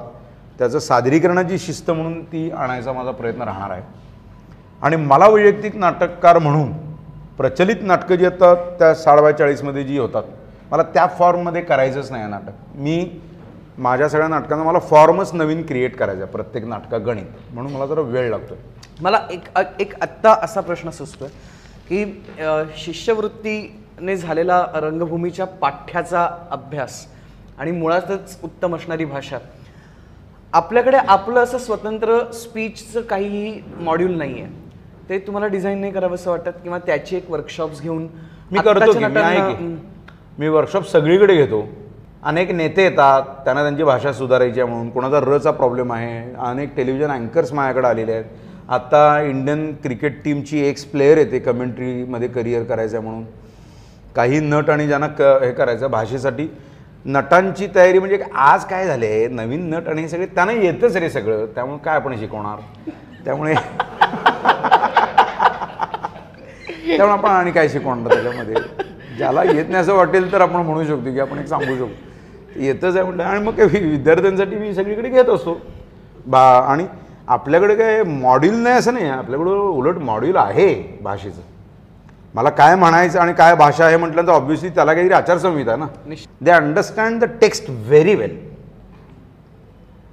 त्याचं 0.59 0.79
सादरीकरणाची 0.79 1.59
शिस्त 1.59 1.91
म्हणून 1.91 2.23
ती 2.23 2.51
आणायचा 2.51 2.93
माझा 2.93 3.11
प्रयत्न 3.11 3.43
राहणार 3.43 3.71
आहे. 3.71 3.83
आणि 4.83 4.97
मला 4.97 5.29
वैयक्तिक 5.29 5.77
नाटककार 5.77 6.39
म्हणून 6.39 6.73
प्रचलित 7.39 7.83
नाटकं 7.83 8.15
जी 8.15 8.25
येतात 8.25 8.57
त्या 8.79 8.95
साडबाय 8.95 9.33
चाळीसमध्ये 9.33 9.85
जी 9.85 9.99
होतात 9.99 10.23
मला 10.71 10.83
त्या 10.95 11.07
फॉर्ममध्ये 11.19 11.63
करायचंच 11.63 12.11
नाही 12.11 12.23
आहे 12.23 12.31
नाटक. 12.31 12.53
मी 12.75 13.21
माझ्या 13.79 14.09
सगळ्या 14.09 14.29
नाटकांना 14.29 14.65
मला 14.65 14.79
फॉर्मच 14.81 15.33
नवीन 15.35 15.63
क्रिएट 15.67 15.97
करायचा 15.97 16.25
प्रत्येक 16.25 16.65
नाटका 16.67 16.99
गणित. 16.99 17.27
म्हणून 17.55 17.73
मला 17.73 17.87
जरा 17.87 18.01
वेळ 18.01 18.31
लागतो 18.31 18.55
मला 19.03 19.21
एक 19.31 19.59
एक 19.81 19.95
आत्ता 20.03 20.33
असा 20.45 20.61
प्रश्न 20.61 20.91
सुचतोय 20.91 21.29
की 21.89 22.05
शिष्यवृत्तीने 22.77 24.17
झालेला 24.17 24.65
रंगभूमीच्या 24.75 25.47
पाठ्याचा 25.61 26.29
अभ्यास 26.51 27.07
आणि 27.59 27.71
मुळातच 27.71 28.39
उत्तम 28.45 28.75
असणारी 28.77 29.05
भाषा 29.05 29.39
आपल्याकडे 30.53 30.97
आपलं 30.99 31.41
असं 31.41 31.59
स्वतंत्र 31.59 32.19
स्पीचचं 32.35 33.01
काहीही 33.01 33.61
मॉड्यूल 33.85 34.17
नाही 34.19 34.41
आहे 34.43 34.67
ते 35.09 35.19
तुम्हाला 35.27 35.47
डिझाईन 35.47 35.81
नाही 35.81 35.93
करावं 35.93 36.15
असं 36.15 36.31
वाटत? 36.31 36.53
किंवा 36.63 36.79
त्याची 36.79 37.17
एक 37.17 37.31
वर्कशॉप्स 37.31 37.81
घेऊन 37.83 38.07
मी 38.51 38.59
करतो 38.59 38.93
मी 40.39 40.49
वर्कशॉप 40.49 40.87
सगळीकडे 40.89 41.35
घेतो. 41.37 41.61
अनेक 42.23 42.51
नेते 42.51 42.83
येतात 42.83 43.23
त्यांना 43.45 43.63
त्यांची 43.63 43.85
भाषा 43.85 44.13
सुधारायची 44.13 44.61
आहे 44.61 44.69
म्हणून. 44.71 44.89
कोणाचा 44.91 45.21
रचा 45.25 45.51
प्रॉब्लेम 45.51 45.93
आहे? 45.93 46.35
अनेक 46.47 46.75
टेलिव्हिजन 46.77 47.11
अँकर्स 47.11 47.53
माझ्याकडे 47.53 47.87
आलेले 47.89 48.13
आहेत. 48.13 48.25
आत्ता 48.69 49.21
इंडियन 49.23 49.73
क्रिकेट 49.83 50.23
टीमची 50.25 50.65
एक्स 50.69 50.85
प्लेयर 50.85 51.19
येते 51.19 51.39
कमेंट्रीमध्ये 51.39 52.29
करिअर 52.29 52.63
करायचं 52.63 52.97
आहे 52.97 53.07
म्हणून. 53.07 53.25
काही 54.17 54.41
नट 54.41 54.71
आणि 54.71 54.87
ज्यांना 54.87 55.07
क 55.19 55.23
हे 55.43 55.53
करायचं 55.53 55.91
भाषेसाठी 55.91 56.49
नटांची 57.05 57.67
तयारी 57.75 57.99
म्हणजे 57.99 58.19
आज 58.35 58.65
काय 58.65 58.87
झाले 58.87 59.27
नवीन 59.31 59.69
नट 59.75 59.89
आणि 59.89 60.03
हे 60.03 60.09
सगळे 60.09 60.27
त्यांना 60.27 60.53
येतच 60.53 60.97
रे 60.97 61.11
सगळं. 61.11 61.45
त्यामुळे 61.55 61.79
काय 61.85 61.97
आपण 61.97 62.17
शिकवणार? 62.19 62.59
त्यामुळे 63.25 63.55
त्यामुळे 66.87 67.13
आपण 67.13 67.31
आणि 67.31 67.51
काय 67.53 67.69
शिकवणार 67.69 68.13
त्याच्यामध्ये? 68.15 68.55
ज्याला 69.17 69.43
येत 69.45 69.65
नाही 69.69 69.81
असं 69.81 69.95
वाटेल 69.95 70.31
तर 70.33 70.41
आपण 70.41 70.67
म्हणू 70.67 70.85
शकतो 70.85 71.13
की 71.13 71.21
आपण 71.21 71.39
एक 71.39 71.47
सांगू 71.47 71.75
शकतो. 71.77 72.07
येतच 72.57 72.97
आहे 72.97 73.03
म्हटलं. 73.05 73.23
आणि 73.23 73.41
मग 73.45 73.59
वि- 73.61 73.83
विद्यार्थ्यांसाठी 73.83 74.57
मी 74.57 74.75
सगळीकडे 74.75 75.09
घेत 75.09 75.29
असतो. 75.29 75.59
बा 76.27 76.41
आणि 76.69 76.87
आपल्याकडे 77.29 77.75
काय 77.77 78.03
मॉड्यूल 78.03 78.55
नाही 78.55 78.77
असं 78.77 78.95
नाही 78.95 79.09
आपल्याकडं 79.09 79.51
उलट 79.51 79.99
मॉड्यूल 79.99 80.37
आहे 80.37 80.75
भाषेचं. 81.03 81.41
मला 82.35 82.51
काय 82.51 82.75
म्हणायचं 82.77 83.19
आणि 83.21 83.33
काय 83.33 83.55
भाषा 83.55 83.85
आहे 83.85 83.97
म्हटलं 83.97 84.27
तर 84.27 84.33
ऑब्व्हियसली 84.33 84.69
त्याला 84.69 84.95
काहीतरी 84.95 85.15
आचारसंहिता 85.15 85.77
ना. 85.77 85.87
They 86.41 86.51
understand 86.51 87.21
the 87.21 87.29
text 87.41 87.71
very 87.71 88.15
well 88.15 88.37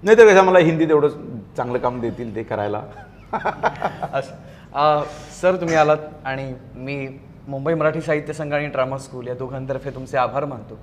नाही 0.04 0.18
तर 0.18 0.28
कसं 0.28 0.44
मला 0.46 0.60
हिंदीत 0.60 0.90
एवढं 0.90 1.10
चांगलं 1.58 1.78
काम 1.80 2.00
देतील 2.02 2.36
ते 2.36 2.44
करायला? 2.44 2.82
सर 5.42 5.56
तुम्ही 5.56 5.76
आलात 5.76 5.98
आणि 6.26 6.54
मी 6.76 7.08
मुंबई 7.48 7.74
मराठी 7.74 8.02
साहित्य 8.02 8.34
संघ 8.34 8.54
आणि 8.54 8.68
ड्रामा 8.68 8.98
स्कूल 8.98 9.28
या 9.28 9.34
दोघांतर्फे 9.34 9.90
तुमचे 9.90 10.18
आभार 10.18 10.46
मानतो. 10.46 10.78